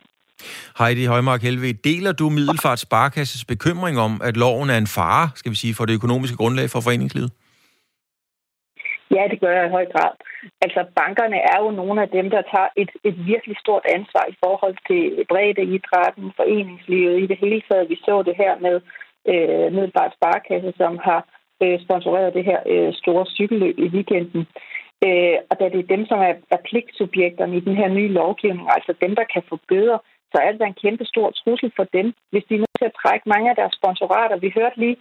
Heidi 0.78 1.04
Højmark 1.04 1.42
Helve, 1.42 1.72
deler 1.72 2.12
du 2.12 2.28
Middelfart 2.28 2.78
Sparkasses 2.78 3.44
bekymring 3.44 3.98
om, 3.98 4.12
at 4.28 4.36
loven 4.36 4.70
er 4.70 4.78
en 4.78 4.86
fare, 4.86 5.26
skal 5.34 5.50
vi 5.50 5.56
sige, 5.56 5.74
for 5.74 5.84
det 5.84 5.94
økonomiske 5.94 6.36
grundlag 6.36 6.70
for 6.70 6.80
foreningslivet? 6.80 7.30
Ja, 9.14 9.22
det 9.30 9.40
gør 9.40 9.52
jeg 9.58 9.66
i 9.66 9.74
høj 9.76 9.86
grad. 9.94 10.12
Altså, 10.64 10.80
bankerne 11.00 11.38
er 11.52 11.58
jo 11.64 11.70
nogle 11.70 12.02
af 12.02 12.08
dem, 12.08 12.26
der 12.34 12.42
tager 12.52 12.70
et, 12.82 12.90
et 13.08 13.16
virkelig 13.32 13.56
stort 13.64 13.84
ansvar 13.96 14.24
i 14.32 14.36
forhold 14.44 14.76
til 14.88 15.02
bredde 15.30 15.64
idrætten, 15.76 16.32
foreningslivet 16.36 17.22
i 17.22 17.26
det 17.26 17.38
hele 17.44 17.62
taget. 17.68 17.90
Vi 17.90 17.96
så 18.06 18.22
det 18.28 18.36
her 18.42 18.52
med 18.66 18.76
øh, 19.32 19.66
Middelbart 19.74 20.12
Sparkasse, 20.16 20.72
som 20.76 20.92
har 21.08 21.20
øh, 21.62 21.76
sponsoreret 21.84 22.34
det 22.34 22.44
her 22.50 22.60
øh, 22.72 22.92
store 23.00 23.24
cykelløb 23.36 23.76
i 23.78 23.88
weekenden. 23.96 24.42
Øh, 25.06 25.36
og 25.50 25.54
da 25.60 25.64
det 25.72 25.80
er 25.80 25.92
dem, 25.94 26.02
som 26.10 26.18
er, 26.28 26.34
er 26.54 26.60
pligtsubjekterne 26.68 27.56
i 27.56 27.66
den 27.68 27.76
her 27.80 27.88
nye 27.88 28.12
lovgivning, 28.20 28.66
altså 28.76 28.92
dem, 29.04 29.12
der 29.18 29.24
kan 29.32 29.42
få 29.48 29.56
bøder, 29.68 29.98
så 30.34 30.38
er 30.44 30.50
det 30.50 30.60
da 30.60 30.66
en 30.68 30.82
kæmpe 30.84 31.04
stor 31.12 31.28
trussel 31.40 31.70
for 31.76 31.86
dem, 31.96 32.06
hvis 32.30 32.44
de 32.48 32.54
er 32.54 32.62
nødt 32.62 32.78
til 32.80 32.90
at 32.90 32.98
trække 33.02 33.28
mange 33.34 33.50
af 33.50 33.56
deres 33.60 33.74
sponsorater. 33.80 34.36
Vi 34.36 34.50
hørte 34.58 34.78
lige, 34.84 34.96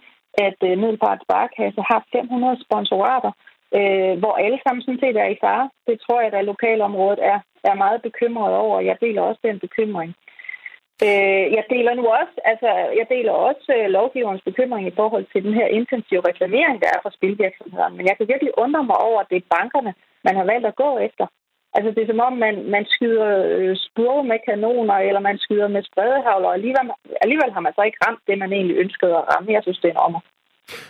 at 0.46 0.58
øh, 0.68 0.78
Middelbart 0.82 1.20
Sparkasse 1.24 1.80
har 1.90 2.00
500 2.12 2.64
sponsorater, 2.66 3.32
øh, 3.78 4.14
hvor 4.20 4.34
alle 4.44 4.58
sammen 4.62 4.82
sådan 4.82 5.02
set 5.02 5.16
er 5.16 5.28
i 5.34 5.40
fare. 5.44 5.66
Det 5.88 5.96
tror 6.00 6.20
jeg, 6.20 6.32
at 6.32 6.44
lokalområdet 6.52 7.20
er, 7.32 7.38
er 7.70 7.74
meget 7.84 8.02
bekymret 8.02 8.54
over, 8.64 8.76
og 8.76 8.84
jeg 8.88 8.96
deler 9.04 9.22
også 9.22 9.40
den 9.48 9.58
bekymring. 9.66 10.10
Øh, 11.06 11.46
jeg 11.56 11.64
deler 11.74 11.94
nu 11.94 12.04
også, 12.20 12.36
altså, 12.50 12.68
jeg 13.00 13.06
deler 13.14 13.32
også 13.48 13.68
øh, 13.78 13.86
lovgiverens 13.98 14.44
bekymring 14.48 14.84
i 14.86 14.96
forhold 15.00 15.26
til 15.32 15.44
den 15.46 15.54
her 15.60 15.66
intensive 15.78 16.22
reklamering, 16.30 16.76
der 16.82 16.88
er 16.94 17.00
for 17.02 17.12
spilvirksomhederne. 17.18 17.96
Men 17.96 18.06
jeg 18.08 18.16
kan 18.16 18.28
virkelig 18.28 18.52
undre 18.64 18.82
mig 18.90 18.98
over, 19.08 19.18
at 19.20 19.30
det 19.30 19.38
er 19.38 19.54
bankerne, 19.56 19.92
man 20.26 20.36
har 20.36 20.44
valgt 20.52 20.66
at 20.66 20.76
gå 20.84 20.90
efter. 20.98 21.26
Altså, 21.76 21.88
det 21.94 22.02
er 22.02 22.10
som 22.12 22.26
om, 22.28 22.34
man, 22.44 22.54
man 22.76 22.84
skyder 22.94 23.30
øh, 23.58 23.76
spurve 23.86 24.22
med 24.30 24.38
kanoner, 24.48 24.96
eller 25.08 25.20
man 25.28 25.38
skyder 25.44 25.68
med 25.74 25.82
spredehavler, 25.90 26.48
og 26.48 26.54
alligevel, 26.58 26.86
alligevel 27.24 27.50
har 27.56 27.62
man 27.66 27.74
så 27.76 27.82
ikke 27.88 28.02
ramt 28.04 28.22
det, 28.28 28.38
man 28.38 28.52
egentlig 28.52 28.76
ønskede 28.84 29.14
at 29.20 29.24
ramme. 29.30 29.52
Jeg 29.56 29.62
synes, 29.62 29.78
det 29.82 29.88
er 29.88 29.96
en 29.96 30.06
ommer. 30.06 30.20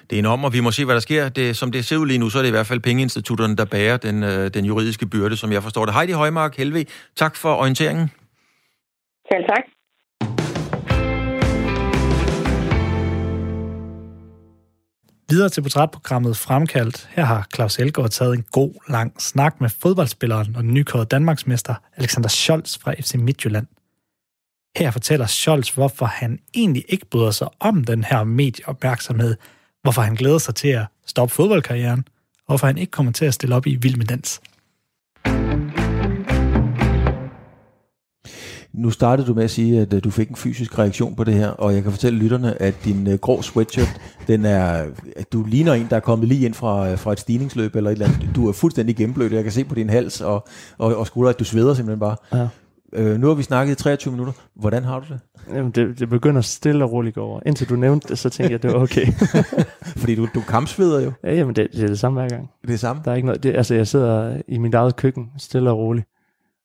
Det 0.09 0.15
er 0.17 0.23
en 0.25 0.33
om, 0.35 0.45
og 0.45 0.53
vi 0.57 0.61
må 0.61 0.71
se, 0.71 0.85
hvad 0.85 0.95
der 0.95 1.07
sker. 1.09 1.23
Det, 1.29 1.57
som 1.61 1.73
det 1.73 1.85
ser 1.85 1.97
ud 1.97 2.07
lige 2.07 2.23
nu, 2.23 2.29
så 2.31 2.39
er 2.39 2.43
det 2.43 2.53
i 2.53 2.57
hvert 2.59 2.71
fald 2.71 2.87
pengeinstitutterne, 2.89 3.57
der 3.57 3.67
bærer 3.75 3.97
den, 4.07 4.17
øh, 4.31 4.45
den 4.57 4.65
juridiske 4.71 5.07
byrde, 5.13 5.37
som 5.37 5.53
jeg 5.53 5.63
forstår 5.63 5.85
det. 5.85 5.95
Heidi 5.95 6.13
Højmark 6.13 6.57
Helve, 6.57 6.85
tak 7.23 7.35
for 7.43 7.53
orienteringen. 7.63 8.07
Selv 9.31 9.45
tak. 9.53 9.74
Videre 15.29 15.49
til 15.49 15.63
portrætprogrammet 15.63 16.37
Fremkaldt. 16.37 17.09
Her 17.11 17.25
har 17.25 17.47
Claus 17.55 17.79
Elgaard 17.79 18.11
taget 18.11 18.35
en 18.35 18.45
god, 18.53 18.75
lang 18.89 19.23
snak 19.23 19.61
med 19.61 19.69
fodboldspilleren 19.69 20.57
og 20.57 20.63
den 20.63 20.75
nykårede 20.75 21.07
Danmarksmester 21.07 21.75
Alexander 21.97 22.29
Scholz 22.29 22.79
fra 22.79 22.95
FC 23.01 23.15
Midtjylland. 23.15 23.67
Her 24.77 24.91
fortæller 24.91 25.27
Scholz, 25.27 25.71
hvorfor 25.71 26.07
han 26.07 26.39
egentlig 26.55 26.85
ikke 26.89 27.07
bryder 27.07 27.31
sig 27.31 27.49
om 27.61 27.85
den 27.85 28.05
her 28.05 28.25
medieopmærksomhed, 28.25 29.37
hvorfor 29.83 30.03
han 30.03 30.15
glæder 30.15 30.39
sig 30.39 30.55
til 30.55 30.69
at 30.69 30.87
stoppe 31.07 31.35
fodboldkarrieren, 31.35 32.05
og 32.39 32.47
hvorfor 32.47 32.67
han 32.67 32.79
ikke 32.79 32.91
kommer 32.91 33.13
til 33.13 33.25
at 33.25 33.35
stille 33.35 33.55
op 33.55 33.67
i 33.67 33.75
Vild 33.75 33.97
med 33.97 34.07
Dans. 34.07 34.41
Nu 38.75 38.91
startede 38.91 39.27
du 39.29 39.35
med 39.35 39.45
at 39.45 39.51
sige, 39.51 39.81
at 39.81 39.93
øh, 39.93 40.05
du 40.05 40.11
fik 40.11 40.29
en 40.29 40.37
fysisk 40.37 40.79
reaktion 40.79 41.15
på 41.15 41.25
det 41.25 41.35
her, 41.35 41.49
og 41.49 41.75
jeg 41.75 41.83
kan 41.83 41.93
fortælle 41.93 42.19
lytterne, 42.19 42.63
at 42.63 42.75
din 42.85 43.07
øh, 43.07 43.19
grå 43.19 43.43
sweatshirt, 43.43 44.01
den 44.29 44.45
er, 44.45 44.85
at 45.17 45.33
du 45.33 45.45
ligner 45.45 45.73
en, 45.73 45.87
der 45.91 45.97
er 45.97 46.01
kommet 46.01 46.29
lige 46.29 46.47
ind 46.47 46.55
fra, 46.55 46.91
øh, 46.91 46.99
fra 46.99 47.13
et 47.13 47.21
stigningsløb 47.21 47.77
eller 47.77 47.91
et 47.91 47.95
eller 47.95 48.07
andet. 48.07 48.31
Du 48.35 48.49
er 48.49 48.53
fuldstændig 48.53 48.97
gennemblødt. 48.97 49.33
Jeg 49.33 49.43
kan 49.43 49.53
se 49.53 49.65
på 49.65 49.75
din 49.75 49.91
hals 49.91 50.21
og, 50.21 50.47
og, 50.79 50.97
og 50.97 51.07
skulder, 51.07 51.31
at 51.31 51.39
du 51.39 51.45
sveder 51.45 51.75
simpelthen 51.75 52.01
bare. 52.01 52.17
Ja. 52.33 52.49
Øh, 52.93 53.21
nu 53.21 53.27
har 53.27 53.35
vi 53.35 53.43
snakket 53.43 53.73
i 53.73 53.77
23 53.83 54.13
minutter. 54.13 54.33
Hvordan 54.55 54.85
har 54.85 55.01
du 55.01 55.07
det? 55.09 55.21
Jamen, 55.55 55.71
det, 55.71 55.99
det 55.99 56.09
begynder 56.09 56.41
stille 56.41 56.85
og 56.85 56.93
roligt 56.93 57.19
over. 57.19 57.41
Indtil 57.47 57.69
du 57.69 57.77
nævnte 57.77 58.09
det, 58.09 58.19
så 58.19 58.31
tænkte 58.31 58.53
jeg, 58.53 58.55
at 58.55 58.63
det 58.63 58.73
var 58.73 58.79
okay. 58.79 59.07
Fordi 60.01 60.15
du, 60.15 60.29
du 60.35 60.41
kampsveder 60.41 61.01
jo. 61.01 61.13
ja, 61.25 61.35
jamen, 61.35 61.57
det, 61.57 61.69
det 61.73 61.83
er 61.83 61.87
det 61.87 61.99
samme 61.99 62.21
hver 62.21 62.29
gang. 62.29 62.51
Det 62.67 62.75
er 62.75 62.79
samme? 62.79 63.03
Der 63.05 63.11
er 63.11 63.15
ikke 63.15 63.27
noget, 63.27 63.43
det, 63.43 63.57
altså, 63.57 63.75
jeg 63.75 63.87
sidder 63.87 64.41
i 64.49 64.59
mit 64.59 64.75
eget 64.75 64.97
køkken, 64.97 65.31
stille 65.39 65.71
og 65.71 65.79
roligt. 65.79 66.09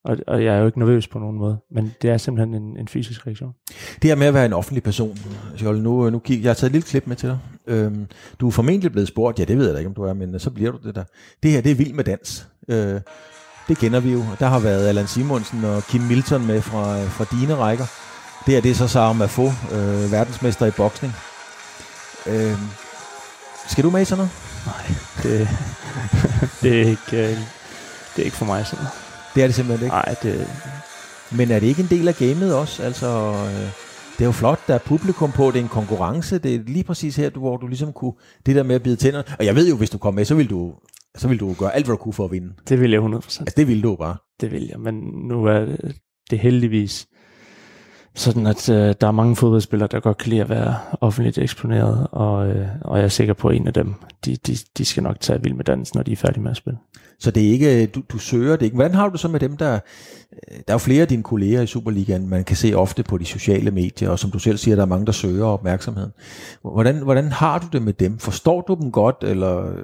Og, 0.06 0.18
og 0.28 0.44
jeg 0.44 0.56
er 0.56 0.60
jo 0.60 0.66
ikke 0.66 0.80
nervøs 0.80 1.08
på 1.08 1.20
nogen 1.20 1.38
måde. 1.38 1.58
Men 1.72 1.94
det 2.02 2.10
er 2.10 2.18
simpelthen 2.18 2.64
en, 2.64 2.78
en 2.78 2.88
fysisk 2.88 3.28
reaktion. 3.28 3.54
Det 4.02 4.04
her 4.04 4.16
med 4.16 4.28
at 4.28 4.34
være 4.34 4.46
en 4.46 4.54
offentlig 4.54 4.84
person, 4.84 5.18
Jolle, 5.62 5.84
nu, 5.84 6.10
nu 6.10 6.20
kig, 6.20 6.42
jeg 6.44 6.50
har 6.50 6.54
taget 6.54 6.70
et 6.70 6.72
lille 6.72 6.86
klip 6.86 7.08
med 7.08 7.16
til 7.16 7.30
dig. 7.30 7.40
Øhm, 7.68 8.08
du 8.40 8.48
er 8.48 8.52
formentlig 8.52 8.92
blevet 8.92 9.08
spurgt, 9.08 9.40
ja 9.40 9.44
det 9.44 9.58
ved 9.58 9.66
jeg 9.66 9.74
da 9.74 9.80
ikke, 9.80 9.90
om 9.90 9.96
du 9.96 10.04
er, 10.04 10.14
men 10.14 10.34
øh, 10.34 10.40
så 10.40 10.50
bliver 10.50 10.72
du 10.72 10.78
det 10.84 10.96
der. 10.96 11.04
Det 11.44 11.52
her, 11.52 11.62
det 11.62 11.72
er 11.72 11.76
vild 11.76 11.94
med 11.94 12.04
dans. 12.04 12.48
Øh, 12.68 13.02
det 13.68 13.78
kender 13.78 14.00
vi 14.00 14.12
jo. 14.12 14.24
Der 14.40 14.48
har 14.48 14.60
været 14.60 14.88
Allan 14.88 15.08
Simonsen 15.08 15.64
og 15.64 15.84
Kim 15.84 16.02
Milton 16.02 16.48
med 16.48 16.62
fra, 16.62 17.04
fra 17.04 17.26
dine 17.40 17.56
rækker. 17.56 17.86
Det 18.46 18.54
her, 18.54 18.62
det 18.62 18.72
er 18.72 18.76
så 18.76 18.88
Sarah 18.88 19.16
Mafo, 19.16 19.46
øh, 19.46 20.12
verdensmester 20.12 20.66
i 20.66 20.72
boksning. 20.72 21.14
Øh, 22.28 22.58
skal 23.68 23.84
du 23.84 23.90
med 23.90 24.02
i 24.02 24.06
sådan 24.06 24.18
noget? 24.18 24.32
Nej, 24.66 24.96
det, 25.24 25.50
det, 26.62 26.82
er 26.82 26.86
ikke, 26.86 27.32
øh, 27.32 27.38
det 28.16 28.22
er 28.22 28.24
ikke 28.24 28.38
for 28.38 28.46
mig 28.46 28.66
sådan 28.66 28.84
noget. 28.84 29.09
Det 29.36 29.44
er 29.44 29.48
det 29.48 29.56
simpelthen 29.56 29.86
ikke? 29.86 29.96
Nej, 29.96 30.16
det... 30.24 30.48
Men 31.32 31.52
er 31.52 31.60
det 31.60 31.68
ikke 31.68 31.82
en 31.82 31.88
del 31.90 32.08
af 32.08 32.16
gamet 32.16 32.56
også? 32.56 32.84
Altså, 32.84 33.08
øh, 33.08 33.70
det 34.14 34.22
er 34.22 34.26
jo 34.26 34.32
flot, 34.32 34.60
der 34.68 34.74
er 34.74 34.78
publikum 34.78 35.32
på, 35.32 35.48
det 35.48 35.56
er 35.56 35.64
en 35.64 35.70
konkurrence, 35.70 36.38
det 36.38 36.56
er 36.56 36.60
lige 36.68 36.84
præcis 36.84 37.16
her, 37.16 37.30
du, 37.30 37.40
hvor 37.40 37.58
du 37.58 37.68
ligesom 37.68 37.94
kunne, 37.94 38.14
det 38.46 38.56
der 38.56 38.64
med 38.64 38.76
at 38.76 38.84
bide 38.84 38.96
tænderne. 38.96 39.28
Og 39.40 39.46
jeg 39.46 39.56
ved 39.56 39.70
jo, 39.70 39.76
hvis 39.76 39.90
du 39.90 39.98
kom 39.98 40.14
med, 40.14 40.26
så 40.26 40.36
vil 40.36 40.50
du, 40.50 40.74
så 41.18 41.28
vil 41.28 41.40
du 41.40 41.54
gøre 41.54 41.76
alt, 41.76 41.86
hvad 41.86 41.98
du 41.98 42.04
kunne 42.04 42.14
for 42.14 42.26
at 42.26 42.32
vinde. 42.32 42.54
Det 42.70 42.82
vil 42.82 42.92
jeg 42.92 43.02
100%. 43.02 43.16
Altså, 43.16 43.54
det 43.58 43.68
vil 43.68 43.84
du 43.84 43.96
bare. 43.96 44.18
Det 44.42 44.52
vil 44.52 44.68
jeg, 44.68 44.80
men 44.80 44.94
nu 45.28 45.46
er 45.46 45.66
det 46.30 46.40
heldigvis 46.40 47.08
sådan, 48.20 48.48
at 48.48 48.70
øh, 48.70 48.96
der 49.02 49.08
er 49.08 49.12
mange 49.12 49.36
fodboldspillere, 49.36 49.90
der 49.92 50.00
godt 50.00 50.18
kan 50.18 50.30
lide 50.30 50.42
at 50.42 50.50
være 50.50 50.76
offentligt 51.02 51.38
eksponeret, 51.38 52.08
og, 52.12 52.48
øh, 52.48 52.68
og 52.82 52.98
jeg 52.98 53.04
er 53.04 53.10
sikker 53.10 53.34
på, 53.34 53.48
at 53.48 53.56
en 53.56 53.68
af 53.68 53.74
dem, 53.74 53.94
de, 54.26 54.36
de, 54.36 54.58
de 54.78 54.86
skal 54.86 55.04
nok 55.04 55.20
tage 55.20 55.44
vild 55.44 55.54
med 55.54 55.64
dansen, 55.64 55.98
når 55.98 56.04
de 56.04 56.12
er 56.12 56.16
færdige 56.16 56.44
med 56.44 56.52
at 56.52 56.58
spille. 56.58 56.80
Så 57.20 57.32
det 57.32 57.48
er 57.48 57.52
ikke, 57.52 57.82
øh, 57.82 57.88
du, 57.96 58.02
du 58.10 58.18
søger 58.18 58.56
det 58.56 58.66
ikke. 58.66 58.76
Hvordan 58.76 58.94
har 58.94 59.08
du 59.08 59.12
det 59.12 59.20
så 59.20 59.28
med 59.28 59.40
dem, 59.40 59.58
der... 59.58 59.74
Øh, 59.74 60.58
der 60.58 60.64
er 60.68 60.74
jo 60.74 60.78
flere 60.78 61.02
af 61.02 61.08
dine 61.08 61.24
kolleger 61.24 61.62
i 61.62 61.68
Superligaen, 61.68 62.30
man 62.30 62.44
kan 62.44 62.56
se 62.56 62.74
ofte 62.74 63.04
på 63.04 63.18
de 63.18 63.26
sociale 63.26 63.72
medier, 63.72 64.10
og 64.10 64.20
som 64.20 64.32
du 64.32 64.40
selv 64.40 64.58
siger, 64.58 64.76
der 64.76 64.82
er 64.82 64.88
mange, 64.88 65.06
der 65.06 65.12
søger 65.12 65.46
opmærksomheden. 65.46 66.12
Hvordan, 66.62 66.98
hvordan 67.04 67.32
har 67.32 67.60
du 67.60 67.68
det 67.72 67.82
med 67.82 67.94
dem? 67.94 68.18
Forstår 68.18 68.62
du 68.62 68.78
dem 68.82 68.92
godt, 68.92 69.16
eller 69.22 69.66
øh, 69.66 69.84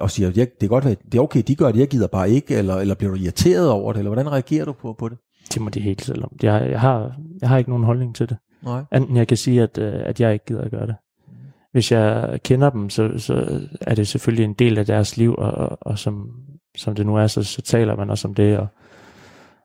og 0.00 0.10
siger, 0.10 0.30
det 0.30 0.62
er, 0.62 0.66
godt, 0.66 0.84
det 0.84 1.18
er 1.18 1.22
okay, 1.22 1.42
de 1.46 1.54
gør 1.54 1.72
det, 1.72 1.80
jeg 1.80 1.88
gider 1.88 2.06
bare 2.06 2.30
ikke, 2.30 2.54
eller, 2.54 2.76
eller 2.76 2.94
bliver 2.94 3.12
du 3.12 3.18
irriteret 3.18 3.70
over 3.70 3.92
det, 3.92 3.98
eller 3.98 4.10
hvordan 4.10 4.32
reagerer 4.32 4.64
du 4.64 4.72
på, 4.72 4.94
på 4.98 5.08
det? 5.08 5.18
Det 5.56 5.62
må 5.62 5.70
de 5.70 5.80
helt 5.80 6.02
selv 6.02 6.24
om. 6.24 6.36
Jeg, 6.42 6.68
jeg, 6.70 6.80
har, 6.80 7.16
jeg 7.40 7.48
har 7.48 7.58
ikke 7.58 7.70
nogen 7.70 7.84
holdning 7.84 8.14
til 8.14 8.28
det. 8.28 8.36
Nej. 8.62 8.84
Enten 8.92 9.16
jeg 9.16 9.28
kan 9.28 9.36
sige, 9.36 9.62
at, 9.62 9.78
øh, 9.78 10.00
at 10.04 10.20
jeg 10.20 10.32
ikke 10.32 10.44
gider 10.44 10.62
at 10.62 10.70
gøre 10.70 10.86
det. 10.86 10.94
Hvis 11.72 11.92
jeg 11.92 12.38
kender 12.44 12.70
dem, 12.70 12.90
så, 12.90 13.18
så 13.18 13.60
er 13.80 13.94
det 13.94 14.08
selvfølgelig 14.08 14.44
en 14.44 14.54
del 14.54 14.78
af 14.78 14.86
deres 14.86 15.16
liv, 15.16 15.34
og, 15.38 15.50
og, 15.50 15.78
og 15.80 15.98
som, 15.98 16.30
som 16.76 16.94
det 16.94 17.06
nu 17.06 17.16
er, 17.16 17.26
så, 17.26 17.42
så 17.42 17.62
taler 17.62 17.96
man 17.96 18.10
også 18.10 18.28
om 18.28 18.34
det, 18.34 18.58
og, 18.58 18.66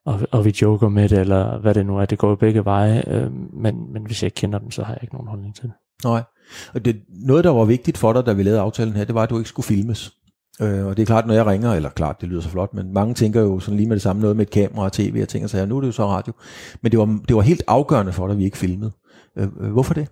og, 0.05 0.19
og 0.31 0.45
vi 0.45 0.55
joker 0.61 0.89
med 0.89 1.09
det, 1.09 1.19
eller 1.19 1.59
hvad 1.59 1.73
det 1.73 1.85
nu 1.85 1.97
er. 1.97 2.05
Det 2.05 2.17
går 2.17 2.29
jo 2.29 2.35
begge 2.35 2.65
veje, 2.65 3.03
øh, 3.07 3.31
men, 3.53 3.93
men 3.93 4.05
hvis 4.05 4.23
jeg 4.23 4.27
ikke 4.27 4.35
kender 4.35 4.59
dem, 4.59 4.71
så 4.71 4.83
har 4.83 4.93
jeg 4.93 5.03
ikke 5.03 5.15
nogen 5.15 5.27
holdning 5.27 5.55
til 5.55 5.63
det. 5.63 5.73
Nej. 6.03 6.23
Og 6.73 6.85
det, 6.85 7.01
noget, 7.09 7.43
der 7.43 7.49
var 7.49 7.65
vigtigt 7.65 7.97
for 7.97 8.13
dig, 8.13 8.25
da 8.25 8.33
vi 8.33 8.43
lavede 8.43 8.61
aftalen 8.61 8.93
her, 8.93 9.05
det 9.05 9.15
var, 9.15 9.23
at 9.23 9.29
du 9.29 9.37
ikke 9.37 9.49
skulle 9.49 9.65
filmes. 9.65 10.11
Øh, 10.61 10.85
og 10.85 10.97
det 10.97 11.01
er 11.01 11.05
klart, 11.05 11.27
når 11.27 11.33
jeg 11.33 11.45
ringer, 11.45 11.73
eller 11.73 11.89
klart, 11.89 12.21
det 12.21 12.29
lyder 12.29 12.41
så 12.41 12.49
flot, 12.49 12.73
men 12.73 12.93
mange 12.93 13.13
tænker 13.13 13.41
jo 13.41 13.59
sådan 13.59 13.77
lige 13.77 13.87
med 13.87 13.95
det 13.95 14.01
samme 14.03 14.21
noget 14.21 14.35
med 14.35 14.45
et 14.45 14.51
kamera 14.51 14.85
og 14.85 14.93
tv 14.93 15.19
og 15.21 15.27
ting 15.27 15.43
og 15.43 15.49
sager. 15.49 15.65
Nu 15.65 15.77
er 15.77 15.81
det 15.81 15.87
jo 15.87 15.91
så 15.91 16.07
radio. 16.07 16.33
Men 16.81 16.91
det 16.91 16.99
var, 16.99 17.19
det 17.27 17.35
var 17.35 17.41
helt 17.41 17.63
afgørende 17.67 18.13
for 18.13 18.27
dig, 18.27 18.31
at 18.33 18.37
vi 18.37 18.45
ikke 18.45 18.57
filmede. 18.57 18.91
Øh, 19.37 19.47
hvorfor 19.71 19.93
det? 19.93 20.07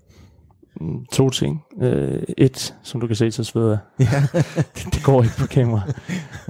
Mm, 0.81 1.05
To 1.11 1.29
ting. 1.29 1.61
Øh, 1.81 2.23
et, 2.37 2.75
som 2.83 3.01
du 3.01 3.07
kan 3.07 3.15
se, 3.15 3.31
så 3.31 3.43
sveder 3.43 3.69
jeg. 3.69 4.07
Ja. 4.33 4.39
det, 4.75 4.85
det 4.93 5.03
går 5.03 5.23
ikke 5.23 5.35
på 5.39 5.47
kamera. 5.47 5.81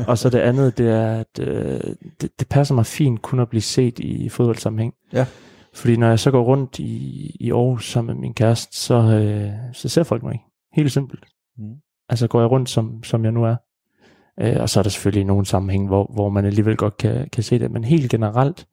Og 0.08 0.18
så 0.18 0.30
det 0.30 0.40
andet, 0.40 0.78
det 0.78 0.90
er, 0.90 1.20
at 1.20 1.40
øh, 1.40 1.80
det, 2.22 2.30
det 2.40 2.48
passer 2.50 2.76
mig 2.76 2.86
fint 2.86 3.22
kun 3.22 3.40
at 3.40 3.50
blive 3.50 3.62
set 3.62 4.00
i 4.00 4.30
fodboldsammenhæng. 4.30 4.94
Ja. 5.14 5.26
Fordi 5.74 5.96
når 5.96 6.08
jeg 6.08 6.20
så 6.20 6.32
går 6.32 6.44
rundt 6.44 6.80
i, 6.80 7.32
i 7.40 7.52
Aarhus 7.52 7.92
sammen 7.92 8.16
med 8.16 8.22
min 8.22 8.34
kæreste, 8.34 8.78
så, 8.78 8.96
øh, 8.96 9.52
så 9.74 9.90
ser 9.90 10.04
folk 10.04 10.24
mig 10.24 10.34
ikke. 10.34 10.46
Helt 10.74 10.92
simpelt. 10.92 11.24
Mm. 11.58 11.74
Altså 12.10 12.28
går 12.28 12.40
jeg 12.40 12.52
rundt, 12.52 12.70
som, 12.70 13.04
som 13.04 13.24
jeg 13.24 13.32
nu 13.32 13.44
er. 13.44 13.56
Øh, 14.42 14.56
og 14.60 14.70
så 14.70 14.80
er 14.80 14.84
der 14.84 14.90
selvfølgelig 14.90 15.26
nogle 15.26 15.46
sammenhæng, 15.46 15.88
hvor, 15.88 16.12
hvor 16.14 16.30
man 16.30 16.46
alligevel 16.46 16.78
godt 16.78 16.98
kan, 16.98 17.30
kan 17.30 17.44
se 17.44 17.60
det. 17.60 17.72
Men 17.72 17.84
helt 17.84 18.12
generelt, 18.12 18.68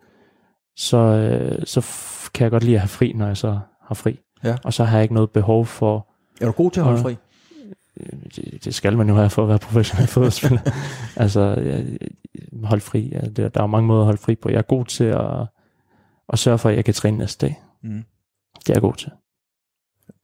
så, 0.77 0.97
øh, 0.97 1.62
så 1.67 1.87
kan 2.35 2.45
jeg 2.45 2.51
godt 2.51 2.62
lide 2.64 2.75
at 2.77 2.81
have 2.81 2.89
fri, 2.89 3.12
når 3.12 3.27
jeg 3.27 3.37
så 3.37 3.59
har 3.83 3.95
fri. 3.95 4.19
Ja. 4.45 4.57
Og 4.64 4.73
så 4.73 4.85
har 4.85 4.97
jeg 4.97 5.03
ikke 5.03 5.14
noget 5.14 5.31
behov 5.31 5.67
for... 5.67 6.09
Er 6.41 6.47
du 6.47 6.53
god 6.53 6.71
til 6.71 6.81
at 6.81 6.87
holde 6.87 6.99
fri? 7.03 7.17
Øh, 8.01 8.12
Det, 8.37 8.64
det 8.64 8.75
skal 8.75 8.97
man 8.97 9.09
jo 9.09 9.14
have 9.14 9.31
for 9.31 9.43
at 9.43 9.49
være 9.49 9.59
professionel 9.59 10.07
fodboldspiller. 10.14 10.61
altså, 11.17 11.41
jeg, 11.41 11.99
hold 12.64 12.81
fri. 12.81 13.09
Ja, 13.12 13.21
der, 13.21 13.49
der 13.49 13.62
er 13.62 13.67
mange 13.67 13.87
måder 13.87 14.01
at 14.01 14.07
holde 14.07 14.21
fri 14.21 14.35
på. 14.35 14.49
Jeg 14.49 14.59
er 14.59 14.62
god 14.62 14.85
til 14.85 15.05
at, 15.05 15.47
at 16.29 16.39
sørge 16.39 16.59
for, 16.59 16.69
at 16.69 16.77
jeg 16.77 16.85
kan 16.85 16.95
træne 16.95 17.19
næste 17.19 17.47
dag. 17.47 17.62
Mm. 17.83 18.05
Det 18.59 18.69
er 18.69 18.75
jeg 18.75 18.81
god 18.83 18.95
til. 18.95 19.11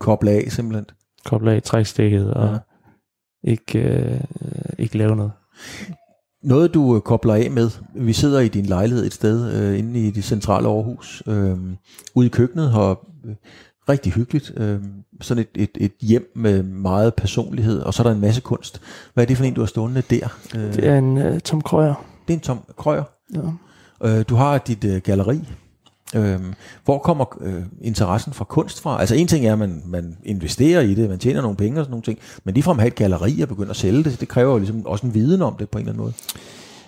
Koble 0.01 0.31
af, 0.31 0.45
simpelthen. 0.53 0.87
Koble 1.25 1.53
af 1.53 1.63
trækstikket 1.63 2.35
og 2.35 2.49
Ja. 2.53 2.59
Ikke, 3.45 3.79
øh, 3.79 4.21
ikke 4.79 4.99
lave 4.99 5.17
noget. 5.17 5.33
Noget, 6.43 6.75
du 6.75 6.97
øh, 6.97 7.01
kobler 7.01 7.35
af 7.35 7.51
med. 7.51 7.71
Vi 7.95 8.13
sidder 8.13 8.41
i 8.41 8.49
din 8.49 8.67
lejlighed 8.67 9.07
et 9.07 9.15
sted 9.15 9.53
øh, 9.55 9.79
inde 9.79 10.01
i 10.01 10.11
det 10.11 10.25
centrale 10.25 10.69
Aarhus. 10.69 11.23
Øh, 11.27 11.57
ude 12.15 12.27
i 12.27 12.31
køkkenet 12.31 12.71
har 12.71 12.91
øh, 13.25 13.35
rigtig 13.89 14.13
hyggeligt. 14.13 14.53
Øh, 14.57 14.81
sådan 15.21 15.45
et, 15.55 15.63
et, 15.63 15.71
et 15.81 15.93
hjem 16.01 16.33
med 16.37 16.63
meget 16.63 17.15
personlighed, 17.15 17.81
og 17.81 17.95
så 17.95 18.03
er 18.03 18.07
der 18.07 18.15
en 18.15 18.21
masse 18.21 18.41
kunst. 18.41 18.81
Hvad 19.15 19.25
er 19.25 19.29
det 19.29 19.37
for 19.37 19.45
en, 19.45 19.55
du 19.55 19.61
har 19.61 19.67
stående 19.67 20.03
der? 20.11 20.39
Øh, 20.57 20.75
Det 20.75 20.85
er 20.87 20.99
en 20.99 21.19
øh, 21.19 21.41
Tom 21.41 21.61
Krøyer. 21.61 22.05
det 22.29 22.33
er 22.35 22.37
en 22.37 22.41
Tom 22.41 22.59
Krøyer. 22.77 23.05
Ja. 23.35 23.41
Øh, 24.19 24.25
du 24.29 24.35
har 24.35 24.59
dit 24.59 24.85
øh, 24.85 25.01
galleri. 25.03 25.41
Øh, 26.15 26.41
hvor 26.85 26.99
kommer 26.99 27.25
øh, 27.41 27.63
interessen 27.81 28.33
for 28.33 28.45
kunst 28.45 28.81
fra? 28.81 29.01
Altså 29.01 29.15
en 29.15 29.27
ting 29.27 29.47
er, 29.47 29.53
at 29.53 29.59
man, 29.59 29.83
man 29.87 30.17
investerer 30.25 30.81
i 30.81 30.95
det, 30.95 31.09
man 31.11 31.19
tjener 31.19 31.43
nogle 31.43 31.57
penge 31.57 31.81
og 31.81 31.85
sådan 31.85 31.91
nogle 31.91 32.03
ting, 32.03 32.19
men 32.45 32.55
ligefrem 32.55 32.79
at 32.79 32.83
have 32.83 32.89
et 32.89 32.95
galleri 32.95 33.41
og 33.41 33.49
begynde 33.49 33.71
at 33.71 33.77
sælge 33.77 34.05
det, 34.05 34.21
det 34.21 34.29
kræver 34.29 34.53
jo 34.53 34.59
ligesom 34.59 34.87
også 34.87 35.07
en 35.07 35.15
viden 35.15 35.43
om 35.43 35.57
det 35.59 35.69
på 35.69 35.79
en 35.79 35.83
eller 35.83 35.93
anden 35.93 36.03
måde. 36.03 36.13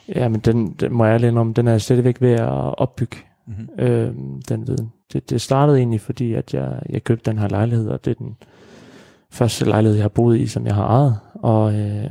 Ja, 0.08 0.28
men 0.28 0.40
den, 0.40 0.72
den 0.80 0.92
må 0.92 1.04
jeg 1.04 1.14
ærlig 1.14 1.38
om, 1.40 1.54
den 1.54 1.68
er 1.68 1.78
stadigvæk 1.78 2.20
ved 2.20 2.32
at 2.32 2.78
opbygge, 2.78 3.16
Mhm. 3.46 3.68
øh, 3.78 4.14
den 4.48 4.66
viden. 4.66 4.92
Det, 5.12 5.30
det 5.30 5.40
startede 5.40 5.78
egentlig, 5.78 6.00
fordi 6.00 6.34
at 6.34 6.54
jeg, 6.54 6.82
jeg 6.90 7.04
købte 7.04 7.30
den 7.30 7.38
her 7.38 7.48
lejlighed, 7.48 7.88
og 7.88 8.04
det 8.04 8.10
er 8.10 8.14
den 8.14 8.36
første 9.30 9.64
lejlighed, 9.64 9.96
jeg 9.96 10.04
har 10.04 10.08
boet 10.08 10.38
i, 10.40 10.46
som 10.46 10.66
jeg 10.66 10.74
har 10.74 10.86
ejet. 10.86 11.18
Og, 11.34 11.74
øh, 11.74 12.10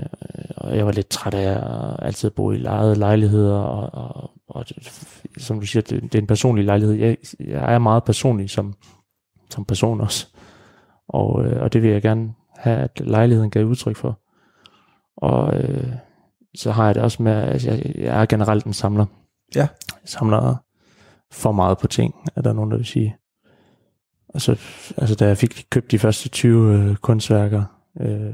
og 0.58 0.78
jeg 0.78 0.86
var 0.86 0.92
lidt 0.92 1.10
træt 1.10 1.34
af 1.34 1.52
at 1.52 2.06
altid 2.06 2.30
bo 2.30 2.52
i 2.52 2.58
lejede 2.58 2.96
lejligheder, 2.96 3.56
og, 3.56 4.06
og, 4.06 4.32
og 4.50 4.66
som 5.38 5.60
du 5.60 5.66
siger, 5.66 5.84
det, 5.84 6.02
det 6.04 6.16
er 6.16 6.20
en 6.20 6.28
personlig 6.28 6.66
lejlighed. 6.66 6.96
Jeg, 6.96 7.18
jeg 7.40 7.74
er 7.74 7.80
meget 7.80 8.04
personlig 8.04 8.50
som, 8.50 8.74
som 9.50 9.66
person 9.66 10.02
også. 10.02 10.28
Og, 11.08 11.46
øh, 11.46 11.62
og 11.62 11.74
det 11.74 11.82
vil 11.82 11.92
jeg 11.92 12.02
gerne 12.02 12.34
have, 12.58 12.78
at 12.78 13.00
lejligheden 13.00 13.52
gav 13.52 13.66
udtryk 13.66 13.96
for. 13.96 14.20
Og 15.18 15.58
øh, 15.58 15.94
så 16.56 16.72
har 16.72 16.86
jeg 16.86 16.96
det 16.96 17.04
også 17.04 17.24
med, 17.24 17.32
at 17.32 17.66
jeg, 17.66 17.94
jeg 17.96 18.22
er 18.22 18.26
generelt 18.26 18.66
en 18.66 18.74
samler. 18.74 19.06
Ja. 19.56 19.68
Jeg 19.88 20.10
samler 20.10 20.56
for 21.32 21.52
meget 21.52 21.78
på 21.78 21.88
ting, 21.88 22.16
er 22.36 22.42
der 22.42 22.54
nogen, 22.54 22.72
der 22.72 22.78
vil 22.78 22.86
sige. 22.86 23.16
Og 24.30 24.42
så, 24.42 24.52
altså 24.98 25.16
da 25.16 25.28
jeg 25.28 25.38
fik 25.38 25.66
købt 25.70 25.92
de 25.92 26.00
første 26.00 26.30
20 26.30 26.74
øh, 26.74 26.96
kunstværker, 26.96 27.64
øh, 28.02 28.34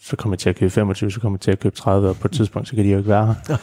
så 0.00 0.16
kom 0.16 0.30
jeg 0.30 0.38
til 0.38 0.50
at 0.50 0.56
købe 0.56 0.70
25, 0.70 1.10
så 1.10 1.20
kom 1.20 1.32
jeg 1.32 1.40
til 1.40 1.50
at 1.50 1.60
købe 1.60 1.76
30, 1.76 2.08
og 2.08 2.16
på 2.16 2.28
et 2.28 2.32
tidspunkt, 2.32 2.68
så 2.68 2.74
kan 2.74 2.84
de 2.84 2.90
jo 2.90 2.98
ikke 2.98 3.10
være 3.10 3.26
her. 3.26 3.56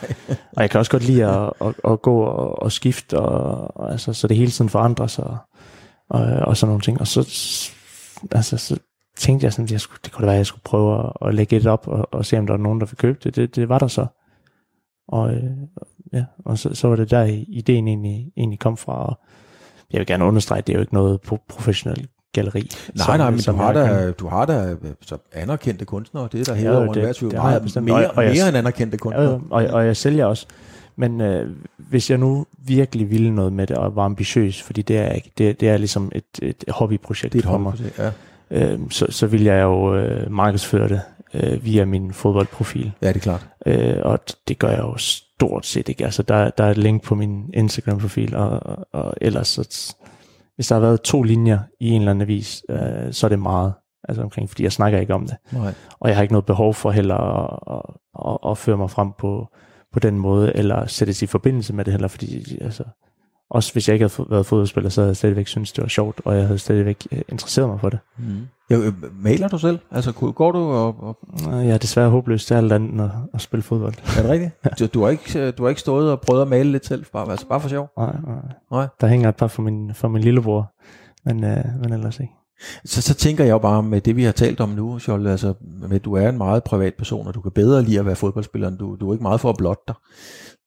og 0.55 0.61
jeg 0.61 0.69
kan 0.69 0.79
også 0.79 0.91
godt 0.91 1.03
lide 1.03 1.25
at, 1.25 1.53
at, 1.61 1.91
at 1.91 2.01
gå 2.01 2.21
og, 2.21 2.61
og 2.61 2.71
skifte, 2.71 3.19
og, 3.19 3.77
og, 3.77 3.91
altså, 3.91 4.13
så 4.13 4.27
det 4.27 4.37
hele 4.37 4.51
tiden 4.51 4.69
forandrer 4.69 5.07
sig, 5.07 5.25
og, 5.25 5.39
og, 6.09 6.21
og 6.23 6.57
sådan 6.57 6.69
nogle 6.69 6.81
ting. 6.81 7.01
Og 7.01 7.07
så, 7.07 7.19
altså, 8.31 8.57
så 8.57 8.77
tænkte 9.17 9.45
jeg 9.45 9.53
sådan, 9.53 9.65
at 9.65 9.71
jeg 9.71 9.81
skulle, 9.81 9.99
det 10.05 10.11
kunne 10.11 10.21
da 10.21 10.25
være, 10.25 10.35
at 10.35 10.37
jeg 10.37 10.45
skulle 10.45 10.63
prøve 10.63 11.05
at, 11.05 11.27
at 11.27 11.35
lægge 11.35 11.55
et 11.55 11.67
op, 11.67 11.87
og, 11.87 12.07
og 12.11 12.25
se, 12.25 12.37
om 12.37 12.47
der 12.47 12.53
var 12.53 12.63
nogen, 12.63 12.79
der 12.79 12.85
ville 12.85 12.97
købe 12.97 13.19
det. 13.23 13.35
Det, 13.35 13.55
det 13.55 13.69
var 13.69 13.79
der 13.79 13.87
så. 13.87 14.05
Og, 15.07 15.33
øh, 15.33 15.51
ja, 16.13 16.25
og 16.45 16.57
så, 16.57 16.75
så 16.75 16.87
var 16.87 16.95
det 16.95 17.11
der, 17.11 17.23
ideen 17.47 17.87
egentlig, 17.87 18.31
egentlig 18.37 18.59
kom 18.59 18.77
fra. 18.77 19.05
Og 19.05 19.19
jeg 19.91 19.99
vil 19.99 20.07
gerne 20.07 20.25
understrege, 20.25 20.57
at 20.57 20.67
det 20.67 20.73
er 20.73 20.77
jo 20.77 20.81
ikke 20.81 20.93
noget 20.93 21.19
pro- 21.27 21.45
professionelt 21.49 22.09
galleri. 22.35 22.69
Nej, 23.07 23.17
nej, 23.17 23.29
men 23.31 23.39
du 23.39 23.51
har, 23.51 23.65
jeg 23.73 23.75
da, 23.75 23.87
kan- 24.03 24.13
du 24.19 24.27
har 24.27 24.45
da 24.45 24.69
øh, 24.71 24.77
så 25.01 25.17
anerkendte 25.33 25.85
kunstnere, 25.85 26.27
det 26.31 26.39
er 26.39 26.43
der 26.43 26.53
Ja, 26.53 26.59
hævet 26.61 26.77
over 26.77 26.87
det- 26.87 26.95
enhver 26.97 27.13
tvivl. 27.13 27.33
jeg 27.33 27.41
Meget 27.41 27.61
bestemt. 27.61 27.85
mere, 27.85 28.11
Og- 28.11 28.23
jeg- 28.23 28.33
mere 28.33 28.47
end 28.47 28.57
anerkendte 28.57 28.97
kunstnere. 28.97 29.31
ja, 29.31 29.37
og, 29.49 29.63
og 29.73 29.85
jeg 29.85 29.97
sælger 29.97 30.25
også. 30.25 30.45
Men 30.95 31.21
øh, 31.21 31.49
hvis 31.77 32.09
jeg 32.09 32.17
nu 32.17 32.45
virkelig 32.59 33.09
ville 33.11 33.35
noget 33.35 33.53
med 33.53 33.67
det, 33.67 33.77
og 33.77 33.95
var 33.95 34.03
ambitiøs, 34.05 34.61
fordi 34.61 34.81
det 34.81 34.97
er 34.97 35.03
jeg 35.03 35.15
ikke, 35.15 35.31
det, 35.37 35.59
det 35.59 35.69
er 35.69 35.77
ligesom 35.77 36.11
et, 36.15 36.23
et 36.41 36.63
hobbyprojekt 36.69 37.33
Det 37.33 37.39
er 37.39 37.43
et 37.43 37.51
for 37.51 37.57
mig, 37.57 37.73
ja. 37.97 38.11
øh, 38.73 38.79
så, 38.89 39.05
så 39.09 39.27
vil 39.27 39.43
jeg 39.43 39.61
jo 39.63 39.95
øh, 39.95 40.31
markedsføre 40.31 40.89
det 40.89 41.01
øh, 41.33 41.65
via 41.65 41.85
min 41.85 42.13
fodboldprofil. 42.13 42.91
Ja, 43.01 43.07
det 43.07 43.15
er 43.15 43.19
klart. 43.19 43.47
Øh, 43.65 43.95
og 44.03 44.19
det 44.47 44.59
gør 44.59 44.69
jeg 44.69 44.79
jo 44.79 44.97
stort 44.97 45.65
set 45.65 45.89
ikke. 45.89 46.05
Altså, 46.05 46.23
der, 46.23 46.49
der 46.49 46.63
er 46.63 46.71
et 46.71 46.77
link 46.77 47.03
på 47.03 47.15
min 47.15 47.43
Instagram-profil, 47.53 48.35
og, 48.35 48.49
og, 48.65 48.87
og 48.91 49.13
ellers, 49.21 49.47
så, 49.47 49.95
hvis 50.55 50.67
der 50.67 50.75
har 50.75 50.81
været 50.81 51.01
to 51.01 51.23
linjer 51.23 51.59
i 51.79 51.89
en 51.89 52.01
eller 52.01 52.11
anden 52.11 52.21
avis, 52.21 52.63
øh, 52.69 53.13
så 53.13 53.27
er 53.27 53.29
det 53.29 53.39
meget. 53.39 53.73
Altså 54.07 54.23
omkring, 54.23 54.49
fordi 54.49 54.63
jeg 54.63 54.71
snakker 54.71 54.99
ikke 54.99 55.13
om 55.13 55.27
det. 55.27 55.35
Nej. 55.51 55.73
Og 55.99 56.09
jeg 56.09 56.17
har 56.17 56.21
ikke 56.21 56.33
noget 56.33 56.45
behov 56.45 56.73
for 56.73 56.91
heller 56.91 57.15
at, 57.15 57.59
at, 57.75 57.81
at, 58.31 58.51
at 58.51 58.57
føre 58.57 58.77
mig 58.77 58.89
frem 58.89 59.11
på, 59.17 59.47
på 59.93 59.99
den 59.99 60.19
måde, 60.19 60.55
eller 60.55 60.85
sættes 60.85 61.21
i 61.21 61.25
forbindelse 61.25 61.73
med 61.73 61.85
det 61.85 61.93
heller, 61.93 62.07
fordi 62.07 62.57
altså, 62.61 62.83
også 63.49 63.73
hvis 63.73 63.87
jeg 63.87 63.93
ikke 63.93 64.09
havde 64.17 64.29
været 64.29 64.45
fodboldspiller, 64.45 64.89
så 64.89 65.01
havde 65.01 65.09
jeg 65.09 65.17
stadigvæk 65.17 65.47
synes 65.47 65.71
det 65.71 65.81
var 65.81 65.87
sjovt, 65.87 66.21
og 66.25 66.35
jeg 66.35 66.45
havde 66.45 66.59
stadigvæk 66.59 67.07
øh, 67.11 67.21
interesseret 67.29 67.69
mig 67.69 67.79
for 67.79 67.89
det. 67.89 67.99
Mm. 68.17 68.47
Ja, 68.69 68.77
øh, 68.77 68.93
maler 69.23 69.47
du 69.47 69.57
selv? 69.57 69.79
Altså, 69.91 70.11
går 70.11 70.51
du 70.51 70.59
og... 70.59 70.95
og 70.99 71.17
Og 71.45 71.65
jeg 71.65 71.73
er 71.73 71.77
desværre 71.77 72.09
håbløst 72.09 72.47
til 72.47 72.53
alt 72.53 72.73
andet 72.73 72.91
end 72.91 73.01
at, 73.01 73.09
at 73.33 73.41
spille 73.41 73.63
fodbold. 73.63 73.93
er 74.17 74.21
det 74.21 74.31
rigtigt? 74.31 74.51
Du, 74.79 74.85
du, 74.85 75.03
har 75.03 75.09
ikke, 75.09 75.39
øh, 75.39 75.53
du 75.57 75.63
har 75.63 75.69
ikke 75.69 75.81
stået 75.81 76.11
og 76.11 76.21
prøvet 76.21 76.41
at 76.41 76.47
male 76.47 76.71
lidt 76.71 76.85
selv? 76.85 77.05
Bare, 77.13 77.31
altså, 77.31 77.47
bare 77.47 77.61
for 77.61 77.69
sjov? 77.69 77.89
Nej, 77.97 78.15
nej. 78.27 78.35
Nej. 78.71 78.87
Der 79.01 79.07
hænger 79.07 79.29
et 79.29 79.35
par 79.35 79.47
for 79.47 79.61
min, 79.61 79.93
for 79.93 80.07
min 80.07 80.21
lillebror, 80.21 80.71
men, 81.25 81.43
øh, 81.43 81.63
men 81.81 81.93
ellers 81.93 82.19
ikke. 82.19 82.33
Så, 82.85 83.01
så 83.01 83.13
tænker 83.13 83.43
jeg 83.43 83.51
jo 83.51 83.57
bare 83.57 83.83
med 83.83 84.01
det, 84.01 84.15
vi 84.15 84.23
har 84.23 84.31
talt 84.31 84.59
om 84.59 84.69
nu, 84.69 84.99
Scholle, 84.99 85.31
altså, 85.31 85.53
med, 85.61 85.95
at 85.95 86.05
du 86.05 86.13
er 86.13 86.29
en 86.29 86.37
meget 86.37 86.63
privat 86.63 86.93
person, 86.97 87.27
og 87.27 87.33
du 87.33 87.41
kan 87.41 87.51
bedre 87.51 87.83
lide 87.83 87.99
at 87.99 88.05
være 88.05 88.15
fodboldspiller, 88.15 88.67
end 88.67 88.77
du, 88.77 88.97
du 88.99 89.09
er 89.09 89.13
ikke 89.13 89.23
meget 89.23 89.41
for 89.41 89.49
at 89.49 89.55
blotte 89.57 89.83
dig. 89.87 89.95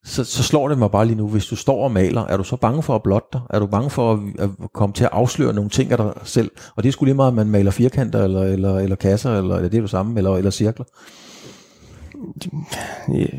Så, 0.08 0.24
så 0.24 0.42
slår 0.42 0.68
det 0.68 0.78
mig 0.78 0.90
bare 0.90 1.06
lige 1.06 1.16
nu, 1.16 1.28
hvis 1.28 1.46
du 1.46 1.56
står 1.56 1.84
og 1.84 1.92
maler, 1.92 2.24
er 2.24 2.36
du 2.36 2.44
så 2.44 2.56
bange 2.56 2.82
for 2.82 2.94
at 2.94 3.02
blotte 3.02 3.28
dig? 3.32 3.40
Er 3.50 3.58
du 3.58 3.66
bange 3.66 3.90
for 3.90 4.12
at, 4.12 4.20
at 4.38 4.72
komme 4.74 4.92
til 4.92 5.04
at 5.04 5.10
afsløre 5.12 5.52
nogle 5.52 5.70
ting 5.70 5.92
af 5.92 5.96
dig 5.98 6.12
selv? 6.24 6.50
Og 6.76 6.82
det 6.82 6.88
er 6.88 6.92
sgu 6.92 7.04
lige 7.04 7.14
meget, 7.14 7.28
om 7.28 7.34
man 7.34 7.50
maler 7.50 7.70
firkanter, 7.70 8.24
eller, 8.24 8.42
eller, 8.42 8.78
eller 8.78 8.96
kasser, 8.96 9.38
eller, 9.38 9.56
eller 9.56 9.68
det 9.68 9.76
er 9.78 9.80
du 9.82 9.88
samme, 9.88 10.18
eller, 10.18 10.36
eller 10.36 10.50
cirkler. 10.50 10.84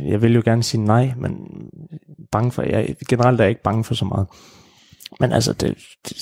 Jeg, 0.10 0.22
vil 0.22 0.36
jo 0.36 0.42
gerne 0.46 0.64
sige 0.64 0.84
nej, 0.84 1.14
men 1.18 1.32
bange 2.32 2.52
for, 2.52 2.62
jeg, 2.62 2.96
generelt 3.10 3.40
er 3.40 3.44
jeg 3.44 3.50
ikke 3.50 3.64
bange 3.64 3.84
for 3.84 3.94
så 3.94 4.06
meget. 4.06 4.28
Men 5.20 5.32
altså, 5.32 5.54
det, 5.54 5.78
det 6.10 6.16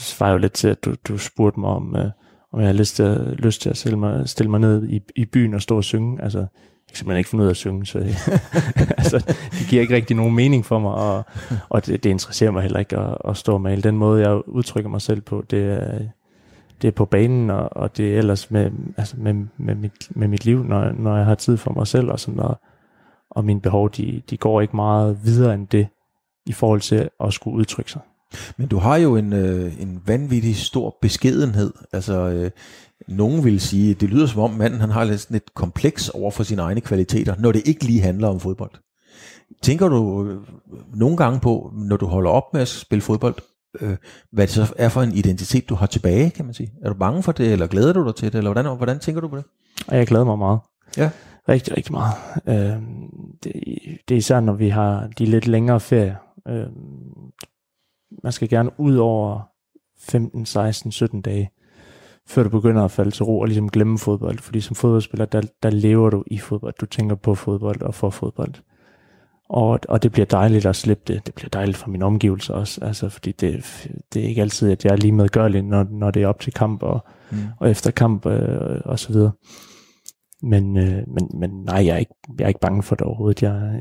svarer 0.00 0.32
jo 0.32 0.38
lidt 0.38 0.52
til, 0.52 0.68
at 0.68 0.84
du, 0.84 0.94
du 1.08 1.18
spurgte 1.18 1.60
mig 1.60 1.70
om, 1.70 1.96
øh, 1.96 2.04
om 2.52 2.60
jeg 2.60 2.68
har 2.68 2.72
lyst 2.74 2.96
til, 2.96 3.02
at- 3.02 3.20
lyst 3.40 3.62
til 3.62 3.70
at 3.70 3.76
stille 3.76 3.98
mig, 3.98 4.28
stille 4.28 4.50
mig 4.50 4.60
ned 4.60 4.88
i, 4.88 5.00
i 5.16 5.24
byen 5.32 5.54
og 5.54 5.62
stå 5.62 5.76
og 5.76 5.84
synge. 5.84 6.22
Altså, 6.22 6.46
kan 6.90 6.96
simpelthen 6.96 7.18
ikke 7.18 7.30
finde 7.30 7.42
ud 7.42 7.48
af 7.48 7.52
at 7.52 7.56
synge, 7.56 7.86
så 7.86 7.98
altså, 8.98 9.18
det 9.50 9.66
giver 9.68 9.82
ikke 9.82 9.94
rigtig 9.94 10.16
nogen 10.16 10.34
mening 10.34 10.66
for 10.66 10.78
mig, 10.78 10.92
og, 10.92 11.24
og 11.68 11.86
det, 11.86 12.04
det 12.04 12.10
interesserer 12.10 12.50
mig 12.50 12.62
heller 12.62 12.78
ikke 12.78 12.98
at, 12.98 13.18
at 13.24 13.36
stå 13.36 13.52
og 13.52 13.60
male. 13.60 13.82
Den 13.82 13.96
måde, 13.96 14.28
jeg 14.28 14.48
udtrykker 14.48 14.90
mig 14.90 15.02
selv 15.02 15.20
på, 15.20 15.44
det 15.50 15.64
er, 15.64 15.98
det 16.82 16.88
er 16.88 16.92
på 16.92 17.04
banen, 17.04 17.50
og, 17.50 17.76
og 17.76 17.96
det 17.96 18.14
er 18.14 18.18
ellers 18.18 18.50
med, 18.50 18.70
altså 18.96 19.14
med, 19.18 19.34
med, 19.56 19.74
mit, 19.74 20.08
med 20.10 20.28
mit 20.28 20.44
liv, 20.44 20.64
når, 20.64 20.92
når 20.92 21.16
jeg 21.16 21.26
har 21.26 21.34
tid 21.34 21.56
for 21.56 21.72
mig 21.72 21.86
selv, 21.86 22.10
og, 22.10 22.20
sådan, 22.20 22.40
og, 22.40 22.60
og 23.30 23.44
mine 23.44 23.60
behov, 23.60 23.90
de, 23.90 24.22
de 24.30 24.36
går 24.36 24.60
ikke 24.60 24.76
meget 24.76 25.18
videre 25.24 25.54
end 25.54 25.66
det, 25.66 25.88
i 26.46 26.52
forhold 26.52 26.80
til 26.80 27.08
at 27.24 27.32
skulle 27.32 27.56
udtrykke 27.56 27.90
sig. 27.90 28.00
Men 28.56 28.68
du 28.68 28.78
har 28.78 28.96
jo 28.96 29.16
en, 29.16 29.32
øh, 29.32 29.82
en 29.82 30.02
vanvittig 30.06 30.56
stor 30.56 30.96
beskedenhed. 31.02 31.72
Altså, 31.92 32.28
øh, 32.28 32.50
nogen 33.08 33.44
vil 33.44 33.60
sige, 33.60 33.94
det 33.94 34.08
lyder 34.08 34.26
som 34.26 34.40
om 34.40 34.50
manden 34.50 34.80
han 34.80 34.90
har 34.90 35.04
lidt 35.04 35.20
sådan 35.20 35.36
et 35.36 35.54
kompleks 35.54 36.08
over 36.08 36.30
for 36.30 36.42
sine 36.42 36.62
egne 36.62 36.80
kvaliteter, 36.80 37.34
når 37.38 37.52
det 37.52 37.68
ikke 37.68 37.84
lige 37.84 38.00
handler 38.00 38.28
om 38.28 38.40
fodbold. 38.40 38.70
Tænker 39.62 39.88
du 39.88 40.26
øh, 40.26 40.38
nogle 40.94 41.16
gange 41.16 41.40
på, 41.40 41.72
når 41.74 41.96
du 41.96 42.06
holder 42.06 42.30
op 42.30 42.52
med 42.52 42.60
at 42.60 42.68
spille 42.68 43.02
fodbold, 43.02 43.34
øh, 43.80 43.96
hvad 44.32 44.46
det 44.46 44.54
så 44.54 44.74
er 44.76 44.88
for 44.88 45.02
en 45.02 45.12
identitet, 45.12 45.68
du 45.68 45.74
har 45.74 45.86
tilbage, 45.86 46.30
kan 46.30 46.44
man 46.44 46.54
sige? 46.54 46.72
Er 46.82 46.88
du 46.88 46.94
bange 46.94 47.22
for 47.22 47.32
det, 47.32 47.52
eller 47.52 47.66
glæder 47.66 47.92
du 47.92 48.06
dig 48.06 48.14
til 48.14 48.32
det, 48.32 48.38
eller 48.38 48.52
hvordan, 48.52 48.76
hvordan 48.76 48.98
tænker 48.98 49.20
du 49.20 49.28
på 49.28 49.36
det? 49.36 49.44
Og 49.88 49.96
jeg 49.96 50.06
glæder 50.06 50.24
mig 50.24 50.38
meget. 50.38 50.60
Ja. 50.96 51.10
Rigtig, 51.48 51.76
rigtig 51.76 51.92
meget. 51.92 52.14
Øh, 52.46 52.82
det, 53.44 53.52
det 54.08 54.14
er 54.14 54.18
især, 54.18 54.40
når 54.40 54.52
vi 54.52 54.68
har 54.68 55.08
de 55.18 55.26
lidt 55.26 55.46
længere 55.46 55.80
ferier. 55.80 56.14
Øh, 56.48 56.66
man 58.22 58.32
skal 58.32 58.48
gerne 58.48 58.70
ud 58.78 58.96
over 58.96 59.40
15, 60.00 60.46
16, 60.46 60.92
17 60.92 61.22
dage, 61.22 61.50
før 62.26 62.42
du 62.42 62.48
begynder 62.48 62.84
at 62.84 62.90
falde 62.90 63.10
til 63.10 63.24
ro 63.24 63.38
og 63.38 63.46
ligesom 63.46 63.68
glemme 63.68 63.98
fodbold. 63.98 64.38
Fordi 64.38 64.60
som 64.60 64.76
fodboldspiller, 64.76 65.24
der, 65.24 65.42
der 65.62 65.70
lever 65.70 66.10
du 66.10 66.24
i 66.26 66.38
fodbold. 66.38 66.74
Du 66.80 66.86
tænker 66.86 67.14
på 67.14 67.34
fodbold 67.34 67.82
og 67.82 67.94
for 67.94 68.10
fodbold. 68.10 68.54
Og, 69.48 69.80
og 69.88 70.02
det 70.02 70.12
bliver 70.12 70.26
dejligt 70.26 70.66
at 70.66 70.76
slippe 70.76 71.12
det. 71.12 71.26
Det 71.26 71.34
bliver 71.34 71.48
dejligt 71.48 71.76
for 71.76 71.90
min 71.90 72.02
omgivelser 72.02 72.54
også. 72.54 72.84
Altså, 72.84 73.08
fordi 73.08 73.32
det, 73.32 73.64
det 74.14 74.24
er 74.24 74.28
ikke 74.28 74.42
altid, 74.42 74.70
at 74.70 74.84
jeg 74.84 74.92
er 74.92 74.96
lige 74.96 75.12
medgørlig, 75.12 75.62
når, 75.62 75.86
når 75.90 76.10
det 76.10 76.22
er 76.22 76.26
op 76.26 76.40
til 76.40 76.52
kamp 76.52 76.82
og, 76.82 77.04
mm. 77.30 77.38
og 77.60 77.70
efter 77.70 77.90
kamp 77.90 78.26
øh, 78.26 78.80
og 78.84 78.98
så 78.98 79.12
videre. 79.12 79.32
Men, 80.42 80.76
øh, 80.76 81.02
men, 81.06 81.30
men 81.34 81.50
nej, 81.50 81.86
jeg 81.86 81.94
er, 81.94 81.98
ikke, 81.98 82.14
jeg 82.38 82.44
er 82.44 82.48
ikke 82.48 82.60
bange 82.60 82.82
for 82.82 82.94
det 82.94 83.06
overhovedet. 83.06 83.42
Jeg, 83.42 83.80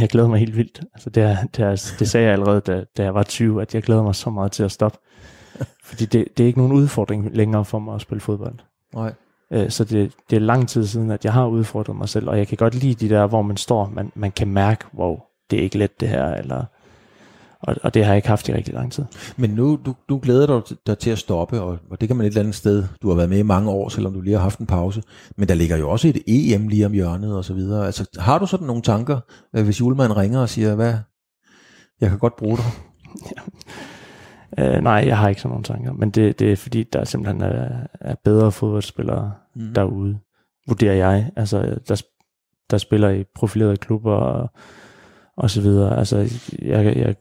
jeg 0.00 0.08
glæder 0.08 0.28
mig 0.28 0.38
helt 0.38 0.56
vildt. 0.56 0.80
Altså, 0.94 1.10
det, 1.10 1.22
er, 1.22 1.36
det, 1.56 1.64
er, 1.64 1.94
det 1.98 2.08
sagde 2.08 2.26
jeg 2.26 2.32
allerede, 2.32 2.60
da, 2.60 2.84
da 2.96 3.02
jeg 3.02 3.14
var 3.14 3.22
20, 3.22 3.62
at 3.62 3.74
jeg 3.74 3.82
glæder 3.82 4.02
mig 4.02 4.14
så 4.14 4.30
meget 4.30 4.52
til 4.52 4.62
at 4.62 4.72
stoppe. 4.72 4.98
Fordi 5.88 6.04
det, 6.04 6.28
det 6.36 6.42
er 6.44 6.46
ikke 6.46 6.58
nogen 6.58 6.72
udfordring 6.72 7.36
længere 7.36 7.64
for 7.64 7.78
mig 7.78 7.94
at 7.94 8.00
spille 8.00 8.20
fodbold. 8.20 8.58
Nej. 8.94 9.12
Øh, 9.50 9.70
så 9.70 9.84
det, 9.84 10.12
det 10.30 10.36
er 10.36 10.40
lang 10.40 10.68
tid 10.68 10.86
siden, 10.86 11.10
at 11.10 11.24
jeg 11.24 11.32
har 11.32 11.46
udfordret 11.46 11.96
mig 11.96 12.08
selv, 12.08 12.28
og 12.28 12.38
jeg 12.38 12.48
kan 12.48 12.56
godt 12.56 12.74
lide 12.74 13.06
de 13.06 13.14
der, 13.14 13.26
hvor 13.26 13.42
man 13.42 13.56
står, 13.56 13.90
man, 13.94 14.12
man 14.14 14.32
kan 14.32 14.48
mærke, 14.48 14.84
wow, 14.94 15.20
det 15.50 15.58
er 15.58 15.62
ikke 15.62 15.78
let 15.78 16.00
det 16.00 16.08
her, 16.08 16.34
eller, 16.34 16.64
og, 17.62 17.76
og 17.82 17.94
det 17.94 18.04
har 18.04 18.12
jeg 18.12 18.16
ikke 18.18 18.28
haft 18.28 18.48
i 18.48 18.54
rigtig 18.54 18.74
lang 18.74 18.92
tid. 18.92 19.04
Men 19.36 19.50
nu, 19.50 19.78
du, 19.86 19.94
du 20.08 20.18
glæder 20.18 20.46
dig, 20.46 20.76
dig 20.86 20.98
til 20.98 21.10
at 21.10 21.18
stoppe, 21.18 21.60
og, 21.60 21.78
og 21.90 22.00
det 22.00 22.08
kan 22.08 22.16
man 22.16 22.26
et 22.26 22.30
eller 22.30 22.40
andet 22.40 22.54
sted. 22.54 22.84
Du 23.02 23.08
har 23.08 23.16
været 23.16 23.28
med 23.28 23.38
i 23.38 23.42
mange 23.42 23.70
år, 23.70 23.88
selvom 23.88 24.12
du 24.12 24.20
lige 24.20 24.34
har 24.34 24.42
haft 24.42 24.58
en 24.58 24.66
pause. 24.66 25.02
Men 25.36 25.48
der 25.48 25.54
ligger 25.54 25.76
jo 25.76 25.90
også 25.90 26.08
et 26.08 26.22
EM 26.26 26.68
lige 26.68 26.86
om 26.86 26.92
hjørnet 26.92 27.36
og 27.36 27.44
så 27.44 27.54
videre. 27.54 27.86
Altså, 27.86 28.06
har 28.18 28.38
du 28.38 28.46
sådan 28.46 28.66
nogle 28.66 28.82
tanker, 28.82 29.20
øh, 29.56 29.64
hvis 29.64 29.80
julemanden 29.80 30.16
ringer 30.16 30.40
og 30.40 30.48
siger, 30.48 30.74
hvad, 30.74 30.94
jeg 32.00 32.08
kan 32.08 32.18
godt 32.18 32.36
bruge 32.36 32.56
dig? 32.56 32.64
ja. 33.36 33.42
Uh, 34.58 34.82
nej, 34.82 35.04
jeg 35.06 35.18
har 35.18 35.28
ikke 35.28 35.40
sådan 35.40 35.50
nogle 35.50 35.64
tanker, 35.64 35.92
men 35.92 36.10
det, 36.10 36.38
det 36.38 36.52
er 36.52 36.56
fordi, 36.56 36.82
der 36.92 37.04
simpelthen 37.04 37.42
er, 37.42 37.86
er 38.00 38.14
bedre 38.24 38.52
fodboldspillere 38.52 39.32
mm. 39.56 39.74
derude, 39.74 40.18
vurderer 40.68 40.94
jeg. 40.94 41.30
Altså, 41.36 41.78
der, 41.88 42.02
der 42.70 42.78
spiller 42.78 43.10
i 43.10 43.24
profilerede 43.34 43.76
klubber 43.76 44.12
og, 44.12 44.50
og 45.36 45.50
så 45.50 45.60
videre. 45.60 45.98
Altså, 45.98 46.18
jeg, 46.62 46.96
jeg, 46.96 47.14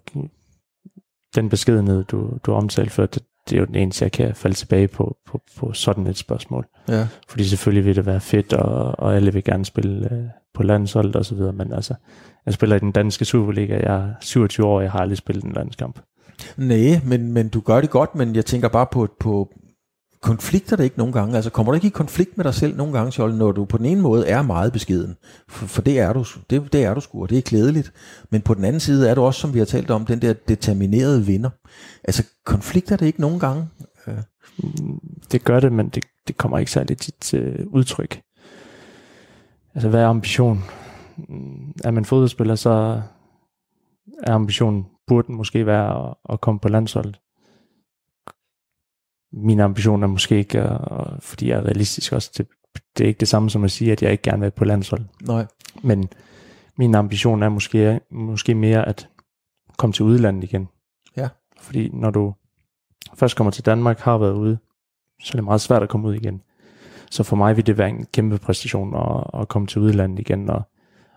den 1.36 1.50
beskedenhed, 1.50 2.04
du, 2.04 2.38
du 2.46 2.54
omtalte 2.54 2.92
før, 2.92 3.06
det, 3.06 3.24
det 3.50 3.56
er 3.56 3.60
jo 3.60 3.66
den 3.66 3.76
eneste, 3.76 4.04
jeg 4.04 4.12
kan 4.12 4.36
falde 4.36 4.56
tilbage 4.56 4.88
på, 4.88 5.18
på, 5.28 5.42
på 5.58 5.74
sådan 5.74 6.08
et 6.08 6.18
spørgsmål. 6.18 6.66
Ja. 6.88 7.08
Fordi 7.30 7.44
selvfølgelig 7.44 7.86
vil 7.86 7.96
det 7.96 8.06
være 8.06 8.20
fedt, 8.20 8.54
og, 8.54 9.00
og 9.00 9.16
alle 9.16 9.34
vil 9.34 9.44
gerne 9.44 9.66
spille 9.66 10.10
uh, 10.12 10.30
på 10.54 10.64
landsholdet 10.64 11.16
og 11.16 11.26
så 11.26 11.36
videre, 11.36 11.54
men 11.54 11.74
altså, 11.74 11.94
jeg 12.46 12.54
spiller 12.54 12.76
i 12.76 12.80
den 12.80 12.92
danske 12.92 13.26
Superliga, 13.26 13.74
jeg 13.74 13.96
er 13.96 14.14
27 14.22 14.66
år, 14.66 14.82
jeg 14.82 14.92
har 14.92 15.00
aldrig 15.00 15.18
spillet 15.18 15.44
en 15.44 15.52
landskamp. 15.52 16.00
Nej, 16.58 17.02
men, 17.06 17.32
men 17.32 17.50
du 17.50 17.60
gør 17.60 17.82
det 17.82 17.90
godt, 17.90 18.16
men 18.16 18.36
jeg 18.36 18.46
tænker 18.46 18.70
bare 18.70 18.88
på, 18.92 19.08
på 19.20 19.54
konflikter 20.22 20.76
det 20.76 20.84
ikke 20.84 20.98
nogle 20.98 21.14
gange? 21.14 21.36
Altså 21.36 21.50
kommer 21.50 21.72
du 21.72 21.76
ikke 21.76 21.88
i 21.88 21.90
konflikt 21.90 22.38
med 22.38 22.46
dig 22.46 22.54
selv 22.54 22.78
nogle 22.78 22.94
gange, 22.94 23.12
Scholl, 23.12 23.36
når 23.36 23.52
du 23.52 23.66
på 23.66 23.78
den 23.78 23.86
ene 23.86 24.02
måde 24.02 24.28
er 24.28 24.42
meget 24.42 24.74
beskeden? 24.74 25.16
For, 25.50 25.66
for 25.66 25.82
det 25.82 26.00
er 26.00 26.14
du, 26.14 26.26
det, 26.50 26.74
det 26.74 26.84
er 26.84 26.94
du 26.94 27.02
sgu, 27.02 27.22
og 27.22 27.30
det 27.30 27.38
er 27.38 27.42
klædeligt. 27.42 27.94
Men 28.30 28.42
på 28.42 28.54
den 28.54 28.66
anden 28.66 28.80
side 28.80 29.10
er 29.10 29.16
du 29.16 29.22
også, 29.22 29.40
som 29.40 29.54
vi 29.54 29.60
har 29.60 29.66
talt 29.66 29.92
om, 29.92 30.06
den 30.06 30.22
der 30.22 30.34
determinerede 30.34 31.26
vinder. 31.26 31.50
Altså 32.04 32.24
konflikter 32.46 32.96
det 32.96 33.06
ikke 33.06 33.22
nogle 33.22 33.40
gange? 33.40 33.68
Mm, 34.64 35.00
det 35.32 35.44
gør 35.44 35.60
det, 35.60 35.72
men 35.72 35.90
det, 35.90 36.04
det 36.28 36.38
kommer 36.38 36.60
ikke 36.60 36.72
særlig 36.72 36.98
tit 36.98 37.16
til 37.22 37.66
udtryk. 37.68 38.22
Altså 39.76 39.90
hvad 39.90 40.02
er 40.02 40.08
ambition? 40.08 40.64
Mm, 41.18 41.74
er 41.84 41.92
man 41.92 42.06
fodboldspiller, 42.06 42.56
så 42.56 43.02
er 44.24 44.34
ambitionen 44.34 44.86
burde 45.08 45.32
måske 45.32 45.66
være 45.66 46.10
at, 46.10 46.16
at 46.30 46.42
komme 46.42 46.60
på 46.60 46.70
landsholdet. 46.70 47.20
Min 49.34 49.60
ambition 49.60 50.04
er 50.04 50.08
måske 50.08 50.38
ikke, 50.38 50.62
at, 50.62 50.80
fordi 51.20 51.50
jeg 51.50 51.58
er 51.58 51.66
realistisk 51.66 52.14
også, 52.14 52.32
det, 52.38 52.48
det 52.98 53.04
er 53.04 53.08
ikke 53.08 53.20
det 53.20 53.28
samme 53.28 53.50
som 53.50 53.64
at 53.64 53.72
sige, 53.72 53.92
at 53.92 54.02
jeg 54.02 54.12
ikke 54.12 54.24
gerne 54.24 54.42
vil 54.42 54.52
på 54.52 54.66
landsholdet. 54.66 55.08
Nej. 55.22 55.46
Men 55.84 56.10
min 56.78 56.96
ambition 56.96 57.44
er 57.44 57.50
måske, 57.50 58.00
måske 58.12 58.56
mere 58.56 58.88
at 58.88 59.10
komme 59.78 59.94
til 59.94 60.06
udlandet 60.06 60.44
igen. 60.44 60.68
Ja. 61.18 61.28
Fordi 61.62 61.90
når 61.94 62.12
du 62.12 62.34
først 63.16 63.36
kommer 63.36 63.52
til 63.52 63.66
Danmark, 63.66 64.00
har 64.00 64.18
været 64.18 64.34
ude, 64.34 64.58
så 65.24 65.32
er 65.34 65.38
det 65.38 65.44
meget 65.44 65.62
svært 65.62 65.84
at 65.84 65.90
komme 65.90 66.08
ud 66.08 66.14
igen. 66.14 66.42
Så 67.12 67.24
for 67.24 67.36
mig 67.36 67.58
vil 67.58 67.68
det 67.68 67.78
være 67.78 67.90
en 67.90 68.06
kæmpe 68.06 68.38
præstation 68.38 68.96
at, 68.96 69.42
at 69.42 69.48
komme 69.48 69.68
til 69.68 69.82
udlandet 69.82 70.20
igen 70.20 70.50
og, 70.50 70.62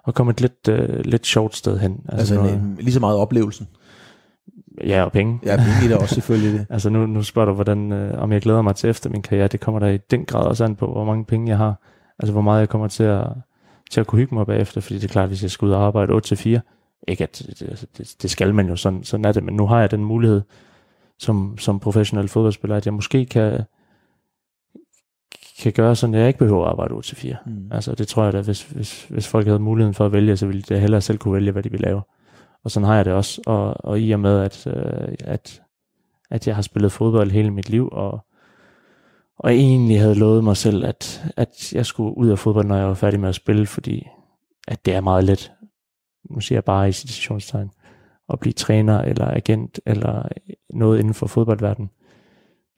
og 0.04 0.14
komme 0.14 0.30
et 0.30 0.40
lidt, 0.40 0.68
uh, 0.68 1.00
lidt 1.04 1.26
sjovt 1.26 1.56
sted 1.56 1.78
hen. 1.78 1.92
Altså, 2.08 2.18
altså 2.18 2.34
noget, 2.34 2.76
lige 2.80 2.92
så 2.92 3.00
meget 3.00 3.16
oplevelsen. 3.16 3.68
Ja, 4.86 5.04
og 5.04 5.12
penge. 5.12 5.40
Ja, 5.44 5.56
penge 5.56 5.94
er 5.94 5.98
også 5.98 6.14
selvfølgelig 6.14 6.58
det. 6.58 6.66
altså 6.74 6.90
nu, 6.90 7.06
nu 7.06 7.22
spørger 7.22 7.46
du, 7.46 7.54
hvordan, 7.54 7.92
øh, 7.92 8.22
om 8.22 8.32
jeg 8.32 8.40
glæder 8.40 8.62
mig 8.62 8.76
til 8.76 8.90
efter 8.90 9.10
min 9.10 9.22
karriere. 9.22 9.48
Det 9.48 9.60
kommer 9.60 9.78
der 9.78 9.88
i 9.88 9.96
den 9.96 10.24
grad 10.24 10.46
også 10.46 10.64
an 10.64 10.76
på, 10.76 10.86
hvor 10.86 11.04
mange 11.04 11.24
penge 11.24 11.48
jeg 11.48 11.56
har. 11.56 11.80
Altså 12.18 12.32
hvor 12.32 12.42
meget 12.42 12.60
jeg 12.60 12.68
kommer 12.68 12.88
til 12.88 13.04
at, 13.04 13.26
til 13.90 14.00
at 14.00 14.06
kunne 14.06 14.18
hygge 14.18 14.34
mig 14.34 14.46
bagefter. 14.46 14.80
Fordi 14.80 14.94
det 14.98 15.04
er 15.04 15.12
klart, 15.12 15.28
hvis 15.28 15.42
jeg 15.42 15.50
skal 15.50 15.66
ud 15.66 15.72
og 15.72 15.86
arbejde 15.86 16.12
8-4, 16.12 16.60
ikke 17.08 17.24
at 17.24 17.38
det, 17.38 17.62
altså, 17.68 17.86
det, 17.98 18.14
det 18.22 18.30
skal 18.30 18.54
man 18.54 18.68
jo, 18.68 18.76
sådan, 18.76 19.04
sådan 19.04 19.24
er 19.24 19.32
det. 19.32 19.44
Men 19.44 19.56
nu 19.56 19.66
har 19.66 19.80
jeg 19.80 19.90
den 19.90 20.04
mulighed 20.04 20.42
som, 21.18 21.58
som 21.58 21.80
professionel 21.80 22.28
fodboldspiller, 22.28 22.76
at 22.76 22.86
jeg 22.86 22.94
måske 22.94 23.26
kan, 23.26 23.60
kan 25.62 25.72
gøre 25.72 25.96
sådan, 25.96 26.14
at 26.14 26.20
jeg 26.20 26.28
ikke 26.28 26.38
behøver 26.38 26.64
at 26.64 26.70
arbejde 26.70 26.94
8-4. 26.94 27.36
Mm. 27.46 27.68
Altså 27.70 27.94
det 27.94 28.08
tror 28.08 28.24
jeg 28.24 28.32
da, 28.32 28.40
hvis, 28.40 28.62
hvis, 28.62 29.04
hvis 29.04 29.28
folk 29.28 29.46
havde 29.46 29.58
muligheden 29.58 29.94
for 29.94 30.06
at 30.06 30.12
vælge, 30.12 30.36
så 30.36 30.46
ville 30.46 30.62
de 30.62 30.78
hellere 30.78 31.00
selv 31.00 31.18
kunne 31.18 31.34
vælge, 31.34 31.52
hvad 31.52 31.62
de 31.62 31.70
vil 31.70 31.80
lave. 31.80 32.02
Og 32.64 32.70
sådan 32.70 32.86
har 32.86 32.96
jeg 32.96 33.04
det 33.04 33.12
også. 33.12 33.42
Og, 33.46 33.74
og 33.84 34.00
i 34.00 34.10
og 34.10 34.20
med, 34.20 34.40
at, 34.40 34.66
øh, 34.66 35.14
at, 35.24 35.62
at 36.30 36.46
jeg 36.46 36.54
har 36.54 36.62
spillet 36.62 36.92
fodbold 36.92 37.30
hele 37.30 37.50
mit 37.50 37.68
liv, 37.68 37.88
og, 37.92 38.26
og 39.38 39.52
egentlig 39.52 40.00
havde 40.00 40.14
lovet 40.14 40.44
mig 40.44 40.56
selv, 40.56 40.84
at, 40.84 41.24
at 41.36 41.72
jeg 41.72 41.86
skulle 41.86 42.18
ud 42.18 42.28
af 42.28 42.38
fodbold, 42.38 42.66
når 42.66 42.76
jeg 42.76 42.86
var 42.86 42.94
færdig 42.94 43.20
med 43.20 43.28
at 43.28 43.34
spille, 43.34 43.66
fordi 43.66 44.06
at 44.68 44.86
det 44.86 44.94
er 44.94 45.00
meget 45.00 45.24
let, 45.24 45.52
nu 46.30 46.40
siger 46.40 46.56
jeg 46.56 46.64
bare 46.64 46.88
i 46.88 46.92
situationstegn, 46.92 47.70
at 48.32 48.40
blive 48.40 48.52
træner 48.52 49.00
eller 49.00 49.26
agent 49.26 49.80
eller 49.86 50.28
noget 50.74 50.98
inden 50.98 51.14
for 51.14 51.26
fodboldverdenen, 51.26 51.90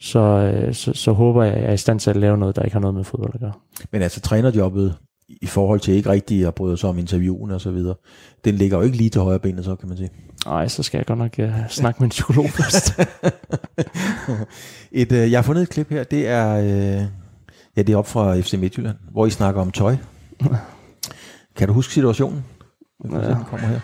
så, 0.01 0.20
øh, 0.20 0.74
så, 0.74 0.93
så 0.93 1.12
håber 1.12 1.43
jeg, 1.43 1.55
at 1.55 1.62
jeg 1.62 1.68
er 1.68 1.72
i 1.72 1.76
stand 1.76 2.01
til 2.01 2.11
at 2.11 2.16
lave 2.16 2.39
noget, 2.39 2.57
der 2.57 2.62
ikke 2.62 2.74
har 2.74 2.80
noget 2.80 2.95
med 2.95 3.05
fodbold 3.05 3.35
at 3.35 3.41
gøre. 3.41 3.53
Men 3.91 4.03
altså 4.03 4.20
trænerjobbet, 4.20 4.97
i 5.41 5.47
forhold 5.47 5.80
til 5.80 5.95
ikke 5.95 6.11
rigtig 6.11 6.47
at 6.47 6.55
bryde 6.55 6.76
sig 6.76 6.89
om 6.89 6.99
interviewen 6.99 7.51
og 7.51 7.61
så 7.61 7.70
videre, 7.70 7.95
den 8.45 8.55
ligger 8.55 8.76
jo 8.76 8.82
ikke 8.82 8.97
lige 8.97 9.11
til 9.11 9.20
højre 9.20 9.39
benet, 9.39 9.64
så 9.64 9.76
kan 9.76 9.89
man 9.89 9.99
sige. 9.99 10.11
Nej, 10.47 10.68
så 10.68 10.82
skal 10.82 10.99
jeg 10.99 11.07
godt 11.07 11.18
nok 11.18 11.35
uh, 11.39 11.68
snakke 11.68 12.01
med 12.01 12.07
en 12.07 12.11
psykolog 12.11 12.51
først. 12.51 13.01
et, 15.03 15.12
uh, 15.12 15.30
jeg 15.30 15.39
har 15.39 15.43
fundet 15.43 15.62
et 15.62 15.68
klip 15.68 15.91
her, 15.91 16.05
det 16.05 16.28
er, 16.28 16.59
uh, 16.59 17.07
ja, 17.76 17.82
det 17.82 17.91
er 17.91 17.97
op 17.97 18.07
fra 18.07 18.41
FC 18.41 18.55
Midtjylland, 18.55 18.97
hvor 19.12 19.26
I 19.26 19.30
snakker 19.30 19.61
om 19.61 19.70
tøj. 19.70 19.97
kan 21.57 21.68
du 21.68 21.74
huske 21.74 21.95
situationen? 21.95 22.45
Ja. 23.05 23.18
Den 23.18 23.45
kommer 23.45 23.66
her. 23.66 23.80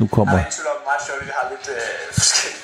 Nu 0.00 0.06
kommer... 0.06 0.34
Jeg 0.34 0.40
er 0.40 0.46
ikke 0.46 0.56
tvivl 0.56 0.68
om, 0.76 0.82
meget 0.90 1.02
sjovt, 1.06 1.20
vi 1.26 1.30
har 1.38 1.44
lidt 1.52 1.68
øh, 1.76 2.14
forskellige 2.18 2.63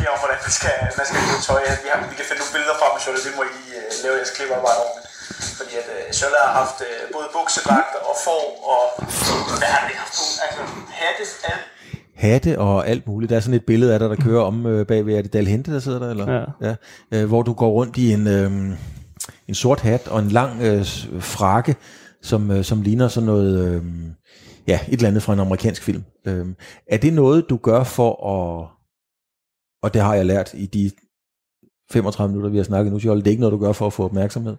idéer 0.00 0.12
om, 0.14 0.20
hvordan 0.22 0.38
man 0.46 0.52
skal, 0.58 0.76
man 1.00 1.06
skal 1.08 1.18
bruge 1.26 1.42
tøj. 1.48 1.62
Vi, 1.84 1.88
har, 1.92 1.98
vi 2.12 2.14
kan 2.18 2.26
finde 2.28 2.40
nogle 2.42 2.54
billeder 2.56 2.76
frem 2.80 2.90
med 2.94 3.00
Sjølle, 3.02 3.20
det 3.26 3.32
må 3.38 3.42
I 3.48 3.52
lige 3.58 3.74
øh, 3.80 3.88
lave 4.04 4.14
jeres 4.18 4.32
kliparbejde 4.36 4.78
ordentligt. 4.84 5.06
Fordi 5.58 5.72
at 5.82 5.88
øh, 5.96 6.02
Sjølle 6.18 6.38
har 6.44 6.52
haft 6.60 6.78
øh, 6.88 7.00
både 7.16 7.26
buksedragter 7.36 8.00
og 8.10 8.14
får 8.26 8.42
og 8.72 8.82
hvad 9.60 9.70
har 9.76 9.82
det 9.88 9.96
haft 10.02 10.14
på? 10.18 10.24
Altså 10.44 10.62
hatte, 11.00 11.22
alt 11.52 11.66
hatte 12.24 12.52
og 12.66 12.76
alt 12.92 13.04
muligt. 13.10 13.30
Der 13.30 13.36
er 13.36 13.44
sådan 13.46 13.60
et 13.62 13.68
billede 13.70 13.90
af 13.94 13.98
dig, 14.02 14.08
der 14.14 14.20
kører 14.26 14.42
om 14.50 14.56
øh, 14.72 14.80
bagved. 14.90 15.12
Er 15.18 15.22
det 15.22 15.32
Dal 15.36 15.48
Hente, 15.52 15.68
der 15.74 15.80
sidder 15.86 16.00
der? 16.04 16.10
Eller? 16.14 16.26
Ja. 16.36 16.44
ja. 16.68 16.74
Øh, 17.14 17.24
hvor 17.30 17.42
du 17.48 17.52
går 17.60 17.70
rundt 17.78 17.94
i 18.04 18.06
en, 18.16 18.24
øh, 18.36 18.50
en 19.48 19.56
sort 19.62 19.80
hat 19.88 20.08
og 20.08 20.18
en 20.24 20.30
lang 20.40 20.52
øh, 20.62 20.84
frakke, 21.20 21.72
som, 22.30 22.50
øh, 22.50 22.64
som 22.64 22.78
ligner 22.82 23.08
sådan 23.08 23.26
noget... 23.32 23.50
Øh, 23.68 23.82
ja, 24.66 24.78
et 24.88 24.92
eller 24.92 25.08
andet 25.08 25.22
fra 25.22 25.32
en 25.32 25.40
amerikansk 25.40 25.82
film. 25.82 26.04
Øhm, 26.26 26.56
er 26.90 26.96
det 26.96 27.12
noget, 27.12 27.46
du 27.50 27.56
gør 27.56 27.84
for 27.84 28.12
at, 28.36 28.79
og 29.82 29.94
det 29.94 30.02
har 30.02 30.14
jeg 30.14 30.26
lært 30.26 30.50
i 30.54 30.66
de 30.66 30.90
35 31.92 32.28
minutter, 32.32 32.50
vi 32.50 32.56
har 32.56 32.64
snakket 32.64 32.92
nu, 32.92 32.98
Jolle, 32.98 33.22
det 33.22 33.26
er 33.26 33.30
ikke 33.30 33.40
noget, 33.40 33.52
du 33.52 33.58
gør 33.58 33.72
for 33.72 33.86
at 33.86 33.92
få 33.92 34.04
opmærksomhed, 34.04 34.56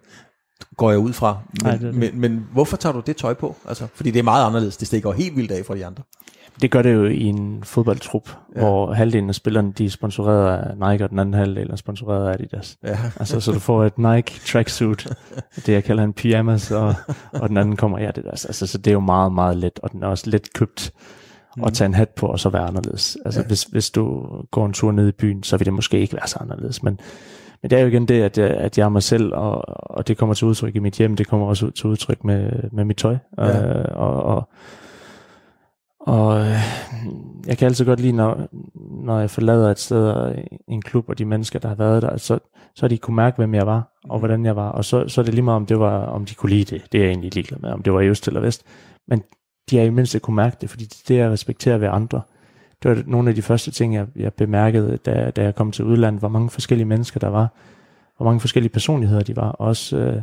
går 0.76 0.90
jeg 0.90 0.98
ud 0.98 1.12
fra. 1.12 1.38
Men, 1.48 1.62
Nej, 1.62 1.72
det 1.72 1.80
det. 1.80 1.94
men, 1.94 2.20
men 2.20 2.46
hvorfor 2.52 2.76
tager 2.76 2.92
du 2.92 3.02
det 3.06 3.16
tøj 3.16 3.34
på? 3.34 3.56
Altså, 3.68 3.86
fordi 3.94 4.10
det 4.10 4.18
er 4.18 4.22
meget 4.22 4.46
anderledes, 4.46 4.76
det 4.76 4.86
stikker 4.86 5.12
helt 5.12 5.36
vildt 5.36 5.52
af 5.52 5.66
fra 5.66 5.74
de 5.74 5.86
andre. 5.86 6.02
Det 6.62 6.70
gør 6.70 6.82
det 6.82 6.94
jo 6.94 7.04
i 7.04 7.22
en 7.24 7.64
fodboldtrup, 7.64 8.36
ja. 8.56 8.60
hvor 8.60 8.92
halvdelen 8.92 9.28
af 9.28 9.34
spillerne 9.34 9.72
de 9.72 9.84
er 9.84 9.90
sponsoreret 9.90 10.58
af 10.58 10.90
Nike, 10.90 11.04
og 11.04 11.10
den 11.10 11.18
anden 11.18 11.34
halvdel 11.34 11.70
er 11.70 11.76
sponsoreret 11.76 12.28
af 12.28 12.32
Adidas. 12.32 12.76
Ja. 12.84 12.98
Altså, 13.16 13.40
så 13.40 13.52
du 13.52 13.58
får 13.58 13.84
et 13.84 13.98
Nike 13.98 14.40
tracksuit, 14.46 15.08
det 15.66 15.72
jeg 15.72 15.84
kalder 15.84 16.04
en 16.04 16.12
pyjamas, 16.12 16.70
og, 16.70 16.94
og 17.32 17.48
den 17.48 17.56
anden 17.56 17.76
kommer 17.76 17.98
i 17.98 18.04
Adidas. 18.04 18.44
Altså, 18.44 18.66
så 18.66 18.78
det 18.78 18.86
er 18.86 18.92
jo 18.92 19.00
meget, 19.00 19.32
meget 19.32 19.56
let, 19.56 19.80
og 19.82 19.92
den 19.92 20.02
er 20.02 20.06
også 20.06 20.30
let 20.30 20.52
købt 20.52 20.92
mm. 21.56 21.64
at 21.64 21.72
tage 21.72 21.86
en 21.86 21.94
hat 21.94 22.08
på, 22.08 22.26
og 22.26 22.40
så 22.40 22.48
være 22.48 22.62
anderledes. 22.62 23.18
Altså, 23.24 23.40
ja. 23.40 23.46
hvis, 23.46 23.62
hvis 23.62 23.90
du 23.90 24.26
går 24.50 24.66
en 24.66 24.72
tur 24.72 24.92
ned 24.92 25.08
i 25.08 25.12
byen, 25.12 25.42
så 25.42 25.56
vil 25.56 25.64
det 25.64 25.74
måske 25.74 26.00
ikke 26.00 26.14
være 26.14 26.26
så 26.26 26.38
anderledes, 26.40 26.82
men 26.82 27.00
men 27.62 27.70
det 27.70 27.78
er 27.78 27.82
jo 27.82 27.88
igen 27.88 28.08
det, 28.08 28.22
at 28.22 28.38
jeg, 28.38 28.50
at 28.50 28.78
jeg 28.78 28.84
er 28.84 28.88
mig 28.88 29.02
selv, 29.02 29.34
og, 29.34 29.64
og 29.96 30.08
det 30.08 30.18
kommer 30.18 30.34
til 30.34 30.46
udtryk 30.46 30.76
i 30.76 30.78
mit 30.78 30.94
hjem, 30.94 31.16
det 31.16 31.26
kommer 31.28 31.46
også 31.46 31.70
til 31.70 31.86
udtryk 31.86 32.24
med, 32.24 32.50
med 32.72 32.84
mit 32.84 32.96
tøj. 32.96 33.16
Ja. 33.38 33.78
Øh, 33.78 33.84
og, 33.94 34.22
og, 34.22 34.48
Og 36.00 36.40
øh, 36.40 36.56
jeg 37.46 37.58
kan 37.58 37.66
altid 37.66 37.84
godt 37.84 38.00
lide, 38.00 38.12
når, 38.12 38.48
når 39.04 39.20
jeg 39.20 39.30
forlader 39.30 39.70
et 39.70 39.78
sted 39.78 40.08
og 40.08 40.34
en 40.68 40.82
klub, 40.82 41.08
og 41.08 41.18
de 41.18 41.24
mennesker, 41.24 41.58
der 41.58 41.68
har 41.68 41.74
været 41.74 42.02
der, 42.02 42.16
så, 42.16 42.38
så 42.74 42.82
har 42.82 42.88
de 42.88 42.98
kunne 42.98 43.16
mærke, 43.16 43.36
hvem 43.36 43.54
jeg 43.54 43.66
var, 43.66 43.98
og 44.08 44.18
hvordan 44.18 44.44
jeg 44.44 44.56
var. 44.56 44.68
Og 44.68 44.84
så, 44.84 45.08
så 45.08 45.20
er 45.20 45.24
det 45.24 45.34
lige 45.34 45.44
meget, 45.44 45.56
om, 45.56 45.66
det 45.66 45.78
var, 45.78 46.06
om 46.06 46.24
de 46.24 46.34
kunne 46.34 46.50
lide 46.50 46.74
det. 46.74 46.92
Det 46.92 46.98
er 46.98 47.04
jeg 47.04 47.10
egentlig 47.10 47.34
ligeglad 47.34 47.58
med, 47.60 47.70
om 47.70 47.82
det 47.82 47.92
var 47.92 48.00
i 48.00 48.08
øst 48.08 48.28
eller 48.28 48.40
vest. 48.40 48.62
Men 49.08 49.22
de 49.70 49.76
har 49.76 49.84
i 49.84 49.90
mindst 49.90 50.22
kunne 50.22 50.36
mærke 50.36 50.56
det, 50.60 50.70
fordi 50.70 50.84
det 50.84 51.20
er 51.20 51.26
at 51.26 51.32
respektere 51.32 51.80
ved 51.80 51.88
andre. 51.88 52.20
Det 52.82 52.90
var 52.90 53.02
nogle 53.06 53.28
af 53.28 53.34
de 53.34 53.42
første 53.42 53.70
ting, 53.70 53.94
jeg, 53.94 54.06
jeg 54.16 54.34
bemærkede, 54.34 54.96
da, 54.96 55.30
da 55.30 55.42
jeg 55.42 55.54
kom 55.54 55.72
til 55.72 55.84
udlandet, 55.84 56.20
hvor 56.20 56.28
mange 56.28 56.50
forskellige 56.50 56.86
mennesker 56.86 57.20
der 57.20 57.28
var, 57.28 57.48
hvor 58.16 58.26
mange 58.26 58.40
forskellige 58.40 58.72
personligheder 58.72 59.22
de 59.22 59.36
var. 59.36 59.50
Også 59.50 59.96
øh, 59.96 60.22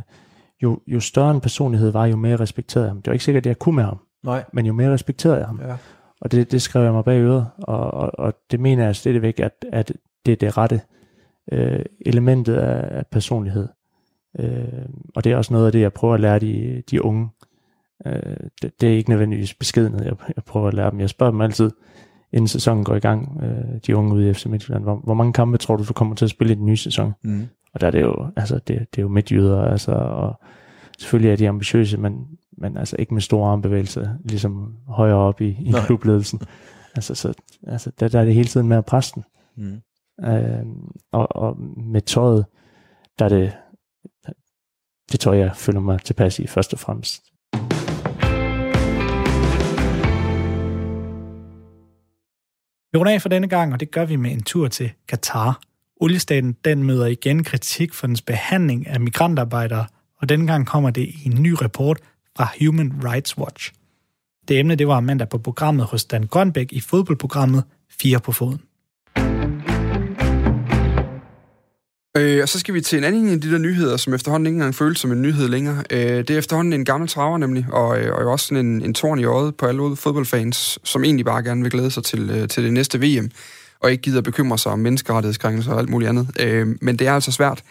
jo, 0.62 0.80
jo 0.86 1.00
større 1.00 1.30
en 1.30 1.40
personlighed 1.40 1.90
var, 1.90 2.06
jo 2.06 2.16
mere 2.16 2.36
respekterede 2.36 2.86
jeg 2.86 2.90
ham. 2.90 3.02
Det 3.02 3.06
var 3.06 3.12
ikke 3.12 3.24
sikkert, 3.24 3.42
at 3.42 3.48
jeg 3.48 3.58
kunne 3.58 3.76
med 3.76 3.84
ham, 3.84 3.98
Nej. 4.24 4.44
men 4.52 4.66
jo 4.66 4.72
mere 4.72 4.92
respekterede 4.92 5.38
jeg 5.38 5.46
ham. 5.46 5.60
Ja. 5.62 5.76
Og 6.20 6.32
det, 6.32 6.52
det 6.52 6.62
skrev 6.62 6.82
jeg 6.82 6.92
mig 6.92 7.04
bag 7.04 7.20
øret, 7.20 7.46
og, 7.58 7.90
og, 7.94 8.18
og 8.18 8.34
det 8.50 8.60
mener 8.60 8.84
jeg 8.84 8.96
stadigvæk, 8.96 9.40
at, 9.40 9.64
at 9.72 9.92
det 10.26 10.32
er 10.32 10.36
det 10.36 10.56
rette 10.58 10.80
øh, 11.52 11.84
elementet 12.06 12.54
af, 12.54 12.98
af 12.98 13.06
personlighed. 13.06 13.68
Øh, 14.38 14.86
og 15.16 15.24
det 15.24 15.32
er 15.32 15.36
også 15.36 15.52
noget 15.52 15.66
af 15.66 15.72
det, 15.72 15.80
jeg 15.80 15.92
prøver 15.92 16.14
at 16.14 16.20
lære 16.20 16.38
de, 16.38 16.82
de 16.90 17.04
unge. 17.04 17.28
Øh, 18.06 18.36
det, 18.62 18.80
det 18.80 18.88
er 18.88 18.96
ikke 18.96 19.10
nødvendigvis 19.10 19.54
beskedenhed, 19.54 20.04
jeg, 20.04 20.14
jeg 20.36 20.44
prøver 20.44 20.68
at 20.68 20.74
lære 20.74 20.90
dem. 20.90 21.00
Jeg 21.00 21.10
spørger 21.10 21.30
dem 21.30 21.40
altid, 21.40 21.70
inden 22.32 22.48
sæsonen 22.48 22.84
går 22.84 22.94
i 22.94 23.00
gang, 23.00 23.42
øh, 23.42 23.80
de 23.86 23.96
unge 23.96 24.14
ude 24.14 24.30
i 24.30 24.34
FC 24.34 24.46
Midtjylland, 24.46 24.82
hvor, 24.82 24.96
hvor 24.96 25.14
mange 25.14 25.32
kampe 25.32 25.58
tror 25.58 25.76
du, 25.76 25.84
du 25.84 25.92
kommer 25.92 26.14
til 26.14 26.24
at 26.24 26.30
spille 26.30 26.52
i 26.52 26.56
den 26.56 26.66
nye 26.66 26.76
sæson? 26.76 27.12
Mm. 27.24 27.48
Og 27.74 27.80
der 27.80 27.86
er 27.86 27.90
det 27.90 28.00
jo, 28.00 28.26
altså, 28.36 28.54
det, 28.54 28.66
det 28.66 28.98
er 28.98 29.02
jo 29.02 29.08
midtjyder, 29.08 29.62
altså, 29.62 29.92
og 29.92 30.40
selvfølgelig 30.98 31.32
er 31.32 31.36
de 31.36 31.48
ambitiøse, 31.48 31.98
men, 31.98 32.26
men 32.58 32.76
altså 32.76 32.96
ikke 32.98 33.14
med 33.14 33.22
store 33.22 33.50
armbevægelser, 33.50 34.08
ligesom 34.24 34.76
højere 34.88 35.16
op 35.16 35.40
i, 35.40 35.48
i 35.48 35.70
Nej. 35.70 35.80
klubledelsen. 35.86 36.40
Altså, 36.94 37.14
så, 37.14 37.32
altså 37.66 37.90
der, 38.00 38.08
der 38.08 38.20
er 38.20 38.24
det 38.24 38.34
hele 38.34 38.48
tiden 38.48 38.68
med 38.68 38.76
at 38.76 38.84
presse 38.84 39.14
den. 39.14 39.24
Mm. 39.56 39.80
Øh, 40.26 40.66
og, 41.12 41.36
og 41.36 41.56
med 41.76 42.00
tøjet, 42.00 42.46
der 43.18 43.24
er 43.24 43.28
det, 43.28 43.52
det 45.12 45.20
tøj, 45.20 45.36
jeg 45.36 45.56
føler 45.56 45.80
mig 45.80 46.00
tilpas 46.00 46.38
i 46.38 46.46
først 46.46 46.72
og 46.72 46.78
fremmest. 46.78 47.29
Vi 52.92 52.98
runder 52.98 53.12
af 53.12 53.22
for 53.22 53.28
denne 53.28 53.48
gang, 53.48 53.72
og 53.72 53.80
det 53.80 53.90
gør 53.90 54.04
vi 54.04 54.16
med 54.16 54.32
en 54.32 54.42
tur 54.42 54.68
til 54.68 54.92
Katar. 55.08 55.60
Oliestaten 56.00 56.56
den 56.64 56.84
møder 56.84 57.06
igen 57.06 57.44
kritik 57.44 57.94
for 57.94 58.06
dens 58.06 58.22
behandling 58.22 58.86
af 58.86 59.00
migrantarbejdere, 59.00 59.86
og 60.16 60.28
denne 60.28 60.46
gang 60.46 60.66
kommer 60.66 60.90
det 60.90 61.02
i 61.02 61.22
en 61.26 61.42
ny 61.42 61.52
rapport 61.52 61.98
fra 62.36 62.48
Human 62.60 62.92
Rights 63.04 63.38
Watch. 63.38 63.72
Det 64.48 64.58
emne 64.58 64.74
det 64.74 64.88
var 64.88 65.00
mandag 65.00 65.28
på 65.28 65.38
programmet 65.38 65.86
hos 65.86 66.04
Dan 66.04 66.26
Grønbæk 66.26 66.72
i 66.72 66.80
fodboldprogrammet 66.80 67.64
4 68.00 68.20
på 68.20 68.32
foden. 68.32 68.60
Øh, 72.16 72.42
og 72.42 72.48
så 72.48 72.58
skal 72.58 72.74
vi 72.74 72.80
til 72.80 72.98
en 72.98 73.04
anden 73.04 73.28
af 73.28 73.40
de 73.40 73.52
der 73.52 73.58
nyheder, 73.58 73.96
som 73.96 74.14
efterhånden 74.14 74.46
ikke 74.46 74.56
engang 74.56 74.74
føles 74.74 74.98
som 74.98 75.12
en 75.12 75.22
nyhed 75.22 75.48
længere. 75.48 75.84
Øh, 75.90 76.00
det 76.00 76.30
er 76.30 76.38
efterhånden 76.38 76.72
en 76.72 76.84
gammel 76.84 77.08
traver 77.08 77.38
nemlig, 77.38 77.66
og, 77.72 78.00
øh, 78.00 78.14
og 78.14 78.22
jo 78.22 78.32
også 78.32 78.46
sådan 78.46 78.66
en, 78.66 78.82
en 78.82 78.94
torn 78.94 79.18
i 79.18 79.24
øjet 79.24 79.56
på 79.56 79.66
alle 79.66 79.96
fodboldfans, 79.96 80.78
som 80.84 81.04
egentlig 81.04 81.24
bare 81.24 81.42
gerne 81.42 81.62
vil 81.62 81.70
glæde 81.70 81.90
sig 81.90 82.04
til, 82.04 82.30
øh, 82.30 82.48
til 82.48 82.64
det 82.64 82.72
næste 82.72 83.00
VM, 83.00 83.30
og 83.80 83.90
ikke 83.90 84.02
gider 84.02 84.20
bekymre 84.20 84.58
sig 84.58 84.72
om 84.72 84.78
menneskerettighedskrænkelser 84.78 85.72
og 85.72 85.78
alt 85.78 85.88
muligt 85.88 86.08
andet. 86.08 86.28
Øh, 86.40 86.66
men 86.80 86.96
det 86.98 87.06
er 87.06 87.14
altså 87.14 87.32
svært, 87.32 87.62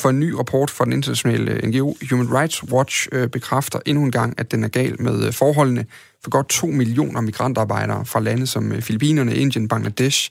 for 0.00 0.10
en 0.10 0.20
ny 0.20 0.30
rapport 0.32 0.70
fra 0.70 0.84
den 0.84 0.92
internationale 0.92 1.52
øh, 1.52 1.68
NGO 1.68 1.94
Human 2.10 2.34
Rights 2.34 2.72
Watch 2.72 3.08
øh, 3.12 3.28
bekræfter 3.28 3.78
endnu 3.86 4.04
en 4.04 4.10
gang, 4.10 4.34
at 4.38 4.52
den 4.52 4.64
er 4.64 4.68
gal 4.68 5.02
med 5.02 5.26
øh, 5.26 5.32
forholdene 5.32 5.86
for 6.22 6.30
godt 6.30 6.48
2 6.48 6.66
millioner 6.66 7.20
migrantarbejdere 7.20 8.06
fra 8.06 8.20
lande 8.20 8.46
som 8.46 8.72
øh, 8.72 8.82
Filippinerne, 8.82 9.36
Indien, 9.36 9.68
Bangladesh, 9.68 10.30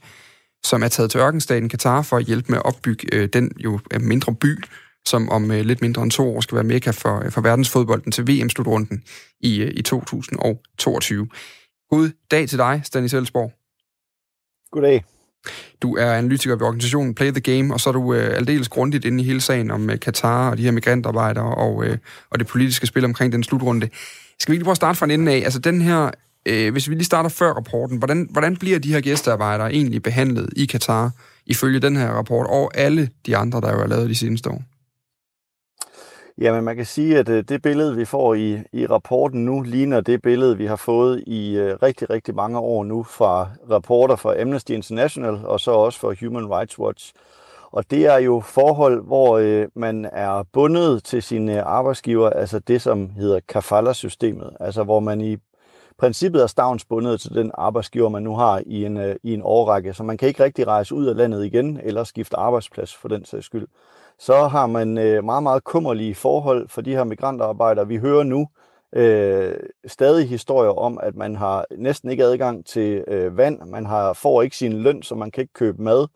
som 0.64 0.84
er 0.84 0.88
taget 0.88 1.12
til 1.12 1.20
ørkenstaten 1.20 1.70
Katar 1.70 2.02
for 2.02 2.18
at 2.18 2.26
hjælpe 2.26 2.52
med 2.52 2.58
at 2.58 2.66
opbygge 2.66 3.08
øh, 3.14 3.30
den 3.34 3.52
jo 3.60 3.80
øh, 3.94 4.02
mindre 4.02 4.36
by, 4.36 4.64
som 5.06 5.30
om 5.30 5.52
øh, 5.52 5.62
lidt 5.62 5.82
mindre 5.82 6.04
end 6.04 6.12
to 6.12 6.36
år 6.36 6.42
skal 6.42 6.56
være 6.56 6.64
mekka 6.64 6.92
for, 6.92 7.26
øh, 7.26 7.32
for 7.32 7.42
verdensfodbolden 7.42 8.12
til 8.12 8.28
VM-slutrunden 8.28 9.04
i, 9.40 9.62
øh, 9.62 9.72
i 9.76 9.82
2022. 9.82 11.28
God 11.90 12.10
dag 12.32 12.50
til 12.50 12.58
dig, 12.58 12.82
Stanis 12.84 13.14
Elsborg. 13.14 13.54
Goddag. 14.72 15.04
Du 15.82 15.96
er 15.96 16.14
analytiker 16.14 16.56
ved 16.56 16.62
organisationen 16.62 17.16
Play 17.16 17.32
the 17.32 17.42
Game, 17.42 17.74
og 17.74 17.80
så 17.80 17.90
er 17.90 17.94
du 17.94 18.14
øh, 18.14 18.38
aldeles 18.38 18.70
grundigt 18.70 19.06
inde 19.06 19.24
i 19.24 19.26
hele 19.26 19.42
sagen 19.42 19.72
om 19.72 19.90
øh, 19.90 20.00
Katar 20.00 20.50
og 20.50 20.58
de 20.58 20.64
her 20.64 20.72
migrantarbejdere 20.72 21.56
og, 21.56 21.86
øh, 21.86 21.98
og 22.30 22.40
det 22.40 22.48
politiske 22.48 22.88
spil 22.88 23.06
omkring 23.06 23.34
den 23.34 23.44
slutrunde. 23.44 23.90
Skal 24.40 24.52
vi 24.52 24.58
lige 24.58 24.64
prøve 24.64 24.72
at 24.72 24.78
starte 24.78 25.00
fra 25.00 25.06
en 25.06 25.12
ende 25.12 25.32
af? 25.32 25.38
Altså 25.38 25.60
den 25.60 25.82
her, 25.82 26.12
øh, 26.46 26.72
hvis 26.72 26.90
vi 26.90 26.96
lige 26.96 27.06
starter 27.06 27.30
før 27.30 27.54
rapporten, 27.54 27.98
hvordan, 27.98 28.28
hvordan 28.32 28.58
bliver 28.58 28.80
de 28.80 28.94
her 28.94 29.02
gæstearbejdere 29.02 29.74
egentlig 29.74 30.04
behandlet 30.04 30.50
i 30.56 30.66
Katar 30.66 31.12
ifølge 31.46 31.80
den 31.80 31.96
her 31.96 32.08
rapport, 32.08 32.48
og 32.50 32.72
alle 32.78 33.10
de 33.26 33.38
andre, 33.38 33.62
der 33.62 33.72
jo 33.72 33.80
er 33.80 33.88
lavet 33.88 34.10
de 34.10 34.16
seneste 34.16 34.50
år? 34.50 34.64
Jamen, 36.38 36.64
man 36.64 36.76
kan 36.76 36.86
sige, 36.86 37.18
at 37.18 37.30
øh, 37.30 37.44
det 37.50 37.62
billede, 37.62 37.96
vi 37.96 38.06
får 38.06 38.34
i, 38.34 38.58
i 38.74 38.86
rapporten 38.86 39.46
nu, 39.46 39.62
ligner 39.62 40.02
det 40.02 40.22
billede, 40.22 40.58
vi 40.58 40.66
har 40.66 40.76
fået 40.76 41.24
i 41.28 41.58
øh, 41.58 41.78
rigtig, 41.84 42.10
rigtig 42.10 42.36
mange 42.36 42.60
år 42.60 42.84
nu 42.84 43.04
fra 43.04 43.50
rapporter 43.70 44.16
fra 44.16 44.42
Amnesty 44.42 44.72
International 44.72 45.46
og 45.46 45.60
så 45.60 45.72
også 45.72 46.00
fra 46.00 46.14
Human 46.22 46.52
Rights 46.52 46.80
Watch. 46.80 47.14
Og 47.72 47.92
det 47.92 48.06
er 48.06 48.18
jo 48.18 48.40
forhold, 48.40 49.06
hvor 49.06 49.38
øh, 49.38 49.68
man 49.76 50.10
er 50.12 50.44
bundet 50.54 51.04
til 51.04 51.24
sine 51.24 51.58
øh, 51.58 51.64
arbejdsgiver, 51.66 52.30
altså 52.30 52.60
det, 52.60 52.82
som 52.82 53.10
hedder 53.10 53.40
kafala-systemet, 53.48 54.50
altså 54.60 54.84
hvor 54.84 55.00
man 55.00 55.22
i 55.22 55.38
princippet 56.04 56.42
er 56.42 56.48
stavnsbundet 56.48 57.22
til 57.22 57.36
den 57.36 57.52
arbejdsgiver, 57.54 58.10
man 58.10 58.24
nu 58.24 58.36
har 58.36 58.62
i 58.66 58.86
en, 58.86 58.98
øh, 58.98 59.16
i 59.24 59.34
en 59.34 59.42
årrække, 59.44 59.94
så 59.94 60.04
man 60.04 60.18
kan 60.18 60.28
ikke 60.28 60.44
rigtig 60.44 60.68
rejse 60.68 60.96
ud 60.96 61.06
af 61.06 61.16
landet 61.16 61.46
igen 61.46 61.80
eller 61.84 62.04
skifte 62.04 62.38
arbejdsplads 62.38 62.96
for 62.96 63.08
den 63.08 63.26
sags 63.26 63.46
skyld 63.46 63.68
så 64.20 64.48
har 64.48 64.68
man 64.68 64.98
øh, 64.98 65.24
meget, 65.24 65.44
meget 65.44 65.64
kummerlige 65.64 66.16
forhold 66.16 66.70
for 66.70 66.82
de 66.82 66.92
her 66.92 67.04
migrantarbejdere. 67.04 67.88
Vi 67.88 67.98
hører 67.98 68.24
nu 68.24 68.48
øh, 68.94 69.54
stadig 69.88 70.30
historier 70.30 70.72
om, 70.72 71.00
at 71.04 71.16
man 71.16 71.36
har 71.36 71.66
næsten 71.78 72.10
ikke 72.10 72.24
adgang 72.24 72.66
til 72.66 73.04
øh, 73.08 73.38
vand, 73.38 73.62
man 73.66 73.86
har, 73.86 74.14
får 74.14 74.42
ikke 74.42 74.58
sin 74.58 74.74
løn, 74.74 75.04
så 75.04 75.16
man 75.16 75.32
kan 75.32 75.42
ikke 75.42 75.54
købe 75.54 75.82
mad. 75.82 76.08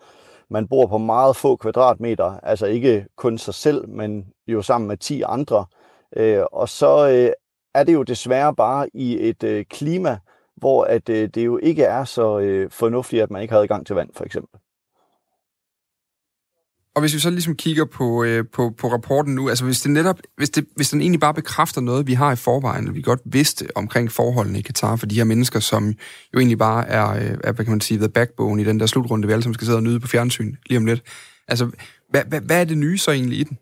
Man 0.50 0.68
bor 0.68 0.88
på 0.88 0.98
meget 0.98 1.36
få 1.36 1.56
kvadratmeter, 1.56 2.40
altså 2.44 2.66
ikke 2.66 3.06
kun 3.16 3.38
sig 3.38 3.54
selv, 3.54 3.90
men 3.90 4.26
jo 4.48 4.62
sammen 4.62 4.88
med 4.88 4.98
10 4.98 5.22
andre. 5.22 5.66
Øh, 6.16 6.44
og 6.52 6.70
så 6.70 7.10
øh, 7.10 7.32
er 7.80 7.84
det 7.84 7.94
jo 7.94 8.04
desværre 8.04 8.56
bare 8.56 8.90
i 8.94 9.30
et 9.30 9.44
øh, 9.44 9.66
klima, 9.70 10.18
hvor 10.56 10.84
at 10.84 11.10
øh, 11.10 11.30
det 11.34 11.46
jo 11.46 11.60
ikke 11.64 11.84
er 11.84 12.04
så 12.04 12.40
øh, 12.40 12.72
fornuftigt, 12.72 13.24
at 13.24 13.32
man 13.32 13.42
ikke 13.42 13.54
har 13.54 13.62
adgang 13.62 13.86
til 13.86 13.96
vand, 13.96 14.10
for 14.16 14.26
eksempel. 14.26 14.60
Og 16.96 17.02
hvis 17.02 17.14
vi 17.14 17.20
så 17.20 17.30
ligesom 17.30 17.56
kigger 17.56 17.86
på, 17.86 18.24
øh, 18.24 18.46
på, 18.54 18.70
på 18.78 18.88
rapporten 18.88 19.36
nu, 19.36 19.50
altså 19.50 19.66
hvis 19.66 19.82
det 19.82 19.92
netop, 19.92 20.20
hvis, 20.38 20.50
det, 20.50 20.66
hvis 20.76 20.90
den 20.90 21.02
egentlig 21.02 21.20
bare 21.20 21.34
bekræfter 21.34 21.82
noget, 21.82 22.08
vi 22.08 22.14
har 22.14 22.32
i 22.32 22.36
forvejen, 22.36 22.88
og 22.88 22.96
vi 22.96 23.02
godt 23.02 23.22
vidste 23.26 23.68
omkring 23.76 24.12
forholdene 24.12 24.60
i 24.60 24.62
Katar 24.62 24.96
for 24.96 25.06
de 25.06 25.16
her 25.16 25.24
mennesker, 25.24 25.60
som 25.60 25.94
jo 26.34 26.40
egentlig 26.40 26.58
bare 26.58 26.88
er, 26.88 27.10
øh, 27.10 27.38
er 27.44 27.52
hvad 27.52 27.66
kan 27.66 27.72
man 27.72 27.82
sige, 27.82 27.98
the 27.98 28.10
backbone 28.10 28.62
i 28.62 28.66
den 28.66 28.80
der 28.80 28.86
slutrunde, 28.86 29.28
vi 29.28 29.34
alle 29.34 29.44
sammen 29.44 29.54
skal 29.54 29.66
sidde 29.66 29.78
og 29.78 29.84
nyde 29.84 30.00
på 30.00 30.08
fjernsyn 30.08 30.56
lige 30.66 30.78
om 30.78 30.86
lidt. 30.86 31.04
Altså, 31.48 31.72
hvad, 32.10 32.22
hvad, 32.28 32.42
hvad 32.42 32.62
er 32.62 32.66
det 32.66 32.78
nye 32.78 32.98
så 32.98 33.12
egentlig 33.12 33.40
i 33.40 33.44
den? 33.44 33.58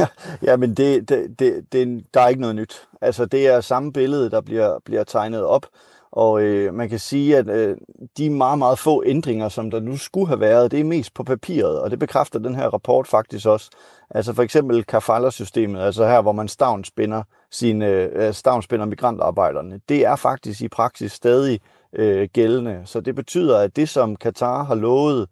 ja, 0.46 0.56
men 0.56 0.74
det, 0.74 1.08
det, 1.08 1.38
det, 1.38 1.72
det, 1.72 2.04
der 2.14 2.20
er 2.20 2.28
ikke 2.28 2.40
noget 2.40 2.56
nyt. 2.56 2.88
Altså, 3.00 3.26
det 3.26 3.48
er 3.48 3.60
samme 3.60 3.92
billede, 3.92 4.30
der 4.30 4.40
bliver, 4.40 4.78
bliver 4.84 5.04
tegnet 5.04 5.44
op. 5.44 5.66
Og 6.12 6.42
øh, 6.42 6.74
man 6.74 6.88
kan 6.88 6.98
sige, 6.98 7.36
at 7.36 7.48
øh, 7.48 7.76
de 8.16 8.30
meget, 8.30 8.58
meget 8.58 8.78
få 8.78 9.02
ændringer, 9.06 9.48
som 9.48 9.70
der 9.70 9.80
nu 9.80 9.96
skulle 9.96 10.26
have 10.26 10.40
været, 10.40 10.70
det 10.70 10.80
er 10.80 10.84
mest 10.84 11.14
på 11.14 11.24
papiret, 11.24 11.80
og 11.80 11.90
det 11.90 11.98
bekræfter 11.98 12.38
den 12.38 12.54
her 12.54 12.68
rapport 12.68 13.06
faktisk 13.06 13.46
også. 13.46 13.70
Altså 14.10 14.32
for 14.32 14.42
eksempel 14.42 14.84
kafala-systemet, 14.84 15.80
altså 15.80 16.06
her, 16.06 16.22
hvor 16.22 16.32
man 16.32 16.48
stavnspinder, 16.48 17.22
sine, 17.50 17.86
øh, 17.86 18.08
øh 18.14 18.34
stavnspinder 18.34 18.86
migrantarbejderne, 18.86 19.80
det 19.88 20.06
er 20.06 20.16
faktisk 20.16 20.60
i 20.60 20.68
praksis 20.68 21.12
stadig 21.12 21.60
øh, 21.92 22.28
gældende. 22.32 22.82
Så 22.84 23.00
det 23.00 23.14
betyder, 23.14 23.58
at 23.58 23.76
det, 23.76 23.88
som 23.88 24.16
Katar 24.16 24.64
har 24.64 24.74
lovet 24.74 25.28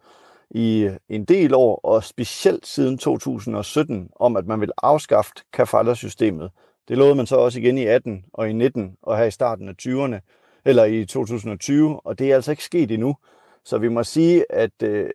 i 0.51 0.91
en 1.09 1.25
del 1.25 1.55
år, 1.55 1.81
og 1.85 2.05
specielt 2.05 2.67
siden 2.67 2.99
2017, 2.99 4.11
om 4.17 4.37
at 4.37 4.47
man 4.47 4.61
vil 4.61 4.71
afskaffe 4.83 5.33
kafala-systemet, 5.53 6.51
det 6.89 6.99
lovede 6.99 7.15
man 7.15 7.27
så 7.27 7.37
også 7.37 7.59
igen 7.59 7.79
i 7.79 7.85
18 7.85 8.25
og 8.33 8.51
i 8.51 8.53
19 8.53 8.97
og 9.03 9.19
her 9.19 9.25
i 9.25 9.31
starten 9.31 9.69
af 9.69 9.75
20'erne, 9.83 10.21
eller 10.65 10.85
i 10.85 11.05
2020, 11.05 12.07
og 12.07 12.19
det 12.19 12.31
er 12.31 12.35
altså 12.35 12.51
ikke 12.51 12.65
sket 12.65 12.91
endnu. 12.91 13.17
Så 13.65 13.79
vi 13.79 13.89
må 13.89 14.05
sige, 14.05 14.53
at 14.53 14.83
øh, 14.83 15.11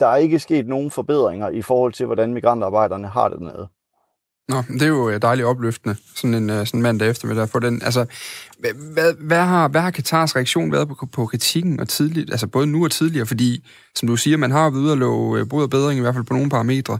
der 0.00 0.06
er 0.06 0.16
ikke 0.16 0.38
sket 0.38 0.66
nogen 0.66 0.90
forbedringer 0.90 1.48
i 1.48 1.62
forhold 1.62 1.92
til, 1.92 2.06
hvordan 2.06 2.34
migrantarbejderne 2.34 3.08
har 3.08 3.28
det 3.28 3.38
dernede. 3.38 3.68
Nå, 4.48 4.62
det 4.68 4.82
er 4.82 4.86
jo 4.86 5.10
øh, 5.10 5.22
dejligt 5.22 5.46
opløftende, 5.46 5.96
sådan 6.14 6.34
en 6.34 6.50
øh, 6.50 6.66
sådan 6.66 6.82
mandag 6.82 7.10
eftermiddag 7.10 7.48
få 7.48 7.58
den. 7.58 7.82
Altså, 7.82 8.06
hvad, 8.58 9.14
hvad, 9.20 9.44
har, 9.44 9.68
hvad 9.68 9.80
har 9.80 9.90
Katars 9.90 10.36
reaktion 10.36 10.72
været 10.72 10.88
på, 10.88 11.08
på 11.12 11.26
kritikken 11.26 11.80
og 11.80 11.88
tidligt, 11.88 12.30
altså 12.30 12.46
både 12.46 12.66
nu 12.66 12.84
og 12.84 12.90
tidligere? 12.90 13.26
Fordi, 13.26 13.68
som 13.94 14.08
du 14.08 14.16
siger, 14.16 14.36
man 14.36 14.50
har 14.50 14.70
ved 14.70 14.80
ude 14.80 14.92
at 14.92 14.98
love 14.98 15.38
øh, 15.38 15.46
og 15.52 15.70
bedring, 15.70 15.98
i 15.98 16.00
hvert 16.00 16.14
fald 16.14 16.24
på 16.24 16.34
nogle 16.34 16.50
parametre. 16.50 16.98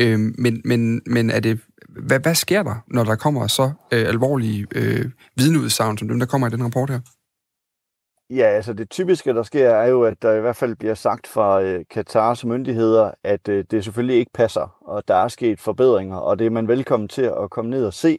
Øh, 0.00 0.18
men, 0.38 0.62
men, 0.64 1.02
men 1.06 1.30
er 1.30 1.40
det, 1.40 1.60
hvad, 1.88 2.20
hvad 2.20 2.34
sker 2.34 2.62
der, 2.62 2.84
når 2.88 3.04
der 3.04 3.16
kommer 3.16 3.46
så 3.46 3.72
øh, 3.92 4.08
alvorlige 4.08 4.66
øh, 4.74 5.10
vidneudsagn, 5.36 5.98
som 5.98 6.08
dem, 6.08 6.18
der 6.18 6.26
kommer 6.26 6.46
i 6.46 6.50
den 6.50 6.64
rapport 6.64 6.90
her? 6.90 7.00
Ja, 8.30 8.44
altså 8.44 8.72
det 8.72 8.90
typiske, 8.90 9.34
der 9.34 9.42
sker, 9.42 9.68
er 9.68 9.86
jo, 9.88 10.02
at 10.02 10.22
der 10.22 10.34
i 10.34 10.40
hvert 10.40 10.56
fald 10.56 10.76
bliver 10.76 10.94
sagt 10.94 11.26
fra 11.26 11.62
øh, 11.62 11.84
Katars 11.90 12.44
myndigheder, 12.44 13.10
at 13.24 13.48
øh, 13.48 13.64
det 13.70 13.84
selvfølgelig 13.84 14.16
ikke 14.16 14.32
passer, 14.32 14.76
og 14.80 15.08
der 15.08 15.14
er 15.14 15.28
sket 15.28 15.60
forbedringer, 15.60 16.16
og 16.16 16.38
det 16.38 16.46
er 16.46 16.50
man 16.50 16.68
velkommen 16.68 17.08
til 17.08 17.22
at 17.22 17.50
komme 17.50 17.70
ned 17.70 17.86
og 17.86 17.94
se. 17.94 18.18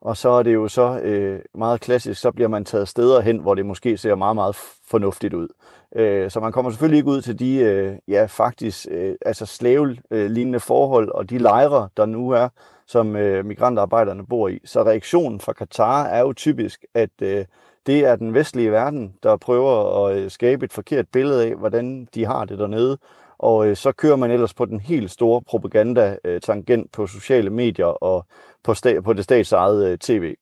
Og 0.00 0.16
så 0.16 0.28
er 0.28 0.42
det 0.42 0.54
jo 0.54 0.68
så 0.68 1.00
øh, 1.00 1.40
meget 1.54 1.80
klassisk, 1.80 2.20
så 2.20 2.30
bliver 2.32 2.48
man 2.48 2.64
taget 2.64 2.88
steder 2.88 3.20
hen, 3.20 3.38
hvor 3.38 3.54
det 3.54 3.66
måske 3.66 3.96
ser 3.96 4.14
meget, 4.14 4.34
meget 4.36 4.56
fornuftigt 4.86 5.34
ud. 5.34 5.48
Øh, 5.96 6.30
så 6.30 6.40
man 6.40 6.52
kommer 6.52 6.70
selvfølgelig 6.70 6.98
ikke 6.98 7.10
ud 7.10 7.20
til 7.20 7.38
de, 7.38 7.56
øh, 7.56 7.96
ja 8.08 8.24
faktisk, 8.24 8.86
øh, 8.90 9.14
altså 9.26 9.46
slavelignende 9.46 10.60
forhold 10.60 11.08
og 11.08 11.30
de 11.30 11.38
lejre, 11.38 11.88
der 11.96 12.06
nu 12.06 12.30
er, 12.30 12.48
som 12.86 13.16
øh, 13.16 13.44
migrantarbejderne 13.44 14.26
bor 14.26 14.48
i. 14.48 14.60
Så 14.64 14.82
reaktionen 14.82 15.40
fra 15.40 15.52
Katar 15.52 16.04
er 16.04 16.20
jo 16.20 16.32
typisk, 16.32 16.84
at 16.94 17.10
øh, 17.22 17.44
det 17.86 17.98
er 17.98 18.16
den 18.16 18.34
vestlige 18.34 18.72
verden, 18.72 19.14
der 19.22 19.36
prøver 19.36 20.06
at 20.06 20.16
øh, 20.16 20.30
skabe 20.30 20.64
et 20.64 20.72
forkert 20.72 21.06
billede 21.12 21.46
af, 21.46 21.54
hvordan 21.56 22.08
de 22.14 22.26
har 22.26 22.44
det 22.44 22.58
dernede. 22.58 22.98
Og 23.38 23.66
øh, 23.66 23.76
så 23.76 23.92
kører 23.92 24.16
man 24.16 24.30
ellers 24.30 24.54
på 24.54 24.64
den 24.64 24.80
helt 24.80 25.10
store 25.10 25.42
propaganda-tangent 25.42 26.92
på 26.92 27.06
sociale 27.06 27.50
medier 27.50 27.86
og 27.86 28.26
på, 28.64 28.72
sta- 28.72 29.00
på 29.00 29.12
det 29.12 29.24
statsejede 29.24 29.90
øh, 29.90 29.98
tv. 29.98 30.34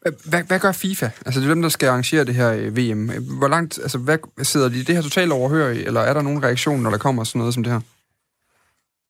Hvad, 0.00 0.42
hvad 0.46 0.58
gør 0.58 0.72
FIFA? 0.72 1.10
Altså, 1.26 1.40
det 1.40 1.46
er 1.46 1.54
dem, 1.54 1.62
der 1.62 1.68
skal 1.68 1.88
arrangere 1.88 2.24
det 2.24 2.34
her 2.34 2.52
øh, 2.52 2.76
VM. 2.76 3.10
Hvor 3.38 3.48
langt, 3.48 3.78
altså, 3.78 3.98
hvad 3.98 4.18
sidder 4.42 4.68
de 4.68 4.84
det 4.84 4.94
her 4.94 5.02
totalt 5.02 5.32
overhør 5.32 5.68
i, 5.68 5.84
eller 5.84 6.00
er 6.00 6.14
der 6.14 6.22
nogen 6.22 6.44
reaktion, 6.44 6.82
når 6.82 6.90
der 6.90 6.98
kommer 6.98 7.24
sådan 7.24 7.38
noget 7.38 7.54
som 7.54 7.62
det 7.62 7.72
her? 7.72 7.80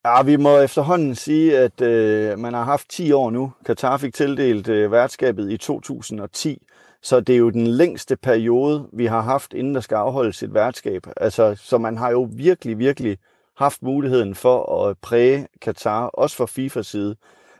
Ja, 0.05 0.23
vi 0.23 0.37
må 0.37 0.59
efterhånden 0.59 1.15
sige, 1.15 1.59
at 1.59 1.81
øh, 1.81 2.39
man 2.39 2.55
har 2.55 2.65
haft 2.65 2.91
10 2.91 3.13
år 3.13 3.31
nu. 3.31 3.53
Katar 3.67 3.97
fik 3.97 4.15
tildelt 4.15 4.69
øh, 4.69 4.93
værtskabet 4.93 5.51
i 5.53 5.57
2010, 5.57 6.63
så 7.03 7.21
det 7.21 7.35
er 7.35 7.39
jo 7.39 7.51
den 7.51 7.67
længste 7.67 8.17
periode, 8.17 8.89
vi 8.93 9.07
har 9.07 9.21
haft, 9.21 9.55
inden 9.55 9.75
der 9.75 9.81
skal 9.81 9.97
afholdes 9.97 10.43
et 10.43 10.55
værtskab. 10.55 11.07
Altså, 11.17 11.55
så 11.55 11.79
man 11.79 11.99
har 11.99 12.11
jo 12.11 12.29
virkelig, 12.33 12.79
virkelig 12.79 13.19
haft 13.57 13.83
muligheden 13.83 14.35
for 14.35 14.85
at 14.87 14.99
præge 14.99 15.49
Katar, 15.61 16.07
også 16.07 16.37
fra 16.37 16.47
FIFAs 16.47 16.87
side. 16.87 17.17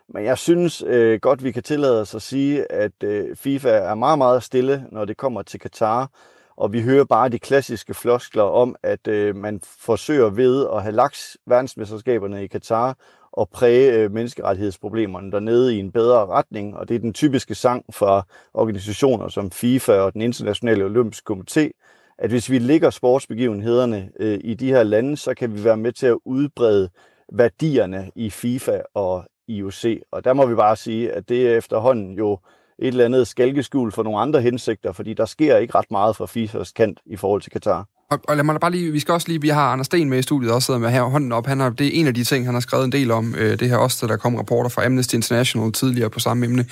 Men 0.09 0.25
jeg 0.25 0.39
synes 0.39 0.83
øh, 0.87 1.21
godt, 1.21 1.45
vi 1.45 1.53
kan 1.53 1.63
tillade 1.63 2.01
os 2.01 2.15
at 2.15 2.23
sige, 2.23 2.73
at 2.73 2.93
øh, 3.05 3.37
FIFA 3.37 3.71
er 3.71 3.95
meget, 3.95 4.19
meget 4.19 4.43
stille, 4.43 4.87
når 4.93 5.05
det 5.05 5.17
kommer 5.17 5.43
til 5.43 5.61
Katar. 5.61 6.11
Og 6.57 6.73
vi 6.73 6.83
hører 6.83 7.05
bare 7.05 7.29
de 7.29 7.39
klassiske 7.39 7.95
floskler 7.95 8.43
om, 8.43 8.77
at 8.83 9.09
øh, 9.09 9.37
man 9.37 9.61
forsøger 9.65 10.31
ved 10.31 10.67
at 10.73 10.83
have 10.83 10.95
laks 10.95 11.37
verdensmesterskaberne 11.47 12.45
i 12.45 12.47
Katar 12.47 12.97
og 13.33 13.49
præge 13.49 13.93
øh, 13.93 14.13
menneskerettighedsproblemerne 14.13 15.33
dernede 15.33 15.77
i 15.77 15.79
en 15.79 15.93
bedre 15.93 16.27
retning. 16.27 16.77
Og 16.77 16.89
det 16.89 16.95
er 16.95 16.99
den 16.99 17.13
typiske 17.13 17.55
sang 17.55 17.85
fra 17.91 18.27
organisationer 18.55 19.29
som 19.29 19.51
FIFA 19.51 19.93
og 19.93 20.13
den 20.13 20.21
internationale 20.23 20.85
olympiske 20.85 21.33
komité, 21.33 21.71
at 22.19 22.31
hvis 22.31 22.51
vi 22.51 22.59
ligger 22.59 22.91
sportsbegivenhederne 22.91 24.11
øh, 24.21 24.39
i 24.45 24.55
de 24.55 24.67
her 24.67 24.83
lande, 24.83 25.17
så 25.17 25.35
kan 25.35 25.55
vi 25.55 25.65
være 25.65 25.77
med 25.77 25.93
til 25.93 26.07
at 26.07 26.19
udbrede 26.25 26.91
værdierne 27.33 28.11
i 28.15 28.31
FIFA 28.31 28.81
og 28.95 29.25
IOC. 29.49 30.03
Og 30.13 30.25
der 30.25 30.33
må 30.33 30.47
vi 30.47 30.55
bare 30.55 30.77
sige, 30.77 31.13
at 31.13 31.29
det 31.29 31.49
er 31.49 31.57
efterhånden 31.57 32.13
jo 32.13 32.39
et 32.81 32.89
eller 32.89 33.05
andet 33.05 33.29
skalkeskjul 33.29 33.93
for 33.93 34.03
nogle 34.03 34.19
andre 34.19 34.43
hensigter, 34.43 34.93
fordi 34.93 35.15
der 35.15 35.27
sker 35.27 35.57
ikke 35.57 35.75
ret 35.75 35.91
meget 35.91 36.17
fra 36.17 36.27
FIFAs 36.27 36.73
kant 36.73 36.99
i 37.07 37.17
forhold 37.17 37.43
til 37.43 37.53
Katar. 37.53 37.87
Og, 38.11 38.21
og 38.29 38.37
lad 38.37 38.45
mig 38.45 38.61
bare 38.61 38.71
lige, 38.71 38.93
vi 38.93 39.01
skal 39.01 39.15
også 39.15 39.29
lige, 39.29 39.41
vi 39.41 39.49
har 39.49 39.73
Anders 39.73 39.87
Sten 39.87 40.11
med 40.11 40.19
i 40.19 40.23
studiet, 40.23 40.53
også 40.53 40.67
sidder 40.67 40.81
med 40.81 40.91
her 40.91 41.03
hånden 41.03 41.33
op. 41.33 41.47
Han 41.47 41.61
har, 41.61 41.71
det 41.71 41.87
er 41.87 41.91
en 41.93 42.07
af 42.07 42.15
de 42.15 42.25
ting, 42.25 42.45
han 42.45 42.55
har 42.55 42.61
skrevet 42.61 42.85
en 42.85 42.93
del 42.93 43.11
om, 43.11 43.35
øh, 43.39 43.59
det 43.59 43.69
her 43.69 43.77
også, 43.77 44.07
der 44.07 44.17
kom 44.17 44.35
rapporter 44.35 44.71
fra 44.71 44.85
Amnesty 44.85 45.15
International 45.15 45.73
tidligere 45.73 46.11
på 46.11 46.21
samme 46.21 46.47
emne. 46.47 46.67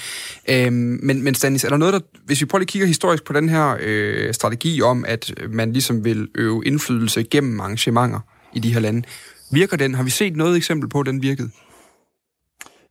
Øh, 0.50 0.72
men, 0.72 1.22
men 1.22 1.34
Stanis, 1.34 1.64
er 1.64 1.68
der 1.68 1.76
noget, 1.76 1.94
der, 1.94 2.00
hvis 2.24 2.40
vi 2.40 2.46
prøver 2.46 2.60
lige 2.60 2.66
at 2.66 2.68
kigge 2.68 2.86
historisk 2.86 3.24
på 3.24 3.32
den 3.32 3.48
her 3.48 3.76
øh, 3.80 4.34
strategi 4.34 4.82
om, 4.82 5.04
at 5.08 5.34
man 5.48 5.72
ligesom 5.72 6.04
vil 6.04 6.28
øve 6.34 6.62
indflydelse 6.66 7.22
gennem 7.22 7.60
arrangementer 7.60 8.20
i 8.54 8.58
de 8.58 8.72
her 8.72 8.80
lande, 8.80 9.02
virker 9.50 9.76
den? 9.76 9.94
Har 9.94 10.02
vi 10.02 10.10
set 10.10 10.36
noget 10.36 10.56
eksempel 10.56 10.88
på, 10.88 11.00
at 11.00 11.06
den 11.06 11.22
virkede? 11.22 11.50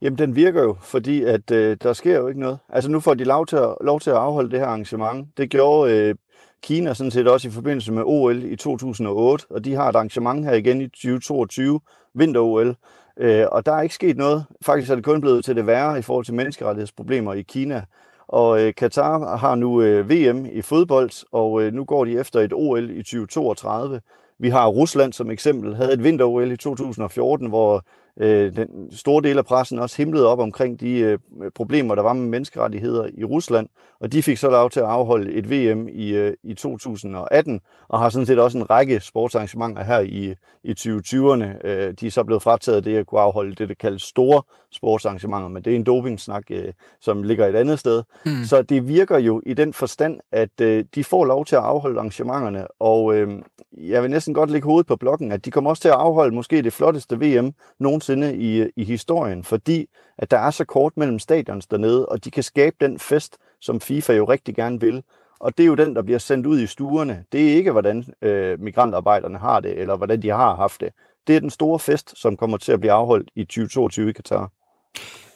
Jamen, 0.02 0.18
den 0.18 0.36
virker 0.36 0.64
jo, 0.64 0.78
fordi 0.82 1.24
at 1.24 1.52
øh, 1.52 1.78
der 1.84 1.94
sker 1.94 2.18
jo 2.18 2.28
ikke 2.28 2.40
noget. 2.40 2.60
Altså, 2.70 2.92
nu 2.92 3.00
får 3.00 3.14
de 3.14 3.24
lov 3.24 3.46
til, 3.46 3.56
at, 3.56 3.76
lov 3.82 4.00
til 4.00 4.10
at 4.10 4.16
afholde 4.16 4.52
det 4.52 4.60
her 4.60 4.66
arrangement. 4.68 5.28
Det 5.38 5.50
gjorde 5.50 5.94
øh, 5.94 6.16
Kina 6.64 6.94
sådan 6.94 7.12
set 7.12 7.28
også 7.28 7.48
i 7.48 7.52
forbindelse 7.52 7.92
med 7.92 8.04
OL 8.06 8.44
i 8.44 8.56
2008, 8.56 9.46
og 9.50 9.66
de 9.66 9.74
har 9.74 9.90
et 9.90 9.96
arrangement 9.96 10.46
her 10.46 10.54
igen 10.54 10.82
i 10.82 10.88
2022, 10.88 11.80
vinter-OL. 12.14 12.76
Øh, 13.20 13.46
og 13.52 13.66
der 13.66 13.72
er 13.74 13.82
ikke 13.82 13.96
sket 13.96 14.18
noget. 14.18 14.46
Faktisk 14.66 14.92
er 14.92 14.96
det 14.96 15.04
kun 15.04 15.22
blevet 15.22 15.46
til 15.46 15.56
det 15.56 15.68
værre 15.68 16.00
i 16.00 16.02
forhold 16.02 16.26
til 16.26 16.34
menneskerettighedsproblemer 16.34 17.34
i 17.34 17.42
Kina. 17.42 17.84
Og 18.28 18.62
øh, 18.62 18.74
Katar 18.74 19.38
har 19.38 19.56
nu 19.56 19.82
øh, 19.82 20.10
VM 20.10 20.46
i 20.46 20.62
fodbold, 20.62 21.26
og 21.32 21.62
øh, 21.62 21.74
nu 21.74 21.86
går 21.86 22.06
de 22.06 22.20
efter 22.20 22.40
et 22.40 22.54
OL 22.54 22.90
i 22.90 23.04
2032. 23.04 24.02
Vi 24.40 24.50
har 24.50 24.68
Rusland 24.68 25.14
som 25.14 25.32
eksempel, 25.32 25.76
havde 25.76 25.94
et 25.94 26.04
vinter-OL 26.04 26.52
i 26.52 26.58
2014, 26.58 27.48
hvor 27.48 27.84
øh, 28.20 28.56
den 28.56 28.68
store 28.92 29.24
del 29.24 29.38
af 29.38 29.46
pressen 29.46 29.80
også 29.80 29.98
himlede 29.98 30.28
op 30.28 30.40
omkring 30.40 30.80
de 30.80 31.00
øh, 31.00 31.20
problemer, 31.56 31.96
der 31.96 32.02
var 32.02 32.14
med 32.14 32.30
menneskerettigheder 32.30 33.08
i 33.18 33.24
Rusland, 33.24 33.68
og 34.00 34.12
de 34.12 34.24
fik 34.24 34.38
så 34.38 34.50
lov 34.50 34.70
til 34.70 34.80
at 34.80 34.86
afholde 34.86 35.32
et 35.32 35.50
VM 35.52 35.88
i, 35.88 36.10
øh, 36.10 36.34
i 36.44 36.54
2018, 36.54 37.62
og 37.88 38.00
har 38.00 38.10
sådan 38.10 38.26
set 38.26 38.40
også 38.40 38.58
en 38.58 38.70
række 38.70 39.00
sportsarrangementer 39.00 39.84
her 39.84 40.00
i, 40.00 40.36
i 40.64 40.72
2020'erne. 40.80 41.68
Øh, 41.68 41.94
de 42.00 42.08
er 42.08 42.12
så 42.12 42.24
blevet 42.24 42.44
frataget 42.44 42.86
det 42.86 42.98
at 42.98 43.06
kunne 43.08 43.22
afholde 43.22 43.56
det, 43.56 43.70
der 43.70 43.76
kaldes 43.76 44.02
store 44.02 44.42
sportsarrangementer, 44.72 45.48
men 45.48 45.64
det 45.64 45.72
er 45.72 45.76
en 45.76 45.84
dopingsnak, 45.84 46.44
øh, 46.52 46.74
som 47.02 47.24
ligger 47.24 47.48
et 47.48 47.56
andet 47.56 47.80
sted. 47.80 48.04
Mm. 48.26 48.32
Så 48.46 48.62
det 48.62 48.88
virker 48.88 49.18
jo 49.18 49.42
i 49.46 49.54
den 49.54 49.74
forstand, 49.74 50.20
at 50.32 50.62
øh, 50.62 50.86
de 50.96 51.04
får 51.04 51.26
lov 51.26 51.46
til 51.46 51.56
at 51.56 51.62
afholde 51.62 52.00
arrangementerne, 52.00 52.68
og 52.82 53.16
øh, 53.16 53.30
jeg 53.78 54.02
vil 54.04 54.12
næsten 54.12 54.34
godt 54.34 54.52
lægge 54.52 54.66
hovedet 54.66 54.88
på 54.88 54.96
blokken, 54.96 55.32
at 55.32 55.46
de 55.46 55.52
kommer 55.52 55.70
også 55.70 55.82
til 55.82 55.90
at 55.90 55.96
afholde 55.96 56.36
måske 56.36 56.62
det 56.62 56.74
flotteste 56.74 57.20
VM 57.20 57.54
nogensinde 57.80 58.07
i, 58.16 58.70
i 58.76 58.84
historien, 58.84 59.44
fordi 59.44 59.90
at 60.18 60.32
der 60.32 60.38
er 60.38 60.52
så 60.52 60.66
kort 60.66 60.98
mellem 60.98 61.20
stadions 61.20 61.68
dernede, 61.68 62.06
og 62.06 62.26
de 62.26 62.32
kan 62.32 62.44
skabe 62.44 62.76
den 62.82 63.00
fest, 63.00 63.38
som 63.62 63.82
FIFA 63.82 64.14
jo 64.14 64.26
rigtig 64.26 64.56
gerne 64.56 64.80
vil. 64.80 65.04
Og 65.40 65.58
det 65.58 65.64
er 65.64 65.68
jo 65.68 65.76
den, 65.76 65.96
der 65.96 66.02
bliver 66.02 66.20
sendt 66.20 66.46
ud 66.46 66.60
i 66.60 66.68
stuerne. 66.68 67.24
Det 67.32 67.52
er 67.52 67.56
ikke, 67.56 67.72
hvordan 67.72 68.06
øh, 68.22 68.60
migrantarbejderne 68.60 69.38
har 69.38 69.60
det, 69.60 69.80
eller 69.80 69.98
hvordan 69.98 70.22
de 70.22 70.30
har 70.30 70.56
haft 70.56 70.82
det. 70.82 70.90
Det 71.28 71.36
er 71.36 71.40
den 71.40 71.50
store 71.50 71.80
fest, 71.80 72.14
som 72.18 72.38
kommer 72.38 72.58
til 72.58 72.72
at 72.72 72.80
blive 72.80 72.92
afholdt 72.92 73.30
i 73.36 73.44
2022 73.44 74.10
i 74.10 74.14
Katar. 74.14 74.52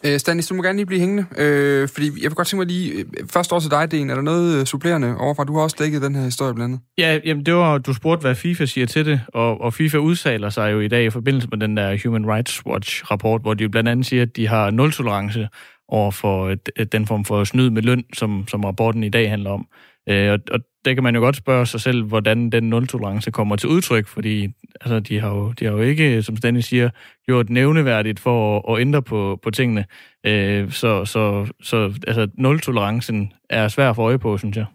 Øh, 0.05 0.19
Stanis, 0.19 0.47
du 0.47 0.55
må 0.55 0.63
gerne 0.63 0.77
lige 0.77 0.85
blive 0.85 0.99
hængende, 0.99 1.25
øh, 1.37 1.89
fordi 1.89 2.05
jeg 2.05 2.29
vil 2.29 2.35
godt 2.35 2.47
tænke 2.47 2.59
mig 2.65 2.67
lige, 2.67 2.91
øh, 2.93 3.05
først 3.33 3.53
også 3.53 3.69
til 3.69 3.77
dig, 3.77 3.91
Den, 3.91 4.09
er 4.09 4.15
der 4.15 4.21
noget 4.21 4.59
øh, 4.59 4.65
supplerende 4.65 5.17
overfra? 5.17 5.43
Du 5.43 5.55
har 5.55 5.61
også 5.61 5.75
dækket 5.79 6.01
den 6.01 6.15
her 6.15 6.23
historie 6.23 6.53
blandt 6.53 6.73
andet. 6.73 6.79
Ja, 6.97 7.19
jamen 7.25 7.45
det 7.45 7.53
var, 7.53 7.77
du 7.77 7.93
spurgte, 7.93 8.21
hvad 8.21 8.35
FIFA 8.35 8.65
siger 8.65 8.87
til 8.87 9.05
det, 9.05 9.21
og, 9.27 9.61
og 9.61 9.73
FIFA 9.73 9.97
udsaler 9.97 10.49
sig 10.49 10.71
jo 10.71 10.79
i 10.79 10.87
dag 10.87 11.05
i 11.05 11.09
forbindelse 11.09 11.47
med 11.51 11.59
den 11.59 11.77
der 11.77 11.97
Human 12.05 12.27
Rights 12.27 12.65
Watch-rapport, 12.65 13.41
hvor 13.41 13.53
de 13.53 13.63
jo 13.63 13.69
blandt 13.69 13.89
andet 13.89 14.05
siger, 14.05 14.21
at 14.21 14.35
de 14.35 14.47
har 14.47 14.71
nul 14.71 14.91
tolerance 14.91 15.47
over 15.87 16.11
for 16.11 16.45
øh, 16.45 16.85
den 16.91 17.07
form 17.07 17.25
for 17.25 17.43
snyd 17.43 17.69
med 17.69 17.81
løn, 17.81 18.03
som, 18.13 18.45
som 18.47 18.63
rapporten 18.63 19.03
i 19.03 19.09
dag 19.09 19.29
handler 19.29 19.49
om. 19.49 19.67
Øh, 20.09 20.31
og, 20.31 20.39
og 20.51 20.59
der 20.85 20.93
kan 20.93 21.03
man 21.03 21.15
jo 21.15 21.21
godt 21.21 21.35
spørge 21.35 21.65
sig 21.65 21.81
selv, 21.81 22.03
hvordan 22.03 22.49
den 22.49 22.63
nul-tolerance 22.63 23.31
kommer 23.31 23.55
til 23.55 23.69
udtryk, 23.69 24.07
fordi 24.07 24.47
altså, 24.81 24.99
de, 24.99 25.19
har 25.19 25.29
jo, 25.29 25.51
de 25.51 25.65
har 25.65 25.71
jo 25.71 25.81
ikke, 25.81 26.23
som 26.23 26.37
Stanley 26.37 26.61
siger, 26.61 26.89
gjort 27.25 27.49
nævneværdigt 27.49 28.19
for 28.19 28.57
at, 28.57 28.75
at 28.75 28.81
ændre 28.81 29.01
på, 29.01 29.39
på 29.43 29.51
tingene. 29.51 29.85
Øh, 30.23 30.71
så 30.71 31.05
så, 31.05 31.47
så 31.61 31.93
altså, 32.07 32.27
nul-tolerancen 32.37 33.33
er 33.49 33.67
svær 33.67 33.89
at 33.89 33.95
få 33.95 34.01
øje 34.01 34.19
på, 34.19 34.37
synes 34.37 34.57
jeg. 34.57 34.65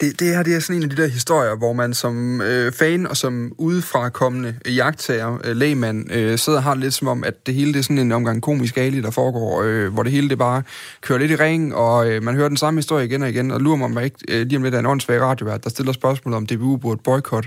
Det, 0.00 0.20
det 0.20 0.28
her 0.28 0.42
det 0.42 0.54
er 0.54 0.60
sådan 0.60 0.76
en 0.76 0.82
af 0.82 0.96
de 0.96 1.02
der 1.02 1.08
historier, 1.08 1.56
hvor 1.56 1.72
man 1.72 1.94
som 1.94 2.40
øh, 2.40 2.72
fan 2.72 3.06
og 3.06 3.16
som 3.16 3.52
udefrakommende 3.58 4.54
jagttager, 4.66 5.38
øh, 5.44 5.56
lægmand, 5.56 6.12
øh, 6.12 6.38
sidder 6.38 6.58
og 6.58 6.62
har 6.62 6.74
det 6.74 6.82
lidt 6.82 6.94
som 6.94 7.08
om, 7.08 7.24
at 7.24 7.46
det 7.46 7.54
hele 7.54 7.72
det 7.72 7.78
er 7.78 7.82
sådan 7.82 7.98
en 7.98 8.12
omgang 8.12 8.42
komisk 8.42 8.76
ali, 8.76 9.00
der 9.00 9.10
foregår, 9.10 9.62
øh, 9.62 9.92
hvor 9.92 10.02
det 10.02 10.12
hele 10.12 10.28
det 10.28 10.38
bare 10.38 10.62
kører 11.00 11.18
lidt 11.18 11.30
i 11.30 11.36
ring, 11.36 11.74
og 11.74 12.10
øh, 12.10 12.22
man 12.22 12.34
hører 12.34 12.48
den 12.48 12.56
samme 12.56 12.78
historie 12.78 13.04
igen 13.04 13.22
og 13.22 13.28
igen, 13.28 13.50
og 13.50 13.60
lurer 13.60 13.76
mig 13.76 13.84
om 13.84 13.98
ikke 13.98 14.18
øh, 14.28 14.46
lige 14.46 14.56
om 14.56 14.62
lidt 14.62 14.74
er 14.74 14.78
en 14.78 14.86
åndssvag 14.86 15.20
radiovært, 15.20 15.64
der 15.64 15.70
stiller 15.70 15.92
spørgsmål 15.92 16.34
om 16.34 16.46
DBU 16.46 16.76
burde 16.76 17.00
boykot 17.04 17.46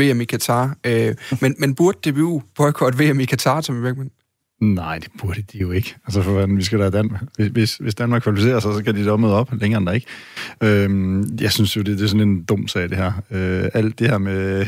VM 0.00 0.20
i 0.20 0.24
Katar. 0.24 0.76
Øh, 0.86 1.14
men, 1.40 1.54
men 1.58 1.74
burde 1.74 2.10
DBU 2.10 2.42
boykot 2.56 2.98
VM 2.98 3.20
i 3.20 3.24
Katar, 3.24 3.60
Tommy 3.60 3.80
Beckmann? 3.82 4.10
Nej, 4.60 4.98
det 4.98 5.08
burde 5.18 5.42
de 5.52 5.58
jo 5.58 5.70
ikke. 5.70 5.94
Altså 6.04 6.22
for 6.22 6.30
hvordan 6.30 6.56
vi 6.56 6.62
skal 6.62 6.78
da 6.78 6.90
Danmark. 6.90 7.22
Hvis, 7.52 7.76
hvis 7.76 7.94
Danmark 7.94 8.22
kvalificerer 8.22 8.60
sig, 8.60 8.74
så 8.74 8.84
kan 8.84 8.94
de 8.94 9.06
da 9.06 9.16
møde 9.16 9.34
op 9.34 9.52
længere 9.60 9.78
end 9.78 9.86
der 9.86 9.92
ikke. 9.92 10.06
Øhm, 10.62 11.38
jeg 11.40 11.52
synes 11.52 11.76
jo, 11.76 11.82
det, 11.82 11.98
det 11.98 12.04
er 12.04 12.08
sådan 12.08 12.28
en 12.28 12.44
dum 12.44 12.68
sag, 12.68 12.88
det 12.88 12.96
her. 12.96 13.12
Øh, 13.30 13.68
alt 13.74 13.98
det 13.98 14.10
her 14.10 14.18
med, 14.18 14.66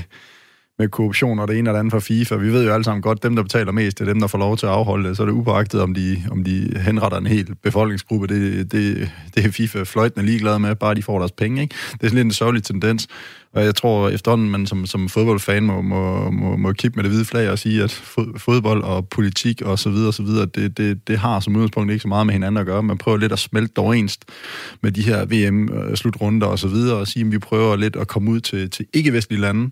med 0.80 0.88
korruption 0.88 1.38
og 1.38 1.48
det 1.48 1.58
ene 1.58 1.70
og 1.70 1.74
det 1.74 1.80
andet 1.80 1.92
fra 1.92 2.00
FIFA. 2.00 2.36
Vi 2.36 2.52
ved 2.52 2.64
jo 2.64 2.72
alle 2.72 2.84
sammen 2.84 3.02
godt, 3.02 3.22
dem, 3.22 3.36
der 3.36 3.42
betaler 3.42 3.72
mest, 3.72 3.98
det 3.98 4.08
er 4.08 4.12
dem, 4.12 4.20
der 4.20 4.26
får 4.26 4.38
lov 4.38 4.56
til 4.56 4.66
at 4.66 4.72
afholde 4.72 5.08
det. 5.08 5.16
Så 5.16 5.22
er 5.22 5.26
det 5.26 5.32
upåagtet, 5.32 5.80
om 5.80 5.94
de, 5.94 6.22
om 6.30 6.44
de 6.44 6.78
henretter 6.84 7.18
en 7.18 7.26
hel 7.26 7.54
befolkningsgruppe. 7.62 8.26
Det, 8.26 8.72
det, 8.72 9.10
det 9.34 9.46
er 9.46 9.50
FIFA 9.50 9.82
fløjtende 9.82 10.26
ligeglade 10.26 10.58
med, 10.58 10.74
bare 10.74 10.94
de 10.94 11.02
får 11.02 11.18
deres 11.18 11.32
penge. 11.32 11.62
Ikke? 11.62 11.74
Det 11.92 12.02
er 12.02 12.06
sådan 12.06 12.16
lidt 12.16 12.24
en 12.24 12.32
sørgelig 12.32 12.62
tendens. 12.62 13.08
Og 13.52 13.64
jeg 13.64 13.74
tror 13.74 14.08
efterhånden, 14.08 14.50
man 14.50 14.66
som, 14.66 14.86
som 14.86 15.08
fodboldfan 15.08 15.62
må, 15.62 15.80
må, 15.82 16.30
må, 16.30 16.56
må 16.56 16.72
kippe 16.72 16.96
med 16.96 17.04
det 17.04 17.12
hvide 17.12 17.24
flag 17.24 17.50
og 17.50 17.58
sige, 17.58 17.82
at 17.82 17.90
fodbold 18.36 18.82
og 18.82 19.08
politik 19.08 19.62
og 19.62 19.78
så 19.78 19.90
videre, 19.90 20.08
og 20.08 20.14
så 20.14 20.22
videre 20.22 20.46
det, 20.46 20.76
det, 20.78 21.08
det 21.08 21.18
har 21.18 21.40
som 21.40 21.56
udgangspunkt 21.56 21.90
ikke 21.90 22.02
så 22.02 22.08
meget 22.08 22.26
med 22.26 22.32
hinanden 22.32 22.60
at 22.60 22.66
gøre. 22.66 22.82
Man 22.82 22.98
prøver 22.98 23.18
lidt 23.18 23.32
at 23.32 23.38
smelte 23.38 23.78
overenst 23.78 24.24
med 24.82 24.92
de 24.92 25.02
her 25.02 25.24
VM-slutrunder 25.24 26.48
øh, 26.48 26.52
og 26.52 26.58
så 26.58 26.68
videre, 26.68 26.96
og 26.96 27.06
sige, 27.08 27.26
at 27.26 27.32
vi 27.32 27.38
prøver 27.38 27.76
lidt 27.76 27.96
at 27.96 28.08
komme 28.08 28.30
ud 28.30 28.40
til, 28.40 28.70
til 28.70 28.86
ikke-vestlige 28.94 29.40
lande, 29.40 29.70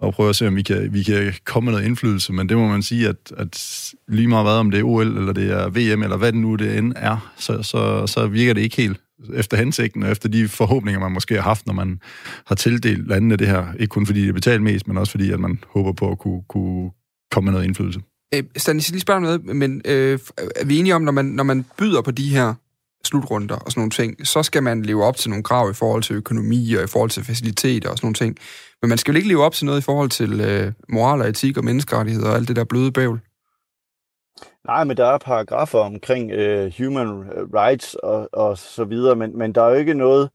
og 0.00 0.14
prøve 0.14 0.28
at 0.28 0.36
se, 0.36 0.46
om 0.46 0.56
vi 0.56 0.62
kan, 0.62 0.92
vi 0.92 1.02
kan 1.02 1.34
komme 1.44 1.64
med 1.64 1.72
noget 1.72 1.86
indflydelse. 1.86 2.32
Men 2.32 2.48
det 2.48 2.56
må 2.56 2.68
man 2.68 2.82
sige, 2.82 3.08
at, 3.08 3.32
at 3.36 3.84
lige 4.08 4.28
meget 4.28 4.44
hvad, 4.44 4.52
om 4.52 4.70
det 4.70 4.80
er 4.80 4.84
OL, 4.84 5.06
eller 5.06 5.32
det 5.32 5.50
er 5.50 5.68
VM, 5.68 6.02
eller 6.02 6.16
hvad 6.16 6.32
det 6.32 6.40
nu 6.40 6.54
det 6.54 6.78
end 6.78 6.92
er, 6.96 7.32
så, 7.36 7.62
så, 7.62 8.06
så 8.06 8.26
virker 8.26 8.54
det 8.54 8.60
ikke 8.60 8.76
helt 8.76 9.00
efter 9.34 9.56
hensigten, 9.56 10.02
og 10.02 10.10
efter 10.10 10.28
de 10.28 10.48
forhåbninger, 10.48 11.00
man 11.00 11.12
måske 11.12 11.34
har 11.34 11.42
haft, 11.42 11.66
når 11.66 11.74
man 11.74 12.00
har 12.46 12.54
tildelt 12.54 13.08
landene 13.08 13.36
det 13.36 13.46
her. 13.46 13.66
Ikke 13.78 13.90
kun 13.90 14.06
fordi 14.06 14.26
det 14.26 14.34
betalt 14.34 14.62
mest, 14.62 14.88
men 14.88 14.98
også 14.98 15.10
fordi, 15.10 15.30
at 15.30 15.40
man 15.40 15.58
håber 15.68 15.92
på 15.92 16.10
at 16.10 16.18
kunne, 16.18 16.42
kunne 16.48 16.90
komme 17.30 17.44
med 17.44 17.52
noget 17.52 17.64
indflydelse. 17.64 18.00
Øh, 18.34 18.42
Stanis, 18.56 18.90
lige 18.90 19.00
spørge 19.00 19.20
noget, 19.20 19.44
men 19.44 19.82
øh, 19.84 20.18
er 20.56 20.64
vi 20.64 20.78
enige 20.78 20.94
om, 20.94 21.02
når 21.02 21.12
man, 21.12 21.24
når 21.24 21.44
man 21.44 21.64
byder 21.78 22.02
på 22.02 22.10
de 22.10 22.28
her 22.28 22.54
slutrunder 23.04 23.56
og 23.56 23.70
sådan 23.70 23.80
nogle 23.80 23.90
ting, 23.90 24.26
så 24.26 24.42
skal 24.42 24.62
man 24.62 24.82
leve 24.82 25.04
op 25.04 25.16
til 25.16 25.30
nogle 25.30 25.44
krav 25.44 25.70
i 25.70 25.74
forhold 25.74 26.02
til 26.02 26.16
økonomi 26.16 26.74
og 26.74 26.84
i 26.84 26.86
forhold 26.86 27.10
til 27.10 27.24
faciliteter 27.24 27.90
og 27.90 27.96
sådan 27.96 28.06
nogle 28.06 28.14
ting. 28.14 28.36
Men 28.82 28.88
man 28.88 28.98
skal 28.98 29.12
jo 29.12 29.16
ikke 29.16 29.28
leve 29.28 29.44
op 29.44 29.52
til 29.52 29.66
noget 29.66 29.78
i 29.78 29.84
forhold 29.84 30.10
til 30.10 30.40
øh, 30.40 30.72
moral 30.88 31.20
og 31.20 31.28
etik 31.28 31.56
og 31.56 31.64
menneskerettigheder 31.64 32.30
og 32.30 32.36
alt 32.36 32.48
det 32.48 32.56
der 32.56 32.64
bløde 32.64 32.92
bævl. 32.92 33.20
Nej, 34.66 34.84
men 34.84 34.96
der 34.96 35.06
er 35.06 35.18
paragrafer 35.18 35.78
omkring 35.78 36.30
øh, 36.30 36.72
human 36.78 37.08
rights 37.54 37.94
og, 37.94 38.28
og 38.32 38.58
så 38.58 38.84
videre, 38.84 39.16
men, 39.16 39.38
men 39.38 39.54
der 39.54 39.62
er 39.62 39.68
jo 39.68 39.74
ikke 39.74 39.94
noget 39.94 40.30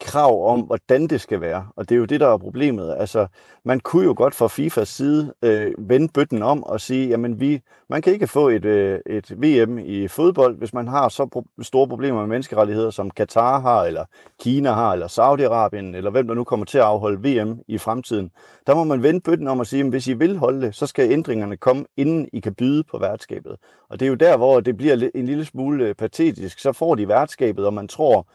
krav 0.00 0.52
om, 0.52 0.60
hvordan 0.60 1.06
det 1.06 1.20
skal 1.20 1.40
være. 1.40 1.66
Og 1.76 1.88
det 1.88 1.94
er 1.94 1.98
jo 1.98 2.04
det, 2.04 2.20
der 2.20 2.28
er 2.28 2.38
problemet. 2.38 2.96
Altså, 2.98 3.26
man 3.64 3.80
kunne 3.80 4.04
jo 4.04 4.14
godt 4.16 4.34
fra 4.34 4.48
FIFAs 4.48 4.88
side 4.88 5.32
øh, 5.42 5.72
vende 5.78 6.08
bøtten 6.14 6.42
om 6.42 6.62
og 6.62 6.80
sige, 6.80 7.08
jamen 7.08 7.40
vi, 7.40 7.60
man 7.88 8.02
kan 8.02 8.12
ikke 8.12 8.26
få 8.26 8.48
et, 8.48 8.64
øh, 8.64 9.00
et 9.06 9.42
VM 9.42 9.78
i 9.78 10.08
fodbold, 10.08 10.56
hvis 10.58 10.74
man 10.74 10.88
har 10.88 11.08
så 11.08 11.28
pro- 11.36 11.62
store 11.62 11.88
problemer 11.88 12.20
med 12.20 12.28
menneskerettigheder, 12.28 12.90
som 12.90 13.10
Katar 13.10 13.60
har, 13.60 13.84
eller 13.84 14.04
Kina 14.40 14.72
har, 14.72 14.92
eller 14.92 15.08
Saudi-Arabien, 15.08 15.96
eller 15.96 16.10
hvem 16.10 16.26
der 16.26 16.34
nu 16.34 16.44
kommer 16.44 16.66
til 16.66 16.78
at 16.78 16.84
afholde 16.84 17.28
VM 17.28 17.60
i 17.68 17.78
fremtiden. 17.78 18.30
Der 18.66 18.74
må 18.74 18.84
man 18.84 19.02
vende 19.02 19.20
bøtten 19.20 19.48
om 19.48 19.60
og 19.60 19.66
sige, 19.66 19.78
jamen 19.78 19.90
hvis 19.90 20.08
I 20.08 20.12
vil 20.12 20.36
holde 20.36 20.60
det, 20.60 20.74
så 20.74 20.86
skal 20.86 21.12
ændringerne 21.12 21.56
komme, 21.56 21.84
inden 21.96 22.28
I 22.32 22.40
kan 22.40 22.54
byde 22.54 22.84
på 22.84 22.98
værtskabet. 22.98 23.56
Og 23.90 24.00
det 24.00 24.06
er 24.06 24.10
jo 24.10 24.14
der, 24.14 24.36
hvor 24.36 24.60
det 24.60 24.76
bliver 24.76 25.08
en 25.14 25.26
lille 25.26 25.44
smule 25.44 25.84
øh, 25.84 25.94
patetisk. 25.94 26.58
Så 26.58 26.72
får 26.72 26.94
de 26.94 27.08
værtskabet, 27.08 27.66
og 27.66 27.74
man 27.74 27.88
tror, 27.88 28.26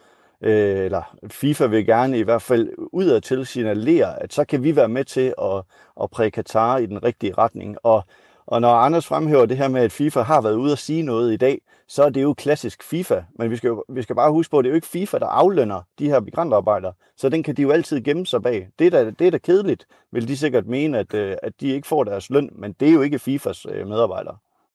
øh, 0.44 0.84
eller 0.84 1.16
FIFA 1.30 1.66
vil 1.66 1.86
gerne 1.86 2.18
i 2.18 2.22
hvert 2.22 2.42
fald 2.42 2.68
udadtil 2.92 3.46
signalere, 3.46 4.22
at 4.22 4.32
så 4.32 4.44
kan 4.44 4.62
vi 4.62 4.76
være 4.76 4.88
med 4.88 5.04
til 5.04 5.34
at, 5.42 5.62
at 6.02 6.10
præge 6.10 6.30
Katar 6.30 6.78
i 6.78 6.86
den 6.86 7.04
rigtige 7.04 7.34
retning. 7.38 7.76
Og, 7.82 8.04
og 8.46 8.60
når 8.60 8.70
Anders 8.74 9.06
fremhæver 9.06 9.46
det 9.46 9.56
her 9.56 9.68
med, 9.68 9.80
at 9.80 9.92
FIFA 9.92 10.20
har 10.20 10.40
været 10.40 10.54
ude 10.54 10.72
at 10.72 10.78
sige 10.78 11.02
noget 11.02 11.32
i 11.32 11.36
dag, 11.36 11.60
så 11.88 12.04
er 12.04 12.08
det 12.08 12.22
jo 12.22 12.34
klassisk 12.34 12.82
FIFA. 12.82 13.22
Men 13.38 13.50
vi 13.50 13.56
skal, 13.56 13.68
jo, 13.68 13.84
vi 13.88 14.02
skal 14.02 14.16
bare 14.16 14.32
huske 14.32 14.50
på, 14.50 14.58
at 14.58 14.64
det 14.64 14.68
er 14.68 14.72
jo 14.72 14.74
ikke 14.74 14.86
FIFA, 14.86 15.18
der 15.18 15.26
aflønner 15.26 15.82
de 15.98 16.08
her 16.08 16.20
migrantarbejdere. 16.20 16.92
Så 17.16 17.28
den 17.28 17.42
kan 17.42 17.56
de 17.56 17.62
jo 17.62 17.70
altid 17.70 18.00
gemme 18.00 18.26
sig 18.26 18.42
bag. 18.42 18.68
Det 18.78 18.86
er 18.86 18.90
da, 18.90 19.10
det 19.10 19.26
er 19.26 19.30
da 19.30 19.38
kedeligt, 19.38 19.86
vil 20.12 20.28
de 20.28 20.36
sikkert 20.36 20.66
mene, 20.66 20.98
at, 20.98 21.14
øh, 21.14 21.36
at 21.42 21.52
de 21.60 21.68
ikke 21.68 21.88
får 21.88 22.04
deres 22.04 22.30
løn, 22.30 22.50
men 22.52 22.72
det 22.80 22.88
er 22.88 22.92
jo 22.92 23.02
ikke 23.02 23.18
FIFAs 23.18 23.66
øh, 23.70 23.86
medarbejdere. 23.86 24.36